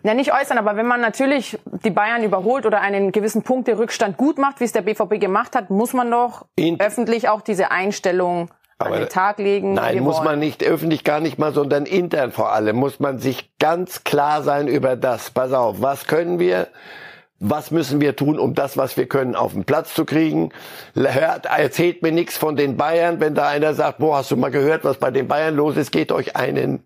Ja, 0.04 0.14
nicht 0.14 0.34
äußern, 0.34 0.58
aber 0.58 0.76
wenn 0.76 0.86
man 0.86 1.02
natürlich 1.02 1.58
die 1.84 1.90
Bayern 1.90 2.24
überholt 2.24 2.66
oder 2.66 2.82
einen 2.82 3.12
gewissen 3.12 3.42
Punkterückstand 3.42 4.18
gut 4.18 4.38
macht, 4.38 4.60
wie 4.60 4.66
es 4.66 4.74
der 4.74 4.82
BVB 4.82 5.20
gemacht 5.20 5.56
hat, 5.56 5.70
muss 5.70 5.94
man 5.94 6.12
doch 6.12 6.46
In 6.56 6.80
öffentlich 6.80 7.30
auch 7.30 7.42
diese 7.42 7.72
Einstellung 7.72 8.50
aber 8.78 8.96
an 8.96 9.02
den 9.02 9.10
Tag 9.10 9.40
legen. 9.40 9.74
Nein, 9.74 10.00
muss 10.00 10.18
wollen. 10.18 10.26
man 10.26 10.40
nicht 10.40 10.64
öffentlich 10.64 11.04
gar 11.04 11.20
nicht 11.20 11.40
mal, 11.40 11.54
sondern 11.54 11.86
intern 11.86 12.32
vor 12.32 12.52
allem 12.52 12.76
muss 12.76 13.00
man 13.00 13.20
sich 13.20 13.50
ganz 13.60 14.04
klar 14.04 14.44
sein 14.44 14.68
über 14.68 14.96
das. 14.96 15.32
Pass 15.32 15.54
auf, 15.54 15.82
was 15.82 16.06
können 16.06 16.40
wir? 16.40 16.68
Was 17.44 17.72
müssen 17.72 18.00
wir 18.00 18.16
tun, 18.16 18.40
um 18.40 18.56
das, 18.56 18.78
was 18.78 18.96
wir 18.96 19.06
können, 19.06 19.36
auf 19.36 19.52
den 19.52 19.66
Platz 19.66 19.94
zu 19.94 20.06
kriegen. 20.06 20.52
Hört, 20.96 21.46
erzählt 21.46 22.02
mir 22.02 22.14
nichts 22.14 22.38
von 22.38 22.56
den 22.56 22.78
Bayern, 22.78 23.20
wenn 23.20 23.36
da 23.36 23.50
einer 23.50 23.74
sagt, 23.74 23.98
boah, 23.98 24.18
hast 24.18 24.32
du 24.32 24.38
mal 24.38 24.50
gehört, 24.50 24.86
was 24.86 24.98
bei 24.98 25.12
den 25.12 25.28
Bayern 25.28 25.56
los 25.56 25.76
ist, 25.76 25.92
geht 25.92 26.14
euch 26.14 26.38
einen, 26.38 26.86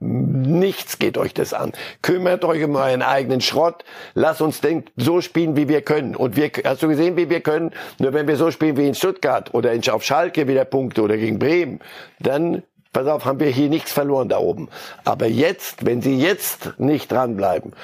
nichts 0.00 0.98
geht 0.98 1.18
euch 1.18 1.34
das 1.34 1.52
an. 1.52 1.72
Kümmert 2.00 2.44
euch 2.46 2.64
um 2.64 2.74
euren 2.74 3.02
eigenen 3.02 3.42
Schrott, 3.42 3.84
lasst 4.14 4.40
uns 4.40 4.62
den 4.62 4.84
so 4.96 5.20
spielen, 5.20 5.56
wie 5.56 5.68
wir 5.68 5.82
können. 5.82 6.16
Und 6.16 6.36
wir, 6.36 6.50
hast 6.64 6.82
du 6.82 6.88
gesehen, 6.88 7.18
wie 7.18 7.28
wir 7.28 7.42
können? 7.42 7.72
Nur 7.98 8.14
wenn 8.14 8.26
wir 8.26 8.36
so 8.36 8.50
spielen 8.50 8.78
wie 8.78 8.88
in 8.88 8.94
Stuttgart 8.94 9.52
oder 9.52 9.72
in, 9.72 9.86
auf 9.90 10.02
Schalke 10.02 10.48
wieder 10.48 10.64
Punkte 10.64 11.02
oder 11.02 11.18
gegen 11.18 11.38
Bremen, 11.38 11.80
dann 12.18 12.62
pass 12.94 13.06
auf, 13.06 13.26
haben 13.26 13.40
wir 13.40 13.48
hier 13.48 13.68
nichts 13.68 13.92
verloren 13.92 14.30
da 14.30 14.38
oben. 14.38 14.70
Aber 15.04 15.26
jetzt, 15.26 15.84
wenn 15.84 16.00
sie 16.00 16.16
jetzt 16.16 16.72
nicht 16.78 17.12
dranbleiben, 17.12 17.74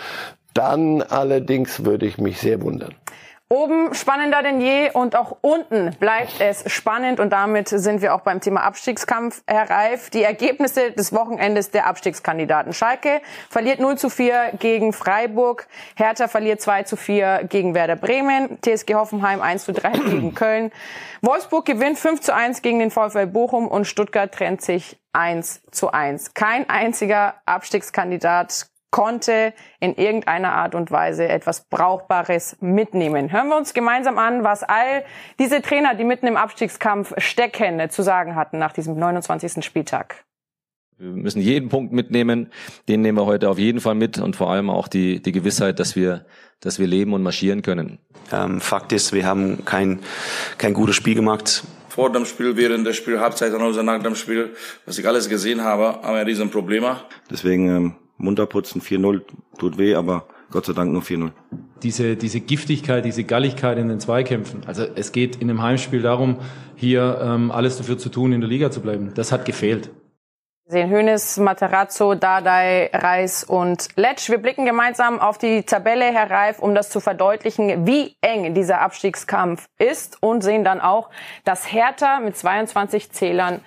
dann 0.55 1.03
allerdings 1.03 1.85
würde 1.85 2.07
ich 2.07 2.19
mich 2.19 2.40
sehr 2.40 2.62
wundern. 2.62 2.95
Oben 3.51 3.93
spannender 3.93 4.43
denn 4.43 4.61
je 4.61 4.90
und 4.90 5.14
auch 5.14 5.37
unten 5.43 5.95
bleibt 6.01 6.40
es 6.40 6.64
spannend 6.73 7.21
und 7.21 7.31
damit 7.31 7.69
sind 7.69 8.01
wir 8.01 8.14
auch 8.14 8.23
beim 8.23 8.40
Thema 8.40 8.62
Abstiegskampf, 8.62 9.43
Herr 9.47 9.69
Reif. 9.69 10.09
Die 10.09 10.23
Ergebnisse 10.23 10.93
des 10.93 11.12
Wochenendes 11.12 11.71
der 11.71 11.87
Abstiegskandidaten. 11.87 12.73
Schalke 12.73 13.21
verliert 13.51 13.81
0 13.81 13.99
zu 13.99 14.09
4 14.09 14.55
gegen 14.59 14.95
Freiburg, 14.95 15.69
Hertha 15.95 16.27
verliert 16.27 16.62
2 16.62 16.85
zu 16.85 16.97
4 16.97 17.45
gegen 17.45 17.75
Werder 17.75 17.97
Bremen, 17.97 18.59
TSG 18.62 18.95
Hoffenheim 18.95 19.43
1 19.43 19.67
zu 19.67 19.73
3 19.73 19.91
gegen 20.09 20.35
Köln, 20.35 20.72
Wolfsburg 21.20 21.66
gewinnt 21.66 21.99
5 21.99 22.22
zu 22.22 22.35
1 22.35 22.62
gegen 22.62 22.78
den 22.78 22.91
VfL 22.91 23.26
Bochum 23.26 23.68
und 23.68 23.85
Stuttgart 23.85 24.33
trennt 24.33 24.62
sich 24.62 24.99
1 25.12 25.62
zu 25.70 25.93
1. 25.93 26.33
Kein 26.33 26.68
einziger 26.68 27.35
Abstiegskandidat 27.45 28.68
konnte 28.95 29.53
in 29.80 29.97
irgendeiner 29.97 30.53
Art 30.53 30.76
und 30.76 30.92
Weise 30.92 31.26
etwas 31.26 31.64
Brauchbares 31.68 32.57
mitnehmen. 32.61 33.32
Hören 33.32 33.49
wir 33.49 33.57
uns 33.57 33.74
gemeinsam 33.74 34.18
an, 34.18 34.45
was 34.45 34.62
all 34.62 35.03
diese 35.40 35.62
Trainer, 35.62 35.97
die 35.97 36.05
mitten 36.05 36.28
im 36.28 36.36
Abstiegskampf 36.36 37.12
stecken, 37.18 37.90
zu 37.90 38.03
sagen 38.03 38.36
hatten 38.36 38.59
nach 38.59 38.72
diesem 38.72 38.97
29. 38.97 39.64
Spieltag. 39.64 40.24
Wir 40.97 41.09
müssen 41.09 41.40
jeden 41.40 41.70
Punkt 41.70 41.92
mitnehmen. 41.92 42.53
Den 42.86 43.01
nehmen 43.01 43.18
wir 43.18 43.26
heute 43.26 43.51
auf 43.51 43.59
jeden 43.59 43.80
Fall 43.80 43.97
mit 43.97 44.18
und 44.18 44.36
vor 44.36 44.53
allem 44.53 44.70
auch 44.70 44.86
die, 44.86 45.20
die 45.20 45.32
Gewissheit, 45.32 45.80
dass 45.80 45.97
wir, 45.97 46.24
dass 46.61 46.78
wir 46.78 46.86
leben 46.86 47.14
und 47.14 47.22
marschieren 47.24 47.62
können. 47.62 47.99
Ähm, 48.30 48.61
Fakt 48.61 48.92
ist, 48.92 49.12
wir 49.12 49.26
haben 49.26 49.64
kein, 49.64 49.99
kein 50.57 50.72
gutes 50.72 50.95
Spiel 50.95 51.16
gemacht. 51.16 51.64
Vor 51.88 52.12
dem 52.12 52.26
Spiel, 52.26 52.57
während 52.57 52.86
des 52.86 52.95
Spiels, 52.95 53.18
Halbzeit 53.18 53.53
und 53.55 53.84
nach 53.84 54.03
dem 54.05 54.14
Spiel, 54.14 54.55
was 54.86 54.99
ich 54.99 55.09
alles 55.09 55.28
gesehen 55.28 55.62
habe, 55.62 56.01
haben 56.01 56.14
wir 56.16 56.24
riesen 56.24 56.49
Probleme. 56.49 57.01
Deswegen 57.28 57.68
ähm, 57.68 57.95
munter 58.17 58.47
putzen, 58.47 58.81
4-0 58.81 59.23
tut 59.59 59.79
weh, 59.79 59.95
aber 59.95 60.27
Gott 60.51 60.67
sei 60.67 60.73
Dank 60.73 60.93
nur 60.93 61.03
4-0. 61.03 61.33
Diese, 61.83 62.17
diese 62.17 62.41
Giftigkeit, 62.41 63.05
diese 63.05 63.25
Galligkeit 63.25 63.79
in 63.79 63.89
den 63.89 64.01
Zweikämpfen. 64.01 64.62
Also 64.67 64.85
es 64.95 65.12
geht 65.12 65.37
in 65.37 65.51
einem 65.51 65.62
Heimspiel 65.62 66.03
darum, 66.03 66.37
hier 66.77 67.21
ähm, 67.23 67.51
alles 67.51 67.77
dafür 67.77 67.99
zu 67.99 68.09
tun, 68.09 68.33
in 68.33 68.41
der 68.41 68.49
Liga 68.49 68.71
zu 68.71 68.81
bleiben. 68.81 69.12
Das 69.15 69.33
hat 69.33 69.45
gefehlt. 69.45 69.91
Wir 70.67 70.81
sehen 70.81 70.91
Hönes, 70.91 71.37
Materazzo, 71.37 72.15
Dardai, 72.15 72.89
Reis 72.95 73.45
und 73.45 73.89
Letsch. 73.97 74.31
Wir 74.31 74.39
blicken 74.39 74.65
gemeinsam 74.65 75.21
auf 75.21 75.37
die 75.37 75.65
Tabelle, 75.65 76.07
Herr 76.07 76.31
Reif, 76.31 76.59
um 76.59 76.75
das 76.75 76.89
zu 76.89 77.01
verdeutlichen, 77.01 77.87
wie 77.87 78.17
eng 78.23 78.55
dieser 78.55 78.81
Abstiegskampf 78.81 79.67
ist 79.79 80.23
und 80.23 80.43
sehen 80.43 80.65
dann 80.65 80.81
auch, 80.81 81.11
dass 81.45 81.71
Hertha 81.71 82.19
mit 82.21 82.39
22 82.39 83.11
Zählern 83.12 83.61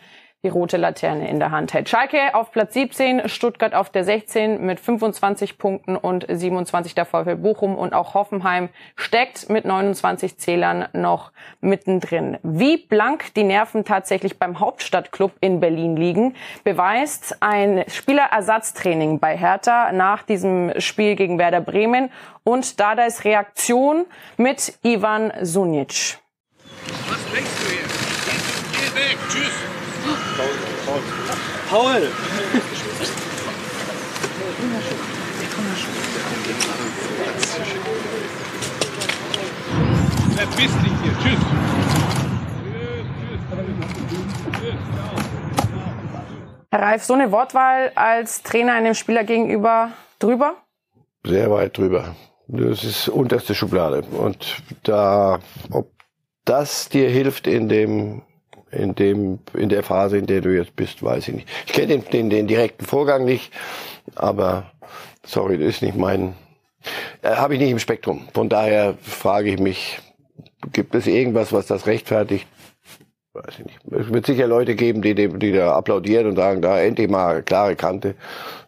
die 0.47 0.51
rote 0.51 0.77
Laterne 0.77 1.29
in 1.29 1.39
der 1.39 1.51
Hand 1.51 1.73
hält. 1.73 1.89
Schalke 1.89 2.33
auf 2.33 2.51
Platz 2.51 2.73
17, 2.73 3.27
Stuttgart 3.27 3.73
auf 3.73 3.89
der 3.89 4.05
16 4.05 4.65
mit 4.65 4.79
25 4.79 5.57
Punkten 5.57 5.97
und 5.97 6.25
27 6.29 6.95
der 6.95 7.03
VfL 7.03 7.35
Bochum 7.35 7.75
und 7.75 7.93
auch 7.93 8.13
Hoffenheim 8.13 8.69
steckt 8.95 9.49
mit 9.49 9.65
29 9.65 10.37
Zählern 10.37 10.87
noch 10.93 11.33
mittendrin. 11.59 12.37
Wie 12.43 12.77
blank 12.77 13.33
die 13.33 13.43
Nerven 13.43 13.83
tatsächlich 13.83 14.39
beim 14.39 14.61
Hauptstadtclub 14.61 15.33
in 15.41 15.59
Berlin 15.59 15.97
liegen, 15.97 16.35
beweist 16.63 17.37
ein 17.41 17.83
Spielerersatztraining 17.85 19.19
bei 19.19 19.35
Hertha 19.35 19.91
nach 19.91 20.23
diesem 20.23 20.79
Spiel 20.79 21.15
gegen 21.15 21.37
Werder 21.37 21.59
Bremen 21.59 22.09
und 22.45 22.79
Dadais 22.79 23.25
Reaktion 23.25 24.05
mit 24.37 24.79
Ivan 24.81 25.33
Sunic. 25.41 26.19
Was 27.09 27.31
denkst 27.33 27.49
du 27.59 27.69
hier? 27.69 27.83
Geh 28.71 28.95
weg, 28.95 29.17
tschüss. 29.27 29.66
Paul. 30.37 31.01
Paul. 31.67 32.01
Verpiss 40.35 40.71
dich 40.83 40.93
hier. 41.01 41.13
Tschüss. 41.23 41.39
Herr 46.69 46.81
Reif, 46.81 47.03
so 47.03 47.15
eine 47.15 47.31
Wortwahl 47.31 47.91
als 47.95 48.43
Trainer 48.43 48.73
einem 48.73 48.93
Spieler 48.93 49.23
gegenüber 49.23 49.91
drüber? 50.19 50.53
Sehr 51.23 51.49
weit 51.49 51.77
drüber. 51.79 52.15
Das 52.47 52.83
ist 52.83 53.09
unterste 53.09 53.55
Schublade. 53.55 54.03
Und 54.03 54.61
da, 54.83 55.39
ob 55.71 55.89
das 56.45 56.89
dir 56.89 57.09
hilft 57.09 57.47
in 57.47 57.69
dem 57.69 58.21
in 58.71 58.95
dem 58.95 59.39
in 59.53 59.69
der 59.69 59.83
Phase, 59.83 60.17
in 60.17 60.25
der 60.25 60.41
du 60.41 60.55
jetzt 60.55 60.75
bist, 60.75 61.03
weiß 61.03 61.27
ich 61.29 61.35
nicht. 61.35 61.49
Ich 61.65 61.73
kenne 61.73 61.87
den, 61.87 62.05
den, 62.05 62.29
den 62.29 62.47
direkten 62.47 62.85
Vorgang 62.85 63.25
nicht, 63.25 63.51
aber 64.15 64.71
sorry, 65.25 65.57
das 65.57 65.67
ist 65.67 65.81
nicht 65.81 65.97
mein, 65.97 66.35
äh, 67.21 67.35
habe 67.35 67.55
ich 67.55 67.59
nicht 67.59 67.71
im 67.71 67.79
Spektrum. 67.79 68.27
Von 68.33 68.49
daher 68.49 68.95
frage 69.01 69.51
ich 69.51 69.59
mich, 69.59 69.99
gibt 70.73 70.95
es 70.95 71.07
irgendwas, 71.07 71.53
was 71.53 71.67
das 71.67 71.87
rechtfertigt? 71.87 72.47
Weiß 73.33 73.59
ich 73.59 73.65
nicht. 73.65 73.79
Es 73.91 74.11
wird 74.11 74.25
sicher 74.25 74.47
Leute 74.47 74.75
geben, 74.75 75.01
die, 75.01 75.13
die, 75.13 75.27
die 75.27 75.51
da 75.51 75.75
applaudieren 75.75 76.27
und 76.27 76.35
sagen, 76.35 76.61
da 76.61 76.79
endlich 76.79 77.09
mal 77.09 77.43
klare 77.43 77.75
Kante. 77.75 78.15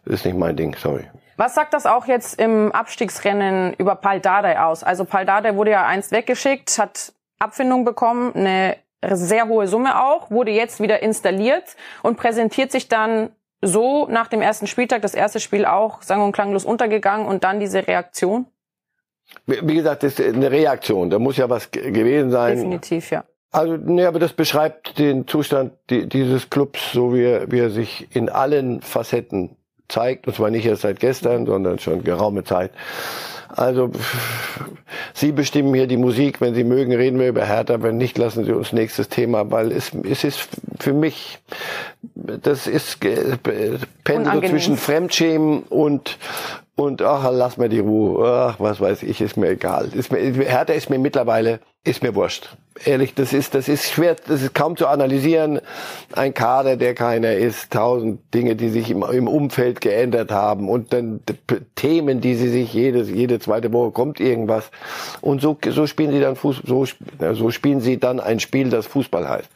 Das 0.04 0.14
ist 0.14 0.26
nicht 0.26 0.38
mein 0.38 0.56
Ding, 0.56 0.76
sorry. 0.76 1.04
Was 1.36 1.54
sagt 1.54 1.72
das 1.72 1.86
auch 1.86 2.06
jetzt 2.06 2.38
im 2.38 2.70
Abstiegsrennen 2.70 3.72
über 3.78 3.96
Pal 3.96 4.20
Dardai 4.20 4.60
aus? 4.60 4.84
Also 4.84 5.04
Pal 5.06 5.24
Dardai 5.24 5.56
wurde 5.56 5.70
ja 5.70 5.86
einst 5.86 6.12
weggeschickt, 6.12 6.78
hat 6.78 7.14
Abfindung 7.38 7.84
bekommen, 7.84 8.34
eine 8.34 8.76
sehr 9.02 9.48
hohe 9.48 9.66
Summe 9.66 10.02
auch, 10.02 10.30
wurde 10.30 10.50
jetzt 10.50 10.80
wieder 10.80 11.02
installiert 11.02 11.76
und 12.02 12.16
präsentiert 12.16 12.70
sich 12.72 12.88
dann 12.88 13.30
so 13.62 14.06
nach 14.08 14.28
dem 14.28 14.42
ersten 14.42 14.66
Spieltag, 14.66 15.02
das 15.02 15.14
erste 15.14 15.40
Spiel 15.40 15.64
auch 15.64 16.02
sang- 16.02 16.22
und 16.22 16.32
klanglos 16.32 16.64
untergegangen 16.64 17.26
und 17.26 17.44
dann 17.44 17.60
diese 17.60 17.86
Reaktion? 17.86 18.46
Wie 19.46 19.74
gesagt, 19.74 20.02
das 20.02 20.18
ist 20.18 20.34
eine 20.34 20.50
Reaktion. 20.50 21.10
Da 21.10 21.18
muss 21.18 21.36
ja 21.36 21.48
was 21.48 21.70
gewesen 21.70 22.30
sein. 22.30 22.56
Definitiv, 22.56 23.10
ja. 23.10 23.24
Also, 23.52 23.76
nee, 23.76 24.04
aber 24.04 24.18
das 24.18 24.32
beschreibt 24.32 24.98
den 24.98 25.26
Zustand 25.26 25.72
dieses 25.88 26.50
Clubs, 26.50 26.92
so 26.92 27.14
wie 27.14 27.24
er, 27.24 27.50
wie 27.50 27.58
er 27.58 27.70
sich 27.70 28.14
in 28.14 28.28
allen 28.28 28.80
Facetten 28.80 29.56
zeigt. 29.88 30.26
Und 30.26 30.34
zwar 30.34 30.50
nicht 30.50 30.66
erst 30.66 30.82
seit 30.82 31.00
gestern, 31.00 31.46
sondern 31.46 31.78
schon 31.78 32.04
geraume 32.04 32.44
Zeit. 32.44 32.70
Also 33.56 33.90
Sie 35.14 35.32
bestimmen 35.32 35.74
hier 35.74 35.86
die 35.86 35.96
Musik. 35.96 36.40
Wenn 36.40 36.54
Sie 36.54 36.64
mögen, 36.64 36.92
reden 36.92 37.18
wir 37.18 37.28
über 37.28 37.44
Hertha. 37.44 37.82
Wenn 37.82 37.96
nicht, 37.96 38.18
lassen 38.18 38.44
Sie 38.44 38.52
uns 38.52 38.72
nächstes 38.72 39.08
Thema, 39.08 39.50
weil 39.50 39.72
es, 39.72 39.92
es 40.08 40.24
ist 40.24 40.48
für 40.78 40.92
mich, 40.92 41.38
das 42.14 42.66
ist 42.66 43.04
äh, 43.04 43.36
pendelt 44.04 44.48
zwischen 44.48 44.76
Fremdschämen 44.76 45.62
und 45.64 46.18
und 46.76 47.02
ach, 47.02 47.28
lass 47.30 47.58
mir 47.58 47.68
die 47.68 47.80
Ruhe. 47.80 48.26
Ach, 48.26 48.56
was 48.58 48.80
weiß 48.80 49.02
ich, 49.02 49.20
ist 49.20 49.36
mir 49.36 49.50
egal. 49.50 49.90
Ist 49.92 50.10
mir, 50.10 50.18
Hertha 50.18 50.72
ist 50.72 50.88
mir 50.88 50.98
mittlerweile, 50.98 51.60
ist 51.82 52.02
mir 52.02 52.14
wurscht. 52.14 52.56
Ehrlich, 52.84 53.14
das 53.14 53.32
ist, 53.32 53.54
das 53.54 53.68
ist 53.68 53.90
schwer, 53.90 54.14
das 54.26 54.42
ist 54.42 54.54
kaum 54.54 54.76
zu 54.76 54.86
analysieren. 54.86 55.60
Ein 56.14 56.34
Kader, 56.34 56.76
der 56.76 56.94
keiner 56.94 57.32
ist, 57.32 57.72
tausend 57.72 58.34
Dinge, 58.34 58.54
die 58.54 58.68
sich 58.68 58.90
im, 58.90 59.02
im 59.02 59.28
Umfeld 59.28 59.80
geändert 59.80 60.30
haben 60.30 60.68
und 60.68 60.92
dann 60.92 61.20
Themen, 61.74 62.20
die 62.20 62.34
sie 62.34 62.48
sich 62.48 62.72
jedes, 62.74 63.08
jede 63.08 63.38
zweite 63.38 63.72
Woche 63.72 63.92
kommt 63.92 64.20
irgendwas. 64.20 64.70
Und 65.22 65.40
so, 65.40 65.56
so 65.68 65.86
spielen 65.86 66.12
sie 66.12 66.20
dann 66.20 66.36
Fuß, 66.36 66.62
so, 66.64 66.84
so 66.84 67.50
spielen 67.50 67.80
sie 67.80 67.98
dann 67.98 68.20
ein 68.20 68.40
Spiel, 68.40 68.68
das 68.68 68.86
Fußball 68.86 69.28
heißt. 69.28 69.50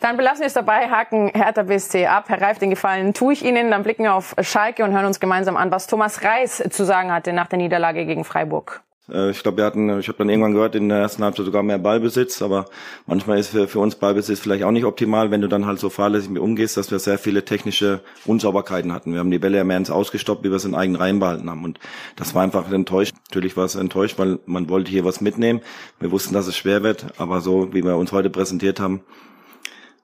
Dann 0.00 0.16
belassen 0.16 0.40
wir 0.40 0.46
es 0.46 0.54
dabei, 0.54 0.88
haken 0.88 1.30
Hertha 1.34 1.62
BSC 1.64 2.06
ab. 2.06 2.26
Herr 2.28 2.40
Reif, 2.40 2.58
den 2.58 2.70
Gefallen 2.70 3.14
tue 3.14 3.32
ich 3.32 3.44
Ihnen. 3.44 3.72
Dann 3.72 3.82
blicken 3.82 4.04
wir 4.04 4.14
auf 4.14 4.36
Schalke 4.40 4.84
und 4.84 4.92
hören 4.92 5.06
uns 5.06 5.18
gemeinsam 5.18 5.56
an, 5.56 5.72
was 5.72 5.88
Thomas 5.88 6.22
Reis 6.22 6.62
zu 6.70 6.84
sagen 6.84 7.12
hatte 7.12 7.32
nach 7.32 7.48
der 7.48 7.58
Niederlage 7.58 8.06
gegen 8.06 8.24
Freiburg. 8.24 8.82
Äh, 9.10 9.30
ich 9.30 9.42
glaube, 9.42 9.58
wir 9.58 9.64
hatten, 9.64 9.98
ich 9.98 10.08
habe 10.08 10.18
dann 10.18 10.28
irgendwann 10.28 10.52
gehört, 10.52 10.74
in 10.74 10.88
der 10.88 10.98
ersten 10.98 11.22
Halbzeit 11.22 11.46
sogar 11.46 11.62
mehr 11.62 11.78
Ballbesitz, 11.78 12.42
aber 12.42 12.66
manchmal 13.06 13.38
ist 13.38 13.48
für, 13.48 13.68
für 13.68 13.80
uns 13.80 13.96
Ballbesitz 13.96 14.40
vielleicht 14.40 14.64
auch 14.64 14.70
nicht 14.70 14.84
optimal, 14.84 15.30
wenn 15.30 15.40
du 15.40 15.48
dann 15.48 15.66
halt 15.66 15.78
so 15.78 15.90
fahrlässig 15.90 16.30
mit 16.30 16.42
umgehst, 16.42 16.76
dass 16.76 16.90
wir 16.90 16.98
sehr 16.98 17.18
viele 17.18 17.44
technische 17.44 18.00
Unsauberkeiten 18.26 18.92
hatten. 18.92 19.12
Wir 19.12 19.20
haben 19.20 19.30
die 19.30 19.38
Bälle 19.38 19.58
ja 19.58 19.64
mehr 19.64 19.76
ins 19.76 19.90
Ausgestoppt, 19.90 20.44
wie 20.44 20.50
wir 20.50 20.56
es 20.56 20.64
in 20.64 20.74
eigenen 20.74 21.00
Reihen 21.00 21.18
behalten 21.18 21.48
haben. 21.50 21.64
Und 21.64 21.78
das 22.16 22.34
war 22.34 22.42
einfach 22.42 22.70
enttäuscht. 22.70 23.14
Natürlich 23.30 23.56
war 23.56 23.64
es 23.64 23.74
enttäuscht, 23.74 24.18
weil 24.18 24.38
man 24.46 24.68
wollte 24.68 24.90
hier 24.90 25.04
was 25.04 25.20
mitnehmen. 25.20 25.60
Wir 26.00 26.10
wussten, 26.10 26.34
dass 26.34 26.46
es 26.46 26.56
schwer 26.56 26.82
wird, 26.82 27.06
aber 27.18 27.40
so, 27.40 27.72
wie 27.72 27.84
wir 27.84 27.96
uns 27.96 28.12
heute 28.12 28.30
präsentiert 28.30 28.80
haben, 28.80 29.02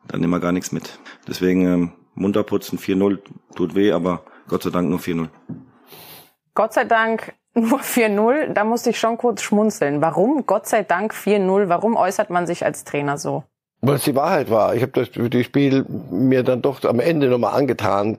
dann 0.09 0.21
nehmen 0.21 0.33
wir 0.33 0.41
gar 0.41 0.53
nichts 0.53 0.73
mit. 0.73 0.99
Deswegen 1.27 1.67
ähm, 1.67 1.93
munter 2.15 2.43
putzen, 2.43 2.79
4-0 2.79 3.19
tut 3.55 3.75
weh, 3.75 3.93
aber 3.93 4.25
Gott 4.49 4.63
sei 4.63 4.71
Dank 4.71 4.89
nur 4.89 4.99
4-0. 4.99 5.29
Gott 6.55 6.73
sei 6.73 6.85
Dank 6.85 7.35
nur 7.55 7.81
4-0, 7.81 8.53
da 8.53 8.65
musste 8.65 8.91
ich 8.91 8.99
schon 8.99 9.17
kurz 9.17 9.43
schmunzeln. 9.43 10.03
Warum? 10.03 10.47
Gott 10.47 10.67
sei 10.67 10.83
Dank 10.83 11.13
4-0. 11.15 11.69
Warum 11.69 11.97
äußert 11.97 12.31
man 12.31 12.47
sich 12.47 12.65
als 12.65 12.85
Trainer 12.85 13.19
so? 13.19 13.45
Es 13.93 14.05
die 14.05 14.15
Wahrheit 14.15 14.51
war. 14.51 14.75
Ich 14.75 14.83
habe 14.83 14.93
das 14.93 15.11
die 15.13 15.45
Spiel 15.45 15.85
mir 16.11 16.43
dann 16.43 16.63
doch 16.63 16.85
am 16.85 17.01
Ende 17.01 17.29
nochmal 17.29 17.55
angetan, 17.55 18.19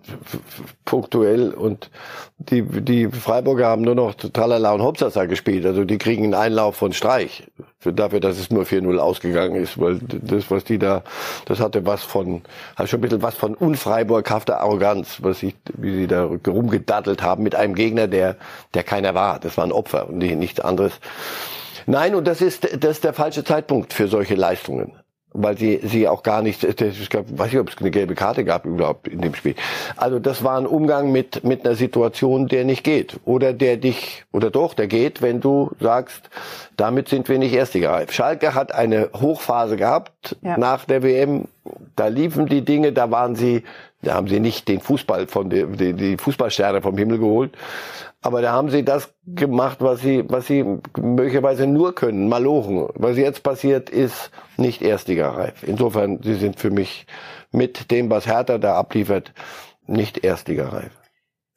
punktuell. 0.84 1.54
Und 1.54 1.90
die, 2.38 2.62
die 2.62 3.08
Freiburger 3.10 3.68
haben 3.68 3.82
nur 3.82 3.96
noch 3.96 4.16
Tralala 4.16 4.74
und 4.74 4.82
Hauptsasser 4.82 5.28
gespielt. 5.28 5.66
Also 5.66 5.86
die 5.86 5.98
kriegen 5.98 6.26
einen 6.26 6.34
Einlauf 6.34 6.76
von 6.76 6.94
Streich. 6.94 7.44
Für, 7.80 7.94
dafür, 7.94 8.20
dass 8.20 8.38
es 8.38 8.52
nur 8.52 8.64
4-0 8.64 8.98
ausgegangen 8.98 9.56
ist. 9.56 9.80
Weil 9.80 10.00
das, 10.00 10.52
was 10.52 10.66
die 10.66 10.78
da, 10.78 11.04
das 11.46 11.60
hatte 11.60 11.86
was 11.86 12.04
von, 12.04 12.42
hat 12.76 12.90
schon 12.90 13.00
ein 13.00 13.02
bisschen 13.02 13.22
was 13.22 13.36
von 13.36 13.56
unfreiburghafter 13.56 14.60
Arroganz, 14.60 15.20
was 15.22 15.42
ich, 15.42 15.56
wie 15.74 15.96
sie 15.96 16.08
da 16.08 16.26
rumgedattelt 16.26 17.24
haben 17.24 17.44
mit 17.44 17.56
einem 17.56 17.76
Gegner, 17.76 18.08
der, 18.08 18.36
der 18.74 18.84
keiner 18.84 19.16
war. 19.16 19.40
Das 19.40 19.58
war 19.58 19.64
ein 19.64 19.72
Opfer 19.72 20.10
und 20.10 20.18
nichts 20.18 20.60
anderes. 20.60 21.00
Nein, 21.86 22.16
und 22.16 22.28
das 22.28 22.42
ist, 22.42 22.68
das 22.84 22.92
ist 22.92 23.04
der 23.04 23.14
falsche 23.14 23.44
Zeitpunkt 23.44 23.94
für 23.94 24.08
solche 24.08 24.36
Leistungen 24.36 24.94
weil 25.36 25.58
sie 25.58 25.80
sie 25.84 26.08
auch 26.08 26.24
gar 26.24 26.42
nicht, 26.42 26.64
ich 26.64 27.10
glaub, 27.10 27.26
weiß 27.38 27.52
nicht, 27.52 27.60
ob 27.60 27.70
es 27.70 27.78
eine 27.78 27.92
gelbe 27.92 28.16
Karte 28.16 28.44
gab 28.44 28.66
überhaupt 28.66 29.08
in 29.08 29.22
dem 29.22 29.36
Spiel. 29.36 29.56
Also 29.98 30.20
das 30.20 30.44
war 30.44 30.58
ein 30.58 30.66
Umgang 30.66 31.12
mit 31.12 31.44
mit 31.44 31.66
einer 31.66 31.76
Situation, 31.76 32.48
der 32.48 32.66
nicht 32.66 32.84
geht 32.84 33.20
oder 33.26 33.54
der 33.54 33.78
dich 33.78 34.24
oder 34.32 34.50
doch, 34.50 34.74
der 34.74 34.88
geht, 34.88 35.22
wenn 35.22 35.42
du 35.42 35.72
sagst, 35.80 36.30
damit 36.78 37.10
sind 37.10 37.30
wir 37.30 37.38
nicht 37.38 37.54
Erstligareif. 37.54 38.12
Schalke 38.12 38.54
hat 38.54 38.74
eine 38.74 39.10
Hochphase 39.14 39.78
gehabt 39.78 40.36
ja. 40.42 40.58
nach 40.58 40.86
der 40.86 41.04
WM. 41.04 41.46
Da 41.96 42.08
liefen 42.08 42.48
die 42.48 42.64
Dinge, 42.64 42.92
da 42.92 43.12
waren 43.12 43.36
sie, 43.36 43.64
da 44.02 44.14
haben 44.14 44.28
sie 44.28 44.40
nicht 44.40 44.68
den 44.68 44.82
Fußball 44.82 45.28
von 45.28 45.50
der, 45.50 45.66
die, 45.68 45.94
die 45.94 46.18
Fußballsterne 46.18 46.82
vom 46.82 46.98
Himmel 46.98 47.20
geholt, 47.20 47.54
aber 48.26 48.42
da 48.42 48.52
haben 48.54 48.72
sie 48.72 48.84
das 48.84 49.14
gemacht, 49.28 49.78
was 49.82 50.02
sie, 50.02 50.24
was 50.28 50.48
sie 50.48 50.66
möglicherweise 50.98 51.68
nur 51.68 51.94
können, 51.94 52.28
malochen. 52.28 52.88
Was 52.96 53.18
jetzt 53.18 53.44
passiert, 53.44 53.92
ist 53.92 54.32
nicht 54.58 54.82
erstligareif. 54.82 55.62
Insofern, 55.62 56.24
sie 56.24 56.34
sind 56.34 56.60
für 56.60 56.72
mich 56.72 57.06
mit 57.52 57.92
dem, 57.92 58.10
was 58.10 58.26
Hertha 58.26 58.58
da 58.58 58.78
abliefert, 58.78 59.32
nicht 59.86 60.24
erstligareif. 60.24 60.90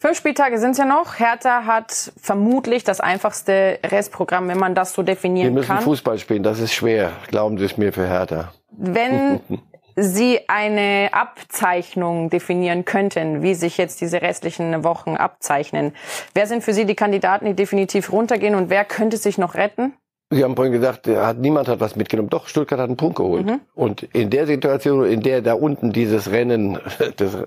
Fünf 0.01 0.19
Spieltage 0.19 0.59
sind 0.59 0.73
es 0.73 0.79
ja 0.79 0.85
noch. 0.85 1.19
Hertha 1.19 1.65
hat 1.65 2.13
vermutlich 2.21 2.85
das 2.85 3.01
einfachste 3.01 3.79
Restprogramm, 3.83 4.47
wenn 4.49 4.59
man 4.59 4.75
das 4.75 4.93
so 4.93 5.03
definieren 5.03 5.49
Wir 5.49 5.55
müssen 5.55 5.69
kann. 5.69 5.83
Fußball 5.83 6.19
spielen, 6.19 6.43
das 6.43 6.61
ist 6.61 6.75
schwer. 6.75 7.13
Glauben 7.29 7.57
Sie 7.57 7.65
es 7.65 7.79
mir 7.79 7.95
für 7.95 8.07
Hertha. 8.07 8.53
Wenn 8.71 9.41
Sie 10.01 10.49
eine 10.49 11.09
Abzeichnung 11.13 12.31
definieren 12.31 12.85
könnten, 12.85 13.43
wie 13.43 13.55
sich 13.55 13.79
jetzt 13.79 14.01
diese 14.01 14.23
restlichen 14.23 14.85
Wochen 14.85 15.17
abzeichnen, 15.17 15.93
wer 16.35 16.47
sind 16.47 16.63
für 16.63 16.73
Sie 16.73 16.85
die 16.85 16.95
Kandidaten, 16.95 17.47
die 17.47 17.55
definitiv 17.55 18.13
runtergehen 18.13 18.55
und 18.55 18.71
wer 18.71 18.85
könnte 18.85 19.17
sich 19.17 19.39
noch 19.39 19.57
retten? 19.57 19.95
Sie 20.31 20.45
haben 20.45 20.57
vorhin 20.57 20.75
gesagt, 20.75 21.07
hat, 21.07 21.39
niemand 21.39 21.69
hat 21.69 21.81
was 21.81 21.97
mitgenommen. 21.97 22.29
Doch, 22.29 22.49
Stuttgart 22.49 22.79
hat 22.79 22.89
einen 22.89 22.99
Punkt 22.99 23.17
geholt. 23.17 23.47
Mhm. 23.47 23.61
Und 23.75 24.03
in 24.03 24.29
der 24.29 24.47
Situation, 24.47 25.07
in 25.07 25.23
der 25.23 25.41
da 25.41 25.55
unten 25.55 25.93
dieses 25.93 26.31
Rennen, 26.31 26.79
das 27.17 27.39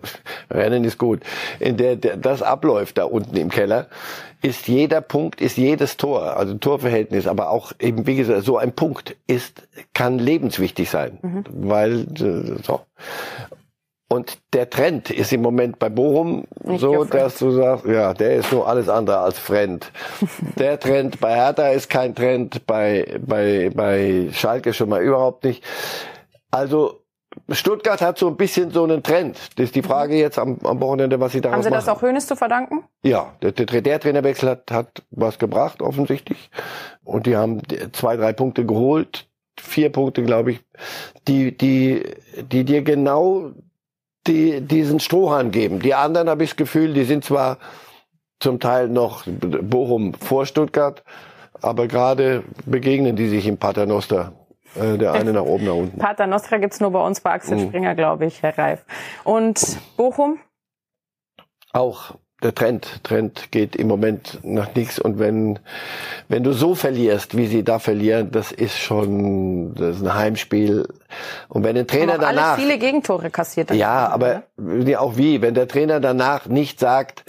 Rennen 0.50 0.84
ist 0.84 0.98
gut, 0.98 1.22
in 1.60 1.78
der, 1.78 1.96
der 1.96 2.18
das 2.18 2.42
abläuft 2.42 2.98
da 2.98 3.04
unten 3.04 3.38
im 3.38 3.50
Keller, 3.50 3.88
ist 4.42 4.68
jeder 4.68 5.02
Punkt, 5.02 5.42
ist 5.42 5.58
jedes 5.58 5.98
Tor, 5.98 6.38
also 6.38 6.56
Torverhältnis, 6.56 7.28
aber 7.28 7.52
auch 7.52 7.72
eben, 7.80 8.08
wie 8.08 8.16
gesagt, 8.16 8.44
so 8.44 8.58
ein 8.58 8.72
Punkt 8.72 9.16
ist, 9.28 9.68
kann 9.94 10.18
lebenswichtig 10.18 10.90
sein. 10.90 11.20
Mhm. 11.22 11.44
Weil, 11.52 12.00
äh, 12.20 12.64
so. 12.64 12.82
Und 14.12 14.40
der 14.52 14.70
Trend 14.70 15.10
ist 15.10 15.32
im 15.32 15.42
Moment 15.42 15.80
bei 15.80 15.88
Bochum 15.88 16.44
Nicht 16.66 16.82
so, 16.82 17.06
dass 17.06 17.40
du 17.40 17.52
sagst, 17.52 17.86
ja, 17.86 18.14
der 18.14 18.36
ist 18.36 18.52
nur 18.52 18.68
alles 18.68 18.90
andere 18.90 19.20
als 19.20 19.40
Fremd. 19.40 19.90
der 20.58 20.78
Trend 20.78 21.22
bei 21.22 21.34
Hertha 21.34 21.70
ist 21.70 21.90
kein 21.90 22.14
Trend, 22.14 22.68
bei, 22.68 23.18
bei, 23.26 23.72
bei 23.74 24.28
Schalke 24.34 24.74
schon 24.74 24.90
mal 24.90 25.02
überhaupt 25.02 25.46
nicht. 25.46 25.64
Also, 26.52 27.00
Stuttgart 27.50 28.02
hat 28.02 28.18
so 28.18 28.28
ein 28.28 28.36
bisschen 28.36 28.72
so 28.72 28.84
einen 28.84 29.02
Trend. 29.02 29.40
Das 29.56 29.68
ist 29.68 29.76
die 29.76 29.82
Frage 29.82 30.18
jetzt 30.18 30.38
am, 30.38 30.60
am 30.66 30.82
Wochenende, 30.82 31.22
was 31.22 31.32
sie 31.32 31.40
daraus 31.40 31.56
Haben 31.56 31.64
Sie 31.64 31.70
machen. 31.70 31.86
das 31.86 31.88
auch 31.88 32.02
Hönes 32.02 32.28
zu 32.28 32.36
verdanken? 32.36 32.84
Ja, 33.04 33.32
der, 33.42 33.54
der, 33.54 33.82
der 33.82 33.98
Trainerwechsel 33.98 34.50
hat, 34.50 34.72
hat 34.72 35.04
was 35.12 35.40
gebracht, 35.40 35.82
offensichtlich. 35.82 36.50
Und 37.06 37.28
die 37.28 37.38
haben 37.38 37.62
zwei, 37.94 38.18
drei 38.18 38.34
Punkte 38.34 38.66
geholt. 38.66 39.30
Vier 39.58 39.90
Punkte, 39.90 40.24
glaube 40.24 40.52
ich, 40.52 40.60
die, 41.30 41.58
die, 41.58 42.04
die 42.52 42.66
dir 42.66 42.82
genau 42.82 43.54
die, 44.28 44.62
diesen 44.62 45.00
Strohhalm 45.00 45.52
geben. 45.52 45.80
Die 45.80 45.94
anderen 45.94 46.30
habe 46.30 46.44
ich 46.44 46.52
das 46.52 46.58
Gefühl, 46.58 46.94
die 46.94 47.04
sind 47.04 47.24
zwar 47.26 47.58
zum 48.40 48.60
Teil 48.60 48.88
noch 48.88 49.24
Bochum 49.28 50.14
vor 50.14 50.46
Stuttgart, 50.46 51.04
aber 51.62 51.88
gerade 51.88 52.44
begegnen 52.66 53.16
die 53.16 53.30
sich 53.30 53.48
im 53.48 53.58
Paternoster. 53.58 54.34
Äh, 54.76 54.98
der 54.98 55.14
eine 55.14 55.34
nach 55.34 55.44
oben, 55.44 55.66
nach 55.66 55.74
unten. 55.76 55.98
Pater 55.98 56.28
Nostra 56.28 56.58
gibt's 56.58 56.80
nur 56.80 56.92
bei 56.92 57.06
uns 57.06 57.22
bei 57.22 57.32
Axel 57.32 57.58
Mhm. 57.58 57.68
Springer, 57.68 57.96
glaube 57.96 58.26
ich, 58.26 58.42
Herr 58.42 58.58
Reif. 58.58 58.86
Und 59.24 59.78
Bochum? 59.98 60.40
Auch 61.74 62.16
der 62.42 62.56
Trend, 62.56 63.04
Trend 63.04 63.52
geht 63.52 63.76
im 63.76 63.88
Moment 63.88 64.40
nach 64.44 64.74
nichts. 64.74 65.00
Und 65.00 65.20
wenn, 65.20 65.60
wenn 66.28 66.44
du 66.44 66.54
so 66.54 66.76
verlierst, 66.76 67.38
wie 67.38 67.48
sie 67.48 67.64
da 67.64 67.80
verlieren, 67.80 68.32
das 68.32 68.52
ist 68.52 68.78
schon, 68.80 69.76
das 69.76 69.98
ist 69.98 70.04
ein 70.04 70.16
Heimspiel. 70.16 70.88
Und 71.50 71.64
wenn 71.64 71.76
der 71.76 71.86
Trainer 71.86 72.14
Haben 72.14 72.24
auch 72.24 72.28
danach, 72.30 72.48
alle 72.54 72.62
viele 72.62 72.78
Gegentore 72.78 73.30
kassiert. 73.30 73.72
ja, 73.72 74.08
aber 74.10 74.44
ja, 74.58 75.00
auch 75.00 75.18
wie, 75.18 75.42
wenn 75.42 75.54
der 75.54 75.68
Trainer 75.68 76.00
danach 76.00 76.48
nicht 76.48 76.80
sagt, 76.80 77.24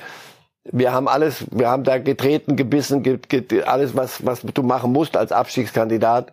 wir 0.64 0.92
haben 0.92 1.08
alles, 1.08 1.44
wir 1.50 1.68
haben 1.68 1.84
da 1.84 1.98
getreten, 1.98 2.56
gebissen, 2.56 3.02
ge, 3.02 3.18
ge, 3.28 3.62
alles, 3.64 3.96
was, 3.96 4.24
was 4.24 4.42
du 4.42 4.62
machen 4.62 4.92
musst 4.92 5.16
als 5.16 5.32
Abstiegskandidat. 5.32 6.32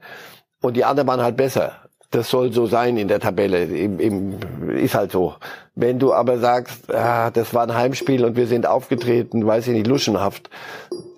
Und 0.61 0.75
die 0.77 0.85
anderen 0.85 1.07
waren 1.07 1.21
halt 1.21 1.37
besser. 1.37 1.73
Das 2.11 2.29
soll 2.29 2.51
so 2.51 2.65
sein 2.65 2.97
in 2.97 3.07
der 3.07 3.19
Tabelle. 3.19 3.65
Im, 3.65 3.99
im, 3.99 4.69
ist 4.71 4.95
halt 4.95 5.11
so. 5.11 5.35
Wenn 5.75 5.99
du 5.99 6.13
aber 6.13 6.39
sagst, 6.39 6.93
ah, 6.93 7.29
das 7.31 7.53
war 7.53 7.63
ein 7.63 7.75
Heimspiel 7.75 8.25
und 8.25 8.35
wir 8.35 8.47
sind 8.47 8.65
aufgetreten, 8.65 9.45
weiß 9.45 9.67
ich 9.67 9.73
nicht, 9.73 9.87
luschenhaft, 9.87 10.49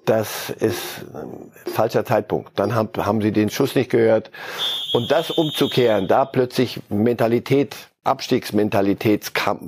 das 0.06 0.50
ist 0.50 1.06
falscher 1.66 2.04
Zeitpunkt. 2.06 2.52
Dann 2.60 2.76
haben, 2.76 2.90
haben 2.98 3.22
sie 3.22 3.32
den 3.32 3.50
Schuss 3.50 3.76
nicht 3.76 3.90
gehört. 3.90 4.32
Und 4.94 5.12
das 5.12 5.32
umzukehren, 5.32 6.08
da 6.08 6.26
plötzlich 6.26 6.82
Mentalität, 6.90 7.76
Abstiegsmentalitätskampf, 8.04 9.62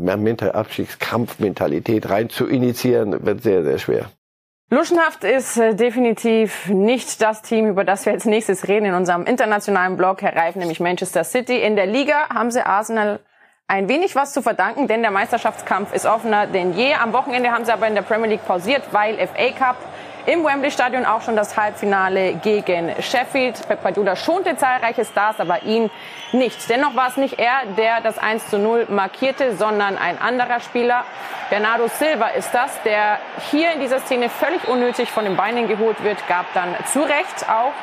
Abstiegskampfmentalität 0.54 2.10
rein 2.10 2.30
zu 2.30 2.48
initiieren, 2.48 3.26
wird 3.26 3.44
sehr, 3.44 3.64
sehr 3.64 3.78
schwer. 3.78 4.10
Luschenhaft 4.74 5.24
ist 5.24 5.58
äh, 5.58 5.76
definitiv 5.76 6.68
nicht 6.68 7.22
das 7.22 7.44
Team, 7.44 7.68
über 7.68 7.84
das 7.84 8.08
wir 8.08 8.14
als 8.14 8.26
nächstes 8.26 8.68
reden 8.68 8.86
in 8.86 8.96
unserem 8.96 9.26
internationalen 9.26 9.98
Blog, 9.98 10.24
Herr 10.24 10.36
Reif, 10.36 10.56
nämlich 10.56 10.80
Manchester 10.80 11.24
City. 11.24 11.62
In 11.62 11.76
der 11.76 11.86
Liga 11.86 12.30
haben 12.34 12.50
sie 12.50 12.66
Arsenal 12.66 13.20
ein 13.68 13.88
wenig 13.88 14.16
was 14.16 14.34
zu 14.34 14.42
verdanken, 14.42 14.88
denn 14.88 15.04
der 15.04 15.12
Meisterschaftskampf 15.12 15.94
ist 15.94 16.08
offener 16.08 16.48
denn 16.48 16.74
je. 16.74 16.96
Am 16.96 17.14
Wochenende 17.14 17.52
haben 17.52 17.66
sie 17.66 17.72
aber 17.72 17.88
in 17.88 17.94
der 17.94 18.02
Premier 18.02 18.30
League 18.30 18.48
pausiert, 18.48 18.82
weil 18.90 19.16
FA 19.28 19.52
Cup 19.52 19.78
im 20.26 20.44
Wembley 20.44 20.72
Stadion 20.72 21.06
auch 21.06 21.22
schon 21.22 21.36
das 21.36 21.58
Halbfinale 21.58 22.36
gegen 22.36 22.92
Sheffield. 23.02 23.68
Pep 23.68 23.82
Guardiola 23.82 24.16
schonte 24.16 24.56
zahlreiche 24.56 25.06
Stars, 25.06 25.40
aber 25.40 25.64
ihn 25.64 25.90
nicht. 26.32 26.70
Dennoch 26.70 26.96
war 26.96 27.10
es 27.10 27.18
nicht 27.18 27.40
er, 27.40 27.66
der 27.78 28.02
das 28.02 28.18
1 28.18 28.50
zu 28.50 28.58
0 28.58 28.88
markierte, 28.90 29.56
sondern 29.56 29.98
ein 29.98 30.20
anderer 30.22 30.60
Spieler. 30.60 31.04
Bernardo 31.50 31.88
Silva 31.88 32.28
ist 32.30 32.54
das, 32.54 32.82
der 32.84 33.20
hier 33.52 33.74
in 33.74 33.80
dieser 33.80 34.00
Szene 34.00 34.30
völlig 34.30 34.68
unnötig 34.68 35.12
von 35.12 35.26
den 35.26 35.36
Beinen 35.36 35.68
geholt 35.68 36.04
wird, 36.04 36.18
gab 36.28 36.46
dann 36.54 36.76
zu 36.92 37.02
Recht 37.02 37.50
auch 37.50 37.74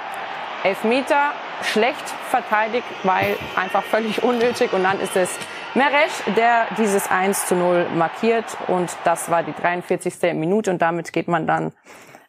Elfmeter 0.62 1.32
schlecht 1.62 2.09
verteidigt, 2.28 2.86
weil 3.03 3.36
einfach 3.57 3.82
völlig 3.82 4.22
unnötig. 4.22 4.72
Und 4.72 4.84
dann 4.84 5.01
ist 5.01 5.16
es 5.16 5.30
Meresch, 5.74 6.22
der 6.36 6.66
dieses 6.76 7.11
1 7.11 7.47
zu 7.47 7.55
0 7.55 7.86
markiert. 7.95 8.45
Und 8.66 8.91
das 9.05 9.30
war 9.30 9.43
die 9.43 9.55
43. 9.55 10.34
Minute. 10.34 10.70
Und 10.70 10.82
damit 10.82 11.12
geht 11.12 11.28
man 11.28 11.47
dann 11.47 11.72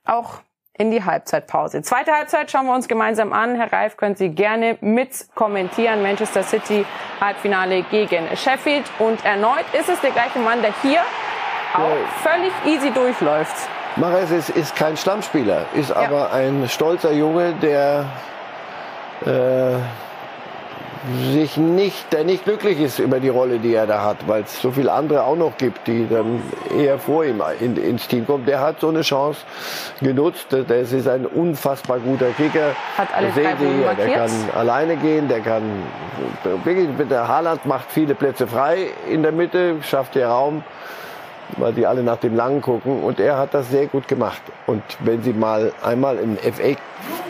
auch 0.06 0.42
in 0.74 0.90
die 0.90 1.04
Halbzeitpause. 1.04 1.82
Zweite 1.82 2.12
Halbzeit 2.12 2.50
schauen 2.50 2.66
wir 2.66 2.74
uns 2.74 2.88
gemeinsam 2.88 3.34
an. 3.34 3.56
Herr 3.56 3.72
Reif, 3.72 3.98
können 3.98 4.16
Sie 4.16 4.30
gerne 4.30 4.78
mit 4.82 5.28
kommentieren. 5.36 6.02
Manchester 6.02 6.44
City 6.44 6.86
Halbfinale 7.20 7.84
gegen 7.84 8.36
Sheffield. 8.36 8.86
Und 9.00 9.24
erneut 9.26 9.66
ist 9.80 9.90
es 9.90 10.00
der 10.02 10.12
gleiche 10.12 10.40
Mann, 10.40 10.62
der 10.62 10.74
hier 10.82 11.02
auch 11.76 11.98
völlig 12.24 12.52
easy 12.66 12.92
durchläuft. 12.92 13.56
Mares 13.98 14.32
ist, 14.32 14.50
ist 14.50 14.76
kein 14.76 14.96
Stammspieler, 14.96 15.66
ist 15.76 15.92
aber 15.92 16.32
ein 16.32 16.68
stolzer 16.70 17.12
Junge, 17.12 17.54
der 17.62 18.06
äh, 19.26 19.78
sich 21.32 21.58
nicht, 21.58 22.14
der 22.14 22.24
nicht 22.24 22.44
glücklich 22.44 22.80
ist 22.80 23.00
über 23.00 23.20
die 23.20 23.30
Rolle, 23.30 23.60
die 23.60 23.74
er 23.74 23.88
da 23.88 24.04
hat, 24.04 24.28
weil 24.28 24.44
es 24.44 24.62
so 24.62 24.72
viele 24.72 24.92
andere 24.92 25.24
auch 25.24 25.36
noch 25.36 25.58
gibt, 25.58 25.88
die 25.88 26.08
dann 26.08 26.42
eher 26.78 27.00
vor 27.00 27.26
ihm 27.26 27.42
in, 27.60 27.76
ins 27.76 28.08
Team 28.08 28.26
kommen. 28.28 28.46
Der 28.46 28.60
hat 28.60 28.80
so 28.80 28.90
eine 28.90 29.02
Chance 29.02 29.42
genutzt. 30.02 30.48
Das 30.50 30.92
ist 30.92 31.08
ein 31.08 31.26
unfassbar 31.26 32.00
guter 32.00 32.30
Kicker. 32.32 32.76
Hat 32.98 33.08
alle 33.16 33.28
Das 33.28 33.36
drei 33.36 33.56
hier. 33.58 33.94
Der 33.98 34.16
kann 34.16 34.32
alleine 34.56 34.98
gehen, 34.98 35.28
der 35.28 35.40
kann 35.40 35.64
wirklich, 36.64 36.88
der 37.10 37.28
Haaland 37.28 37.66
macht 37.66 37.92
viele 37.92 38.16
Plätze 38.16 38.48
frei 38.48 38.88
in 39.10 39.24
der 39.24 39.32
Mitte, 39.32 39.78
schafft 39.82 40.14
hier 40.14 40.28
Raum 40.28 40.64
weil 41.58 41.74
die 41.74 41.86
alle 41.86 42.04
nach 42.04 42.18
dem 42.18 42.36
Langen 42.36 42.62
gucken. 42.62 43.04
Und 43.04 43.20
er 43.20 43.38
hat 43.38 43.54
das 43.54 43.70
sehr 43.70 43.88
gut 43.88 44.08
gemacht. 44.08 44.42
Und 44.68 44.84
wenn 45.04 45.22
Sie 45.24 45.34
mal 45.34 45.74
einmal 45.84 46.18
im 46.18 46.38
FA 46.38 46.76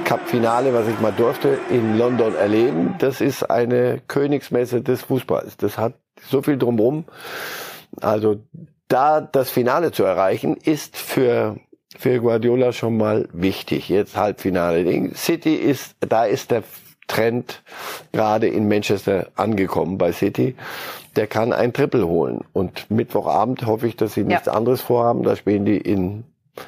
Cup 0.03 0.27
Finale, 0.27 0.73
was 0.73 0.87
ich 0.87 0.99
mal 0.99 1.13
durfte, 1.13 1.57
in 1.69 1.97
London 1.97 2.35
erleben, 2.35 2.95
das 2.99 3.21
ist 3.21 3.43
eine 3.43 4.01
Königsmesse 4.07 4.81
des 4.81 5.03
Fußballs. 5.03 5.57
Das 5.57 5.77
hat 5.77 5.93
so 6.29 6.41
viel 6.41 6.57
drumherum. 6.57 7.05
Also 7.99 8.37
da 8.87 9.21
das 9.21 9.49
Finale 9.49 9.91
zu 9.91 10.03
erreichen, 10.03 10.57
ist 10.57 10.97
für 10.97 11.57
für 11.97 12.19
Guardiola 12.19 12.71
schon 12.71 12.97
mal 12.97 13.27
wichtig. 13.33 13.89
Jetzt 13.89 14.15
Halbfinale. 14.15 15.13
City 15.13 15.55
ist, 15.55 15.95
da 15.99 16.25
ist 16.25 16.51
der 16.51 16.63
Trend 17.07 17.61
gerade 18.11 18.47
in 18.47 18.67
Manchester 18.67 19.27
angekommen 19.35 19.97
bei 19.97 20.11
City. 20.11 20.55
Der 21.15 21.27
kann 21.27 21.51
ein 21.53 21.73
Triple 21.73 22.07
holen. 22.07 22.41
Und 22.53 22.89
Mittwochabend 22.89 23.65
hoffe 23.65 23.87
ich, 23.87 23.97
dass 23.97 24.13
sie 24.13 24.23
nichts 24.23 24.47
anderes 24.47 24.81
vorhaben. 24.81 25.23
Da 25.23 25.35
spielen 25.35 25.65
die 25.65 25.77
in, 25.77 26.23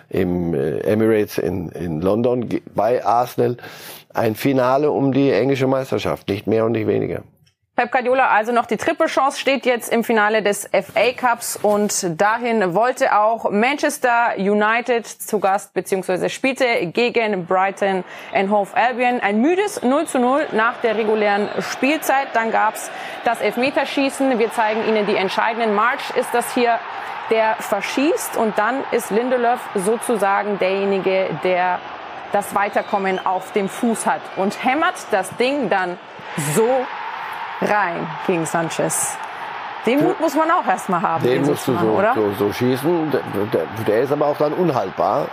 im 0.10 0.54
äh, 0.54 0.80
Emirates 0.80 1.38
in, 1.38 1.70
in 1.70 2.02
London 2.02 2.50
bei 2.76 3.06
Arsenal 3.06 3.58
ein 4.14 4.36
Finale 4.36 4.92
um 4.92 5.14
die 5.14 5.32
englische 5.32 5.68
Meisterschaft. 5.68 6.28
Nicht 6.28 6.46
mehr 6.46 6.66
und 6.66 6.74
nicht 6.74 6.88
weniger. 6.88 7.24
Pep 7.76 7.92
Guardiola 7.92 8.28
also 8.28 8.52
noch 8.52 8.68
die 8.68 8.78
Triple-Chance, 8.78 9.40
steht 9.40 9.66
jetzt 9.66 9.92
im 9.92 10.04
Finale 10.04 10.44
des 10.44 10.70
FA 10.72 11.12
Cups 11.18 11.58
und 11.60 12.22
dahin 12.22 12.76
wollte 12.76 13.18
auch 13.18 13.50
Manchester 13.50 14.36
United 14.38 15.08
zu 15.08 15.40
Gast 15.40 15.74
beziehungsweise 15.74 16.30
spielte 16.30 16.86
gegen 16.86 17.48
Brighton 17.48 18.04
and 18.32 18.52
Hove 18.52 18.70
Albion. 18.76 19.22
Ein 19.22 19.42
müdes 19.42 19.82
0 19.82 20.06
zu 20.06 20.20
0 20.20 20.50
nach 20.52 20.82
der 20.84 20.96
regulären 20.98 21.50
Spielzeit. 21.62 22.28
Dann 22.34 22.52
gab's 22.52 22.92
das 23.26 23.42
Elfmeterschießen. 23.42 24.38
Wir 24.38 24.52
zeigen 24.52 24.88
Ihnen 24.88 25.08
die 25.08 25.16
entscheidenden. 25.16 25.74
March 25.74 26.12
ist 26.16 26.30
das 26.32 26.54
hier, 26.54 26.78
der 27.32 27.56
verschießt 27.56 28.38
und 28.38 28.56
dann 28.60 28.84
ist 28.92 29.10
Lindelöf 29.10 29.60
sozusagen 29.74 30.60
derjenige, 30.60 31.28
der 31.44 31.80
das 32.34 32.54
Weiterkommen 32.54 33.26
auf 33.26 33.52
dem 33.54 33.68
Fuß 33.68 34.06
hat 34.06 34.22
und 34.36 34.64
hämmert 34.64 34.94
das 35.10 35.36
Ding 35.38 35.72
dann 35.72 35.98
so 36.56 36.86
rein 37.62 38.08
gegen 38.28 38.46
Sanchez. 38.46 39.18
Den 39.86 40.02
Mut 40.02 40.20
muss 40.20 40.36
man 40.36 40.50
auch 40.50 40.66
erstmal 40.66 41.02
haben, 41.02 41.24
Den 41.24 41.44
musst 41.46 41.68
du 41.68 41.78
so, 41.78 41.88
oder? 41.88 42.14
so, 42.16 42.32
so 42.40 42.54
schießen. 42.54 43.12
Der, 43.12 43.22
der, 43.52 43.68
der 43.86 44.02
ist 44.04 44.12
aber 44.12 44.28
auch 44.28 44.38
dann 44.38 44.54
unhaltbar. 44.54 45.28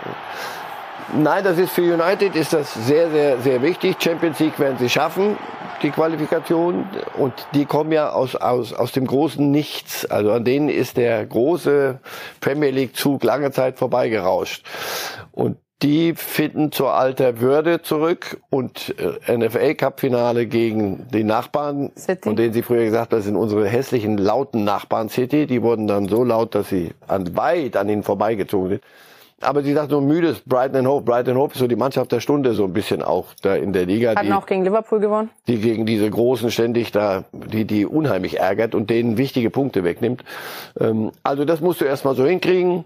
Nein, 1.13 1.43
das 1.43 1.57
ist 1.57 1.71
für 1.71 1.81
United 1.81 2.35
ist 2.35 2.53
das 2.53 2.73
sehr, 2.73 3.09
sehr, 3.11 3.39
sehr 3.39 3.61
wichtig. 3.61 3.97
Champions 3.99 4.39
League 4.39 4.59
werden 4.59 4.77
sie 4.77 4.89
schaffen, 4.89 5.37
die 5.81 5.91
Qualifikation. 5.91 6.85
Und 7.17 7.33
die 7.53 7.65
kommen 7.65 7.91
ja 7.91 8.11
aus, 8.11 8.35
aus, 8.35 8.73
aus 8.73 8.91
dem 8.91 9.07
großen 9.07 9.51
Nichts. 9.51 10.05
Also 10.05 10.31
an 10.31 10.43
denen 10.43 10.69
ist 10.69 10.97
der 10.97 11.25
große 11.25 11.99
Premier 12.39 12.71
League 12.71 12.95
Zug 12.95 13.23
lange 13.23 13.51
Zeit 13.51 13.77
vorbeigerauscht. 13.77 14.65
Und 15.31 15.57
die 15.81 16.13
finden 16.15 16.71
zur 16.71 16.93
alter 16.93 17.39
Würde 17.39 17.81
zurück 17.81 18.39
und 18.49 18.93
äh, 19.25 19.37
NFL 19.37 19.75
Cup 19.75 19.99
Finale 19.99 20.45
gegen 20.45 21.07
die 21.11 21.23
Nachbarn, 21.23 21.91
City. 21.97 22.21
von 22.23 22.35
denen 22.35 22.53
sie 22.53 22.61
früher 22.61 22.85
gesagt 22.85 23.11
haben, 23.11 23.19
das 23.19 23.25
sind 23.25 23.35
unsere 23.35 23.67
hässlichen 23.67 24.17
lauten 24.17 24.63
Nachbarn 24.63 25.09
City. 25.09 25.47
Die 25.47 25.61
wurden 25.63 25.87
dann 25.87 26.07
so 26.07 26.23
laut, 26.23 26.53
dass 26.53 26.69
sie 26.69 26.91
an, 27.07 27.35
weit 27.35 27.75
an 27.77 27.89
ihnen 27.89 28.03
vorbeigezogen 28.03 28.69
sind. 28.69 28.83
Aber 29.43 29.63
sie 29.63 29.73
sagt 29.73 29.89
nur 29.89 30.01
müdes 30.01 30.41
Brighton 30.45 30.75
and 30.77 30.87
Hove. 30.87 31.01
Brighton 31.01 31.31
and 31.31 31.39
Hove 31.39 31.53
ist 31.53 31.57
so 31.59 31.67
die 31.67 31.75
Mannschaft 31.75 32.11
der 32.11 32.19
Stunde 32.19 32.53
so 32.53 32.65
ein 32.65 32.73
bisschen 32.73 33.01
auch 33.01 33.25
da 33.41 33.55
in 33.55 33.73
der 33.73 33.87
Liga, 33.87 34.11
Hatten 34.11 34.27
die, 34.27 34.33
auch 34.33 34.45
gegen 34.45 34.63
Liverpool 34.63 34.99
gewonnen. 34.99 35.31
die 35.47 35.57
gegen 35.57 35.87
diese 35.87 36.07
Großen 36.11 36.51
ständig 36.51 36.91
da, 36.91 37.23
die, 37.31 37.65
die 37.65 37.87
unheimlich 37.87 38.39
ärgert 38.39 38.75
und 38.75 38.91
denen 38.91 39.17
wichtige 39.17 39.49
Punkte 39.49 39.83
wegnimmt. 39.83 40.23
Ähm, 40.79 41.11
also 41.23 41.43
das 41.43 41.59
musst 41.59 41.81
du 41.81 41.85
erstmal 41.85 42.13
so 42.15 42.23
hinkriegen. 42.23 42.85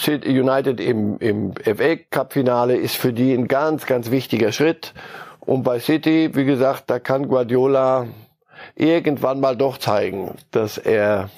City 0.00 0.38
United 0.40 0.80
im, 0.80 1.18
im 1.18 1.54
FA 1.54 1.96
Cup 2.10 2.32
Finale 2.32 2.76
ist 2.76 2.96
für 2.96 3.12
die 3.12 3.32
ein 3.32 3.48
ganz, 3.48 3.86
ganz 3.86 4.10
wichtiger 4.10 4.52
Schritt. 4.52 4.94
Und 5.40 5.64
bei 5.64 5.80
City, 5.80 6.34
wie 6.34 6.44
gesagt, 6.44 6.84
da 6.86 6.98
kann 6.98 7.28
Guardiola 7.28 8.06
irgendwann 8.74 9.40
mal 9.40 9.56
doch 9.56 9.78
zeigen, 9.78 10.36
dass 10.50 10.78
er, 10.78 11.30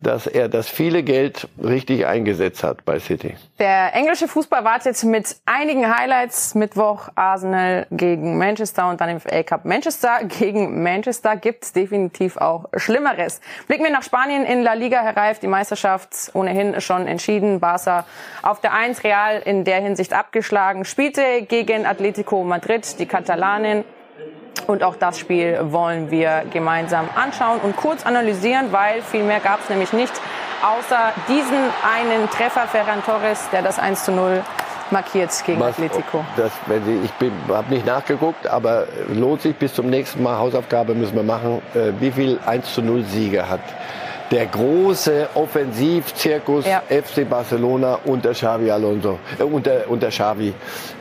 dass 0.00 0.28
er 0.28 0.48
das 0.48 0.68
viele 0.68 1.02
Geld 1.02 1.48
richtig 1.60 2.06
eingesetzt 2.06 2.62
hat 2.62 2.84
bei 2.84 3.00
City. 3.00 3.34
Der 3.58 3.94
englische 3.94 4.28
Fußball 4.28 4.62
wartet 4.64 5.02
mit 5.02 5.36
einigen 5.44 5.92
Highlights. 5.92 6.54
Mittwoch 6.54 7.08
Arsenal 7.16 7.86
gegen 7.90 8.38
Manchester 8.38 8.88
und 8.88 9.00
dann 9.00 9.08
im 9.08 9.20
FA 9.20 9.42
Cup 9.42 9.64
Manchester 9.64 10.20
gegen 10.38 10.82
Manchester 10.84 11.36
gibt's 11.36 11.72
definitiv 11.72 12.36
auch 12.36 12.66
Schlimmeres. 12.76 13.40
Blicken 13.66 13.84
wir 13.84 13.90
nach 13.90 14.04
Spanien 14.04 14.44
in 14.44 14.62
La 14.62 14.74
Liga, 14.74 15.02
Herr 15.02 15.16
Reif, 15.16 15.40
die 15.40 15.48
Meisterschaft 15.48 16.30
ohnehin 16.32 16.80
schon 16.80 17.08
entschieden. 17.08 17.58
Barca 17.58 18.06
auf 18.42 18.60
der 18.60 18.74
1, 18.74 19.02
Real 19.02 19.42
in 19.44 19.64
der 19.64 19.80
Hinsicht 19.80 20.12
abgeschlagen, 20.12 20.84
spielte 20.84 21.42
gegen 21.42 21.86
Atletico 21.86 22.44
Madrid, 22.44 22.98
die 23.00 23.06
Katalanen. 23.06 23.84
Und 24.66 24.82
auch 24.82 24.96
das 24.96 25.18
Spiel 25.18 25.58
wollen 25.70 26.10
wir 26.10 26.42
gemeinsam 26.52 27.08
anschauen 27.14 27.60
und 27.62 27.76
kurz 27.76 28.04
analysieren, 28.04 28.72
weil 28.72 29.02
viel 29.02 29.22
mehr 29.22 29.40
gab 29.40 29.60
es 29.62 29.68
nämlich 29.70 29.92
nicht, 29.92 30.12
außer 30.62 31.12
diesen 31.28 31.56
einen 31.94 32.28
Treffer 32.30 32.66
Ferran 32.66 33.02
Torres, 33.04 33.48
der 33.52 33.62
das 33.62 33.78
1 33.78 34.04
zu 34.04 34.12
0 34.12 34.42
markiert 34.90 35.30
gegen 35.44 35.60
Was- 35.60 35.70
Atletico. 35.70 36.24
Das, 36.36 36.50
Sie, 36.86 37.00
ich 37.04 37.10
habe 37.54 37.72
nicht 37.72 37.86
nachgeguckt, 37.86 38.46
aber 38.46 38.86
lohnt 39.12 39.42
sich 39.42 39.54
bis 39.56 39.74
zum 39.74 39.90
nächsten 39.90 40.22
Mal. 40.22 40.38
Hausaufgabe 40.38 40.94
müssen 40.94 41.14
wir 41.14 41.22
machen. 41.22 41.60
Äh, 41.74 41.92
wie 42.00 42.10
viel 42.10 42.38
1 42.46 42.74
zu 42.74 42.82
0 42.82 43.04
Siege 43.04 43.48
hat 43.48 43.60
der 44.30 44.46
große 44.46 45.28
Offensivzirkus 45.34 46.66
Ja. 46.66 46.82
FC 46.88 47.28
Barcelona 47.28 47.98
unter 48.04 48.32
Xavi 48.32 48.70
Alonso, 48.70 49.18
äh, 49.38 49.42
unter, 49.42 49.88
unter 49.88 50.08
Xavi, 50.08 50.52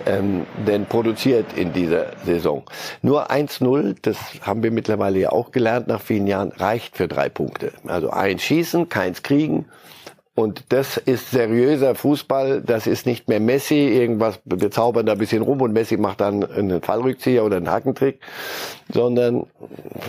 ähm, 0.05 0.45
denn 0.65 0.85
produziert 0.85 1.45
in 1.55 1.73
dieser 1.73 2.07
Saison. 2.25 2.63
Nur 3.01 3.29
1-0, 3.29 3.95
das 4.01 4.17
haben 4.41 4.63
wir 4.63 4.71
mittlerweile 4.71 5.19
ja 5.19 5.29
auch 5.31 5.51
gelernt 5.51 5.87
nach 5.87 6.01
vielen 6.01 6.27
Jahren, 6.27 6.51
reicht 6.57 6.95
für 6.95 7.07
drei 7.07 7.29
Punkte. 7.29 7.71
Also 7.87 8.09
eins 8.09 8.43
schießen, 8.43 8.89
keins 8.89 9.23
kriegen. 9.23 9.65
Und 10.37 10.65
das 10.69 10.97
ist 10.97 11.31
seriöser 11.31 11.95
Fußball. 11.95 12.61
Das 12.61 12.85
ist 12.85 13.07
nicht 13.07 13.27
mehr 13.27 13.39
Messi. 13.39 13.87
Irgendwas, 13.87 14.39
wir 14.45 14.69
zaubern 14.69 15.07
da 15.07 15.13
ein 15.13 15.17
bisschen 15.17 15.41
rum 15.41 15.61
und 15.61 15.73
Messi 15.73 15.97
macht 15.97 16.21
dann 16.21 16.43
einen 16.51 16.79
Fallrückzieher 16.79 17.43
oder 17.43 17.57
einen 17.57 17.71
Hackentrick. 17.71 18.19
Sondern 18.93 19.47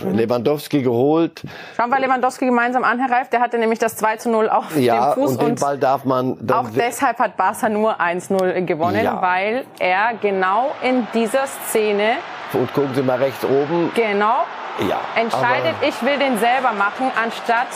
Lewandowski 0.05 0.83
geholt. 0.83 1.41
Schauen 1.75 1.89
wir 1.89 1.99
Lewandowski 1.99 2.45
gemeinsam 2.45 2.83
an, 2.83 2.99
Herr 2.99 3.09
Reif. 3.11 3.29
Der 3.29 3.39
hatte 3.39 3.57
nämlich 3.57 3.79
das 3.79 3.95
2 3.95 4.17
zu 4.17 4.29
0 4.29 4.49
auf 4.49 4.77
Ja, 4.77 5.13
dem 5.15 5.23
Fuß 5.23 5.31
und 5.31 5.41
den 5.41 5.49
und 5.49 5.59
Ball 5.59 5.79
darf 5.79 6.05
man 6.05 6.37
dann 6.41 6.67
auch 6.67 6.69
deshalb 6.75 7.17
hat 7.17 7.35
Barca 7.35 7.67
nur 7.67 7.99
1-0 7.99 8.61
gewonnen, 8.65 9.03
Ja. 9.03 9.19
weil 9.23 9.65
er 9.79 10.11
genau 10.21 10.71
in 10.83 11.07
dieser 11.15 11.47
Szene 11.47 12.13
und 12.53 12.71
gucken 12.73 12.91
Sie 12.93 13.01
mal 13.01 13.17
rechts 13.17 13.43
oben. 13.43 13.91
genau 13.95 14.43
Ja. 14.87 14.99
entscheidet, 15.15 15.73
ich 15.81 16.01
will 16.03 16.17
den 16.19 16.37
selber 16.37 16.71
machen, 16.77 17.11
anstatt 17.21 17.67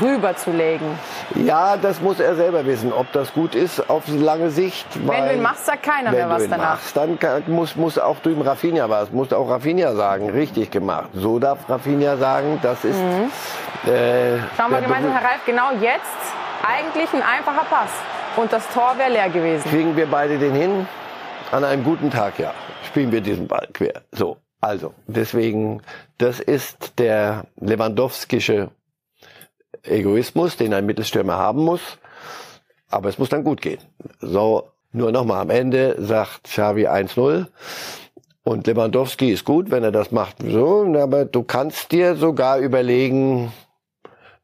rüberzulegen. 0.00 0.86
Ja, 1.34 1.76
das 1.76 2.00
muss 2.00 2.20
er 2.20 2.34
selber 2.34 2.64
wissen, 2.66 2.92
ob 2.92 3.10
das 3.12 3.32
gut 3.32 3.54
ist 3.54 3.88
auf 3.90 4.04
lange 4.08 4.50
Sicht. 4.50 4.86
Wenn 4.94 5.08
weil 5.08 5.28
du 5.28 5.34
ihn 5.34 5.42
machst, 5.42 5.66
sagt 5.66 5.82
keiner 5.82 6.12
wenn 6.12 6.18
mehr 6.18 6.28
was 6.28 6.38
du 6.38 6.44
ihn 6.44 6.50
danach. 6.50 6.70
Machst, 6.70 6.96
dann 6.96 7.18
kann, 7.18 7.42
muss, 7.48 7.76
muss 7.76 7.98
auch 7.98 8.18
drüben 8.20 8.42
Rafinha 8.42 8.88
was, 8.88 9.10
muss 9.10 9.32
auch 9.32 9.48
Rafinha 9.50 9.94
sagen, 9.94 10.30
richtig 10.30 10.70
gemacht. 10.70 11.08
So 11.14 11.38
darf 11.38 11.68
Rafinha 11.68 12.16
sagen, 12.16 12.58
das 12.62 12.84
ist. 12.84 12.96
Äh, 12.96 13.02
Mhm. 13.02 14.44
Schauen 14.56 14.70
wir 14.70 14.80
gemeinsam, 14.80 15.12
Herr 15.12 15.24
Reif, 15.28 15.44
genau 15.44 15.70
jetzt 15.80 16.04
eigentlich 16.66 17.12
ein 17.12 17.22
einfacher 17.22 17.64
Pass. 17.64 17.90
Und 18.36 18.52
das 18.52 18.66
Tor 18.68 18.94
wäre 18.96 19.10
leer 19.10 19.28
gewesen. 19.28 19.68
Kriegen 19.68 19.96
wir 19.96 20.06
beide 20.06 20.38
den 20.38 20.54
hin? 20.54 20.86
An 21.50 21.64
einem 21.64 21.84
guten 21.84 22.10
Tag, 22.10 22.38
ja. 22.38 22.52
Spielen 22.86 23.12
wir 23.12 23.20
diesen 23.20 23.46
Ball 23.48 23.68
quer. 23.72 24.02
So. 24.12 24.38
Also, 24.60 24.94
deswegen, 25.06 25.82
das 26.18 26.38
ist 26.38 26.98
der 27.00 27.44
Lewandowskische 27.60 28.70
Egoismus, 29.84 30.56
den 30.56 30.74
ein 30.74 30.86
Mittelstürmer 30.86 31.36
haben 31.36 31.64
muss. 31.64 31.80
Aber 32.88 33.08
es 33.08 33.18
muss 33.18 33.30
dann 33.30 33.44
gut 33.44 33.62
gehen. 33.62 33.80
So, 34.20 34.68
nur 34.92 35.12
nochmal 35.12 35.40
am 35.40 35.50
Ende 35.50 35.96
sagt 35.98 36.44
Xavi 36.44 36.86
1-0. 36.86 37.46
Und 38.44 38.66
Lewandowski 38.66 39.30
ist 39.30 39.44
gut, 39.44 39.70
wenn 39.70 39.84
er 39.84 39.92
das 39.92 40.10
macht. 40.10 40.36
So, 40.44 40.84
aber 40.96 41.24
du 41.24 41.42
kannst 41.42 41.92
dir 41.92 42.16
sogar 42.16 42.58
überlegen, 42.58 43.52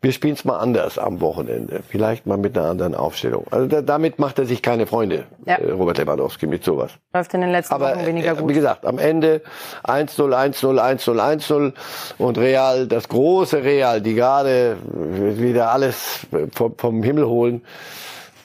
wir 0.00 0.12
spielen 0.12 0.34
es 0.34 0.44
mal 0.44 0.58
anders 0.58 0.96
am 0.96 1.20
Wochenende. 1.20 1.80
Vielleicht 1.88 2.24
mal 2.26 2.36
mit 2.38 2.56
einer 2.56 2.68
anderen 2.68 2.94
Aufstellung. 2.94 3.46
Also 3.50 3.66
da, 3.66 3.82
damit 3.82 4.20
macht 4.20 4.38
er 4.38 4.46
sich 4.46 4.62
keine 4.62 4.86
Freunde, 4.86 5.24
Ja. 5.44 5.56
äh, 5.56 5.72
Robert 5.72 5.98
Lewandowski, 5.98 6.46
mit 6.46 6.62
sowas. 6.62 6.92
Läuft 7.12 7.34
in 7.34 7.40
den 7.40 7.50
letzten 7.50 7.74
Aber 7.74 7.96
Wochen 7.96 8.06
weniger 8.06 8.32
äh, 8.32 8.36
gut. 8.36 8.48
wie 8.48 8.54
gesagt, 8.54 8.86
am 8.86 8.98
Ende 8.98 9.42
1-0, 9.84 10.32
1-0, 10.32 10.78
1-0, 10.80 11.18
1-0 11.20 11.72
und 12.18 12.38
Real, 12.38 12.86
das 12.86 13.08
große 13.08 13.64
Real, 13.64 14.00
die 14.00 14.14
gerade 14.14 14.76
wieder 14.86 15.72
alles 15.72 16.20
vom, 16.54 16.74
vom 16.76 17.02
Himmel 17.02 17.26
holen, 17.26 17.62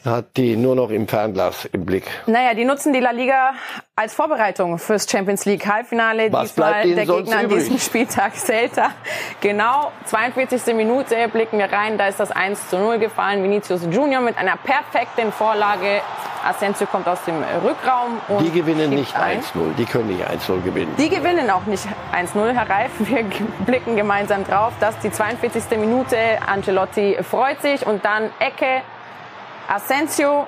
hat 0.06 0.38
die 0.38 0.56
nur 0.56 0.76
noch 0.76 0.90
im 0.90 1.08
Fernglas 1.08 1.66
im 1.66 1.86
Blick. 1.86 2.06
Naja, 2.26 2.54
die 2.54 2.66
nutzen 2.66 2.94
die 2.94 3.00
La 3.00 3.12
Liga 3.12 3.54
als 3.96 4.14
Vorbereitung 4.14 4.78
fürs 4.80 5.10
Champions 5.10 5.46
League 5.46 5.66
Halbfinale. 5.66 6.32
Was 6.32 6.50
Diesmal 6.50 6.72
bleibt 6.72 6.86
ihnen 6.86 6.96
der 6.96 7.06
Gegner 7.06 7.38
an 7.38 7.50
diesem 7.50 7.80
Spieltag 7.80 8.36
Celta. 8.36 8.92
Genau, 9.40 9.92
42. 10.06 10.74
Minute 10.76 11.16
blicken 11.32 11.60
wir 11.60 11.72
rein. 11.72 11.98
Da 11.98 12.08
ist 12.08 12.20
das 12.20 12.32
1 12.32 12.70
zu 12.70 12.78
0 12.78 13.00
gefallen. 13.00 13.44
Vinicius 13.44 13.82
Junior 13.90 14.22
mit 14.22 14.38
einer 14.38 14.58
perfekten 14.58 15.32
Vorlage. 15.32 16.02
Asensio 16.46 16.86
kommt 16.88 17.08
aus 17.08 17.24
dem 17.24 17.42
Rückraum. 17.64 18.20
Die 18.42 18.52
gewinnen 18.52 18.90
nicht 18.90 19.16
ein. 19.16 19.40
1-0, 19.42 19.76
die 19.78 19.86
können 19.86 20.08
nicht 20.08 20.28
1-0 20.28 20.62
gewinnen. 20.62 20.94
Die 20.98 21.08
gewinnen 21.08 21.50
auch 21.50 21.66
nicht 21.66 21.88
1-0, 22.14 22.52
Herr 22.52 22.70
Reif. 22.70 22.92
Wir 23.00 23.24
blicken 23.66 23.96
gemeinsam 23.96 24.44
drauf, 24.44 24.74
dass 24.82 25.00
die 25.00 25.12
42. 25.12 25.78
Minute 25.78 26.18
Ancelotti 26.46 27.18
freut 27.24 27.62
sich 27.62 27.88
und 27.88 28.04
dann 28.04 28.30
Ecke 28.40 28.82
Asensio 29.68 30.48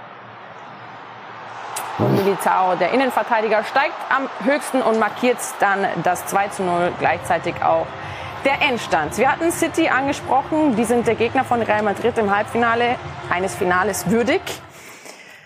und 1.97 2.15
Militao, 2.15 2.75
der 2.75 2.91
Innenverteidiger, 2.91 3.63
steigt 3.63 3.95
am 4.09 4.29
höchsten 4.45 4.81
und 4.81 4.99
markiert 4.99 5.37
dann 5.59 5.87
das 6.03 6.25
2 6.27 6.47
zu 6.49 6.63
0 6.63 6.93
gleichzeitig 6.99 7.55
auch 7.63 7.87
der 8.43 8.61
Endstand. 8.61 9.17
Wir 9.17 9.31
hatten 9.31 9.51
City 9.51 9.87
angesprochen, 9.87 10.75
die 10.75 10.83
sind 10.83 11.07
der 11.07 11.15
Gegner 11.15 11.43
von 11.43 11.61
Real 11.61 11.81
Madrid 11.83 12.17
im 12.17 12.35
Halbfinale, 12.35 12.97
eines 13.29 13.55
Finales 13.55 14.09
würdig. 14.09 14.41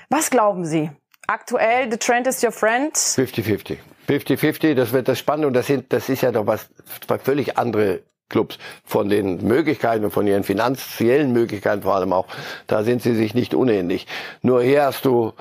Was 0.09 0.29
glauben 0.29 0.65
Sie? 0.65 0.91
Aktuell, 1.27 1.91
the 1.91 1.97
trend 1.97 2.27
is 2.27 2.43
your 2.43 2.51
friend. 2.51 2.95
50-50. 2.95 3.77
50-50, 4.07 4.73
das 4.73 4.91
wird 4.91 5.07
das 5.07 5.19
Spannende 5.19 5.47
und 5.47 5.53
das, 5.53 5.67
sind, 5.67 5.93
das 5.93 6.09
ist 6.09 6.23
ja 6.23 6.31
doch 6.31 6.47
was, 6.47 6.67
was 7.07 7.21
völlig 7.21 7.57
andere 7.57 8.01
Clubs 8.29 8.57
von 8.85 9.09
den 9.09 9.45
Möglichkeiten 9.45 10.05
und 10.05 10.11
von 10.11 10.27
ihren 10.27 10.43
finanziellen 10.43 11.33
Möglichkeiten 11.33 11.81
vor 11.81 11.95
allem 11.95 12.13
auch. 12.13 12.27
Da 12.67 12.83
sind 12.83 13.01
sie 13.01 13.15
sich 13.15 13.33
nicht 13.33 13.53
unähnlich. 13.53 14.07
Nur 14.41 14.61
hier 14.61 14.83
hast 14.83 15.05
du 15.05 15.33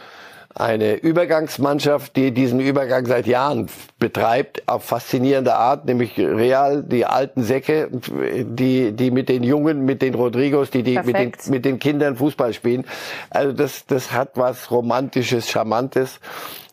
eine 0.59 0.95
Übergangsmannschaft, 0.95 2.17
die 2.17 2.33
diesen 2.33 2.59
Übergang 2.59 3.07
seit 3.07 3.27
Jahren 3.27 3.69
betreibt, 3.99 4.67
auf 4.67 4.85
faszinierende 4.85 5.55
Art, 5.55 5.85
nämlich 5.85 6.19
Real, 6.19 6.83
die 6.83 7.07
alten 7.07 7.45
Säcke, 7.45 7.89
die, 7.93 8.93
die 8.93 9.11
mit 9.13 9.29
den 9.29 9.45
Jungen, 9.45 9.85
mit 9.85 10.03
den 10.03 10.15
Rodrigos, 10.15 10.71
die, 10.71 10.83
die 10.83 10.99
mit 10.99 11.17
den, 11.17 11.33
mit 11.49 11.65
den 11.65 11.79
Kindern 11.79 12.17
Fußball 12.17 12.53
spielen. 12.55 12.85
Also 13.31 13.53
das, 13.53 13.87
das 13.87 14.11
hat 14.13 14.31
was 14.35 14.71
Romantisches, 14.71 15.49
Charmantes. 15.49 16.19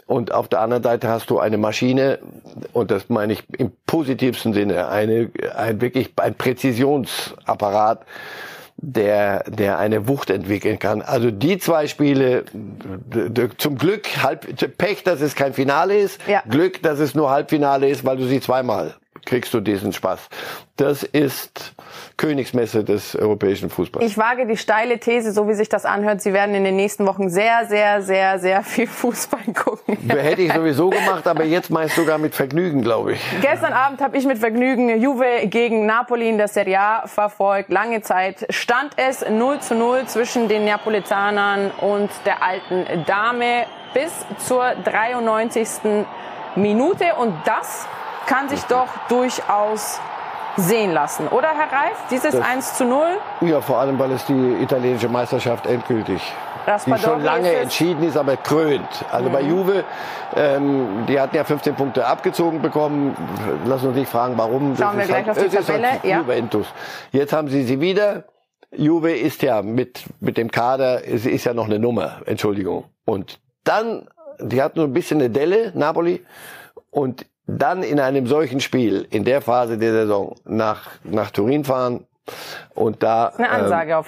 Und 0.07 0.31
auf 0.31 0.47
der 0.47 0.61
anderen 0.61 0.83
Seite 0.83 1.07
hast 1.07 1.29
du 1.29 1.39
eine 1.39 1.57
Maschine, 1.57 2.19
und 2.73 2.91
das 2.91 3.09
meine 3.09 3.33
ich 3.33 3.43
im 3.57 3.71
positivsten 3.87 4.53
Sinne, 4.53 4.87
eine, 4.87 5.31
ein 5.55 5.81
wirklich 5.81 6.11
ein 6.17 6.35
Präzisionsapparat, 6.35 8.05
der, 8.77 9.43
der 9.49 9.79
eine 9.79 10.07
Wucht 10.07 10.29
entwickeln 10.29 10.77
kann. 10.79 11.01
Also 11.01 11.31
die 11.31 11.57
zwei 11.57 11.87
Spiele, 11.87 12.43
zum 13.57 13.77
Glück, 13.77 14.21
halb, 14.21 14.45
Pech, 14.77 15.03
dass 15.03 15.21
es 15.21 15.33
kein 15.33 15.53
Finale 15.53 15.97
ist, 15.97 16.19
ja. 16.27 16.43
Glück, 16.47 16.83
dass 16.83 16.99
es 16.99 17.15
nur 17.15 17.31
Halbfinale 17.31 17.89
ist, 17.89 18.05
weil 18.05 18.17
du 18.17 18.25
sie 18.25 18.41
zweimal 18.41 18.95
kriegst 19.25 19.53
du 19.53 19.59
diesen 19.59 19.93
Spaß. 19.93 20.29
Das 20.77 21.03
ist 21.03 21.73
Königsmesse 22.17 22.83
des 22.83 23.15
europäischen 23.15 23.69
Fußballs. 23.69 24.05
Ich 24.05 24.17
wage 24.17 24.45
die 24.45 24.57
steile 24.57 24.99
These, 24.99 25.31
so 25.31 25.47
wie 25.47 25.53
sich 25.53 25.69
das 25.69 25.85
anhört, 25.85 26.21
Sie 26.21 26.33
werden 26.33 26.53
in 26.53 26.63
den 26.63 26.75
nächsten 26.75 27.05
Wochen 27.07 27.29
sehr, 27.29 27.65
sehr, 27.65 28.01
sehr, 28.01 28.39
sehr 28.39 28.63
viel 28.63 28.87
Fußball 28.87 29.53
gucken. 29.53 29.97
Hätte 30.09 30.41
ich 30.41 30.53
sowieso 30.53 30.89
gemacht, 30.89 31.27
aber 31.27 31.43
jetzt 31.43 31.69
meinst 31.69 31.97
du 31.97 32.01
sogar 32.01 32.17
mit 32.17 32.35
Vergnügen, 32.35 32.81
glaube 32.81 33.13
ich. 33.13 33.21
Gestern 33.41 33.73
Abend 33.73 34.01
habe 34.01 34.17
ich 34.17 34.25
mit 34.25 34.37
Vergnügen 34.37 35.01
Juve 35.01 35.47
gegen 35.47 35.85
Napoli 35.85 36.29
in 36.29 36.37
der 36.37 36.47
Serie 36.47 36.79
A 36.79 37.07
verfolgt. 37.07 37.71
Lange 37.71 38.01
Zeit 38.01 38.45
stand 38.49 38.93
es 38.97 39.25
0 39.27 39.59
zu 39.59 39.75
0 39.75 40.05
zwischen 40.07 40.47
den 40.47 40.65
Neapolitanern 40.65 41.71
und 41.81 42.09
der 42.25 42.43
alten 42.43 43.05
Dame 43.05 43.65
bis 43.93 44.11
zur 44.45 44.75
93. 44.83 45.67
Minute 46.55 47.15
und 47.15 47.33
das 47.45 47.87
kann 48.27 48.49
sich 48.49 48.63
doch 48.63 48.87
durchaus 49.09 49.99
sehen 50.57 50.93
lassen, 50.93 51.27
oder 51.27 51.49
Herr 51.49 51.71
Reif? 51.71 51.97
Dieses 52.09 52.31
das, 52.31 52.41
1 52.41 52.75
zu 52.75 52.85
0? 52.85 53.05
Ja, 53.41 53.59
vor 53.59 53.79
allem, 53.79 53.99
weil 53.99 54.11
es 54.11 54.25
die 54.25 54.57
italienische 54.61 55.09
Meisterschaft 55.09 55.65
endgültig 55.65 56.21
die 56.85 56.97
schon 56.97 57.21
lange 57.21 57.51
entschieden 57.53 58.03
ist, 58.03 58.17
aber 58.17 58.37
krönt. 58.37 58.87
Also 59.11 59.29
mhm. 59.29 59.33
bei 59.33 59.41
Juve, 59.41 59.83
ähm, 60.35 61.05
die 61.07 61.19
hatten 61.19 61.35
ja 61.35 61.43
15 61.43 61.75
Punkte 61.75 62.05
abgezogen 62.05 62.61
bekommen. 62.61 63.15
Lass 63.65 63.83
uns 63.83 63.95
nicht 63.95 64.09
fragen, 64.09 64.37
warum. 64.37 64.75
Schauen 64.75 64.97
wir 64.97 65.05
gleich 65.05 65.25
halt, 65.25 65.37
auf 65.37 65.43
die 65.43 65.55
Tabelle. 65.55 65.91
Halt 65.91 66.03
ja. 66.03 66.19
Juventus. 66.19 66.67
Jetzt 67.11 67.33
haben 67.33 67.47
sie 67.47 67.63
sie 67.63 67.79
wieder. 67.79 68.25
Juve 68.71 69.15
ist 69.15 69.41
ja 69.41 69.61
mit, 69.61 70.03
mit 70.19 70.37
dem 70.37 70.51
Kader, 70.51 71.07
es 71.07 71.25
ist 71.25 71.45
ja 71.45 71.53
noch 71.53 71.65
eine 71.65 71.79
Nummer, 71.79 72.21
Entschuldigung. 72.25 72.85
Und 73.05 73.39
dann, 73.63 74.09
die 74.39 74.61
hatten 74.61 74.79
so 74.79 74.85
ein 74.85 74.91
bisschen 74.91 75.19
eine 75.19 75.29
Delle, 75.29 75.71
Napoli. 75.75 76.25
Und 76.89 77.25
dann 77.47 77.83
in 77.83 77.99
einem 77.99 78.27
solchen 78.27 78.59
Spiel, 78.59 79.07
in 79.09 79.23
der 79.23 79.41
Phase 79.41 79.77
der 79.77 79.91
Saison, 79.91 80.35
nach, 80.45 80.89
nach 81.03 81.31
Turin 81.31 81.63
fahren 81.63 82.05
und 82.73 83.03
da 83.03 83.33
ähm, 83.37 83.45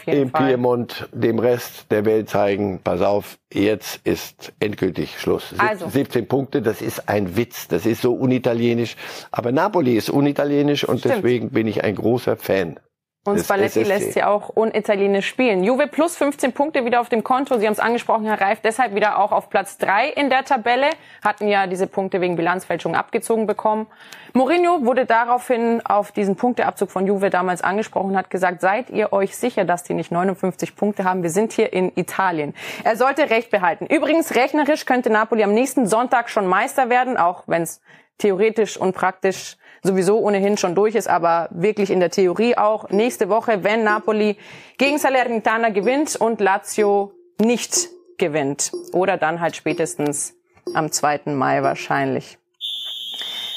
im 0.07 0.29
Fall. 0.31 0.47
Piemont 0.47 1.07
dem 1.11 1.37
Rest 1.37 1.91
der 1.91 2.05
Welt 2.05 2.29
zeigen, 2.29 2.79
pass 2.83 3.01
auf, 3.01 3.37
jetzt 3.53 4.01
ist 4.05 4.53
endgültig 4.59 5.19
Schluss. 5.19 5.53
Also. 5.57 5.87
17 5.87 6.27
Punkte, 6.27 6.61
das 6.61 6.81
ist 6.81 7.07
ein 7.09 7.37
Witz, 7.37 7.67
das 7.67 7.85
ist 7.85 8.01
so 8.01 8.13
unitalienisch. 8.13 8.95
Aber 9.31 9.51
Napoli 9.51 9.95
ist 9.95 10.09
unitalienisch 10.09 10.83
und 10.83 10.99
Stimmt. 10.99 11.15
deswegen 11.15 11.49
bin 11.51 11.67
ich 11.67 11.83
ein 11.83 11.95
großer 11.95 12.37
Fan 12.37 12.79
und 13.27 13.39
Spalletti 13.39 13.83
lässt 13.83 14.13
sie 14.13 14.23
auch 14.23 14.49
unitalienisch 14.49 15.27
spielen. 15.27 15.63
Juve 15.63 15.87
plus 15.87 16.17
15 16.17 16.53
Punkte 16.53 16.85
wieder 16.85 17.01
auf 17.01 17.09
dem 17.09 17.23
Konto. 17.23 17.57
Sie 17.57 17.65
haben 17.65 17.73
es 17.73 17.79
angesprochen, 17.79 18.25
Herr 18.25 18.39
Reif, 18.39 18.59
deshalb 18.61 18.95
wieder 18.95 19.19
auch 19.19 19.31
auf 19.31 19.49
Platz 19.49 19.77
3 19.77 20.09
in 20.09 20.29
der 20.29 20.45
Tabelle. 20.45 20.89
Hatten 21.23 21.47
ja 21.47 21.67
diese 21.67 21.87
Punkte 21.87 22.21
wegen 22.21 22.35
Bilanzfälschung 22.35 22.95
abgezogen 22.95 23.47
bekommen. 23.47 23.87
Mourinho 24.33 24.85
wurde 24.85 25.05
daraufhin 25.05 25.81
auf 25.85 26.11
diesen 26.11 26.35
Punkteabzug 26.35 26.91
von 26.91 27.07
Juve 27.07 27.29
damals 27.29 27.61
angesprochen 27.61 28.11
und 28.11 28.17
hat 28.17 28.29
gesagt, 28.29 28.61
seid 28.61 28.89
ihr 28.89 29.11
euch 29.13 29.35
sicher, 29.35 29.65
dass 29.65 29.83
die 29.83 29.93
nicht 29.93 30.11
59 30.11 30.75
Punkte 30.75 31.03
haben? 31.03 31.23
Wir 31.23 31.29
sind 31.29 31.53
hier 31.53 31.73
in 31.73 31.91
Italien. 31.95 32.53
Er 32.83 32.95
sollte 32.95 33.29
Recht 33.29 33.51
behalten. 33.51 33.87
Übrigens, 33.87 34.35
rechnerisch 34.35 34.85
könnte 34.85 35.09
Napoli 35.09 35.43
am 35.43 35.53
nächsten 35.53 35.87
Sonntag 35.87 36.29
schon 36.29 36.47
Meister 36.47 36.89
werden, 36.89 37.17
auch 37.17 37.43
wenn 37.47 37.63
es 37.63 37.81
theoretisch 38.17 38.77
und 38.77 38.93
praktisch 38.93 39.57
sowieso 39.83 40.19
ohnehin 40.19 40.57
schon 40.57 40.75
durch 40.75 40.95
ist, 40.95 41.07
aber 41.07 41.49
wirklich 41.51 41.89
in 41.89 41.99
der 41.99 42.09
Theorie 42.09 42.57
auch 42.57 42.89
nächste 42.89 43.29
Woche, 43.29 43.63
wenn 43.63 43.83
Napoli 43.83 44.37
gegen 44.77 44.97
Salernitana 44.97 45.69
gewinnt 45.69 46.15
und 46.15 46.41
Lazio 46.41 47.11
nicht 47.39 47.89
gewinnt. 48.17 48.71
Oder 48.93 49.17
dann 49.17 49.41
halt 49.41 49.55
spätestens 49.55 50.35
am 50.73 50.91
2. 50.91 51.21
Mai 51.25 51.63
wahrscheinlich. 51.63 52.37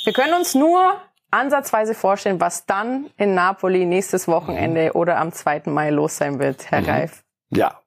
Wir 0.04 0.12
können 0.12 0.34
uns 0.34 0.54
nur 0.54 1.00
ansatzweise 1.30 1.94
vorstellen, 1.94 2.40
was 2.40 2.66
dann 2.66 3.10
in 3.16 3.34
Napoli 3.34 3.86
nächstes 3.86 4.28
Wochenende 4.28 4.92
oder 4.94 5.18
am 5.18 5.32
2. 5.32 5.62
Mai 5.66 5.90
los 5.90 6.16
sein 6.16 6.38
wird, 6.38 6.70
Herr 6.70 6.82
mhm. 6.82 6.88
Reif. 6.88 7.24
Ja, 7.50 7.79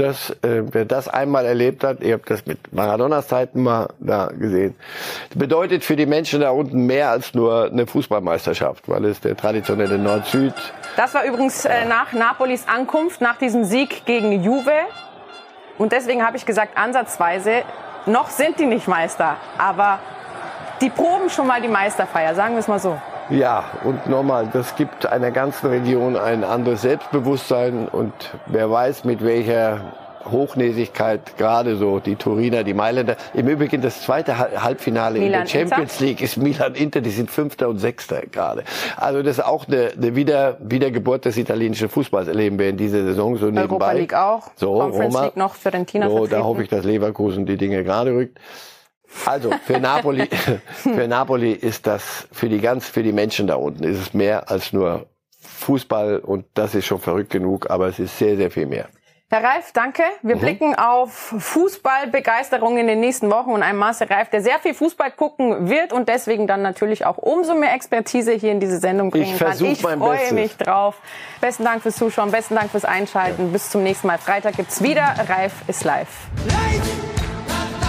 das, 0.00 0.30
äh, 0.42 0.62
wer 0.72 0.84
das 0.84 1.08
einmal 1.08 1.44
erlebt 1.44 1.84
hat, 1.84 2.00
ihr 2.00 2.14
habt 2.14 2.30
das 2.30 2.46
mit 2.46 2.72
Maradonas 2.72 3.28
Zeiten 3.28 3.62
mal 3.62 3.88
da 3.98 4.26
gesehen, 4.26 4.74
bedeutet 5.34 5.84
für 5.84 5.96
die 5.96 6.06
Menschen 6.06 6.40
da 6.40 6.50
unten 6.50 6.86
mehr 6.86 7.10
als 7.10 7.34
nur 7.34 7.66
eine 7.66 7.86
Fußballmeisterschaft, 7.86 8.88
weil 8.88 9.04
es 9.04 9.20
der 9.20 9.36
traditionelle 9.36 9.98
Nord-Süd. 9.98 10.54
Das 10.96 11.14
war 11.14 11.24
übrigens 11.24 11.64
äh, 11.64 11.84
nach 11.84 12.12
Napolis 12.12 12.64
Ankunft, 12.66 13.20
nach 13.20 13.36
diesem 13.36 13.64
Sieg 13.64 14.06
gegen 14.06 14.42
Juve. 14.42 14.72
Und 15.78 15.92
deswegen 15.92 16.24
habe 16.26 16.36
ich 16.36 16.46
gesagt, 16.46 16.76
ansatzweise, 16.76 17.62
noch 18.06 18.30
sind 18.30 18.58
die 18.58 18.66
nicht 18.66 18.88
Meister, 18.88 19.36
aber 19.58 19.98
die 20.80 20.90
proben 20.90 21.28
schon 21.28 21.46
mal 21.46 21.60
die 21.60 21.68
Meisterfeier, 21.68 22.34
sagen 22.34 22.54
wir 22.54 22.60
es 22.60 22.68
mal 22.68 22.78
so. 22.78 22.98
Ja, 23.30 23.64
und 23.84 24.08
nochmal, 24.08 24.48
das 24.52 24.74
gibt 24.74 25.06
einer 25.06 25.30
ganzen 25.30 25.68
Region 25.68 26.16
ein 26.16 26.42
anderes 26.42 26.82
Selbstbewusstsein 26.82 27.86
und 27.86 28.12
wer 28.46 28.70
weiß, 28.70 29.04
mit 29.04 29.24
welcher 29.24 29.92
Hochnäsigkeit 30.28 31.36
gerade 31.38 31.76
so 31.76 32.00
die 32.00 32.16
Turiner, 32.16 32.64
die 32.64 32.74
Mailänder. 32.74 33.16
Im 33.32 33.48
Übrigen 33.48 33.80
das 33.80 34.02
zweite 34.02 34.36
Halbfinale 34.38 35.18
Milan 35.18 35.42
in 35.42 35.46
der 35.46 35.46
Champions 35.46 35.92
Inter. 35.92 36.04
League 36.04 36.20
ist 36.20 36.36
Milan 36.36 36.74
Inter, 36.74 37.00
die 37.00 37.10
sind 37.10 37.30
Fünfter 37.30 37.68
und 37.68 37.78
Sechster 37.78 38.22
gerade. 38.30 38.64
Also 38.96 39.22
das 39.22 39.38
ist 39.38 39.44
auch 39.44 39.66
eine, 39.66 39.90
eine 39.96 40.16
Wieder, 40.16 40.58
Wiedergeburt 40.60 41.24
des 41.24 41.36
italienischen 41.36 41.88
Fußballs 41.88 42.28
erleben 42.28 42.58
wir 42.58 42.68
in 42.68 42.76
dieser 42.76 43.02
Saison 43.02 43.36
so 43.36 43.46
nebenbei. 43.46 43.62
Europa 43.62 43.92
League 43.92 44.14
auch. 44.14 44.50
So, 44.56 44.78
Conference 44.78 45.14
Roma. 45.14 45.26
League 45.26 45.36
noch 45.36 45.54
Fiorentina 45.54 46.08
so, 46.08 46.26
Da 46.26 46.42
hoffe 46.42 46.62
ich, 46.64 46.68
dass 46.68 46.84
Leverkusen 46.84 47.46
die 47.46 47.56
Dinge 47.56 47.84
gerade 47.84 48.12
rückt. 48.12 48.38
Also 49.26 49.52
für 49.64 49.78
Napoli, 49.78 50.28
für 50.72 51.08
Napoli 51.08 51.52
ist 51.52 51.86
das 51.86 52.28
für 52.32 52.48
die 52.48 52.60
ganz 52.60 52.88
für 52.88 53.02
die 53.02 53.12
Menschen 53.12 53.46
da 53.46 53.56
unten 53.56 53.84
ist 53.84 53.98
es 53.98 54.14
mehr 54.14 54.50
als 54.50 54.72
nur 54.72 55.06
Fußball 55.40 56.18
und 56.18 56.46
das 56.54 56.74
ist 56.74 56.86
schon 56.86 57.00
verrückt 57.00 57.30
genug, 57.30 57.70
aber 57.70 57.88
es 57.88 57.98
ist 57.98 58.18
sehr 58.18 58.36
sehr 58.36 58.50
viel 58.50 58.66
mehr. 58.66 58.88
Herr 59.32 59.44
Reif, 59.44 59.70
danke. 59.72 60.02
Wir 60.22 60.34
mhm. 60.34 60.40
blicken 60.40 60.74
auf 60.74 61.12
Fußballbegeisterung 61.12 62.78
in 62.78 62.88
den 62.88 62.98
nächsten 62.98 63.30
Wochen 63.30 63.50
und 63.50 63.62
einen 63.62 63.78
Marcel 63.78 64.08
Reif, 64.08 64.28
der 64.28 64.42
sehr 64.42 64.58
viel 64.58 64.74
Fußball 64.74 65.12
gucken 65.12 65.68
wird 65.68 65.92
und 65.92 66.08
deswegen 66.08 66.48
dann 66.48 66.62
natürlich 66.62 67.06
auch 67.06 67.16
umso 67.16 67.54
mehr 67.54 67.72
Expertise 67.72 68.32
hier 68.32 68.50
in 68.50 68.58
diese 68.58 68.78
Sendung 68.78 69.10
bringen 69.10 69.32
ich 69.32 69.38
kann. 69.38 69.52
Ich 69.64 69.80
freue 69.80 69.96
Bestes. 69.96 70.32
mich 70.32 70.56
drauf. 70.56 70.96
Besten 71.40 71.64
Dank 71.64 71.82
fürs 71.82 71.94
Zuschauen, 71.94 72.32
besten 72.32 72.56
Dank 72.56 72.72
fürs 72.72 72.84
Einschalten. 72.84 73.46
Ja. 73.46 73.52
Bis 73.52 73.70
zum 73.70 73.84
nächsten 73.84 74.08
Mal. 74.08 74.18
Freitag 74.18 74.56
gibt's 74.56 74.82
wieder. 74.82 75.14
Reif 75.28 75.52
ist 75.68 75.84
live. 75.84 76.08
live. 76.46 77.79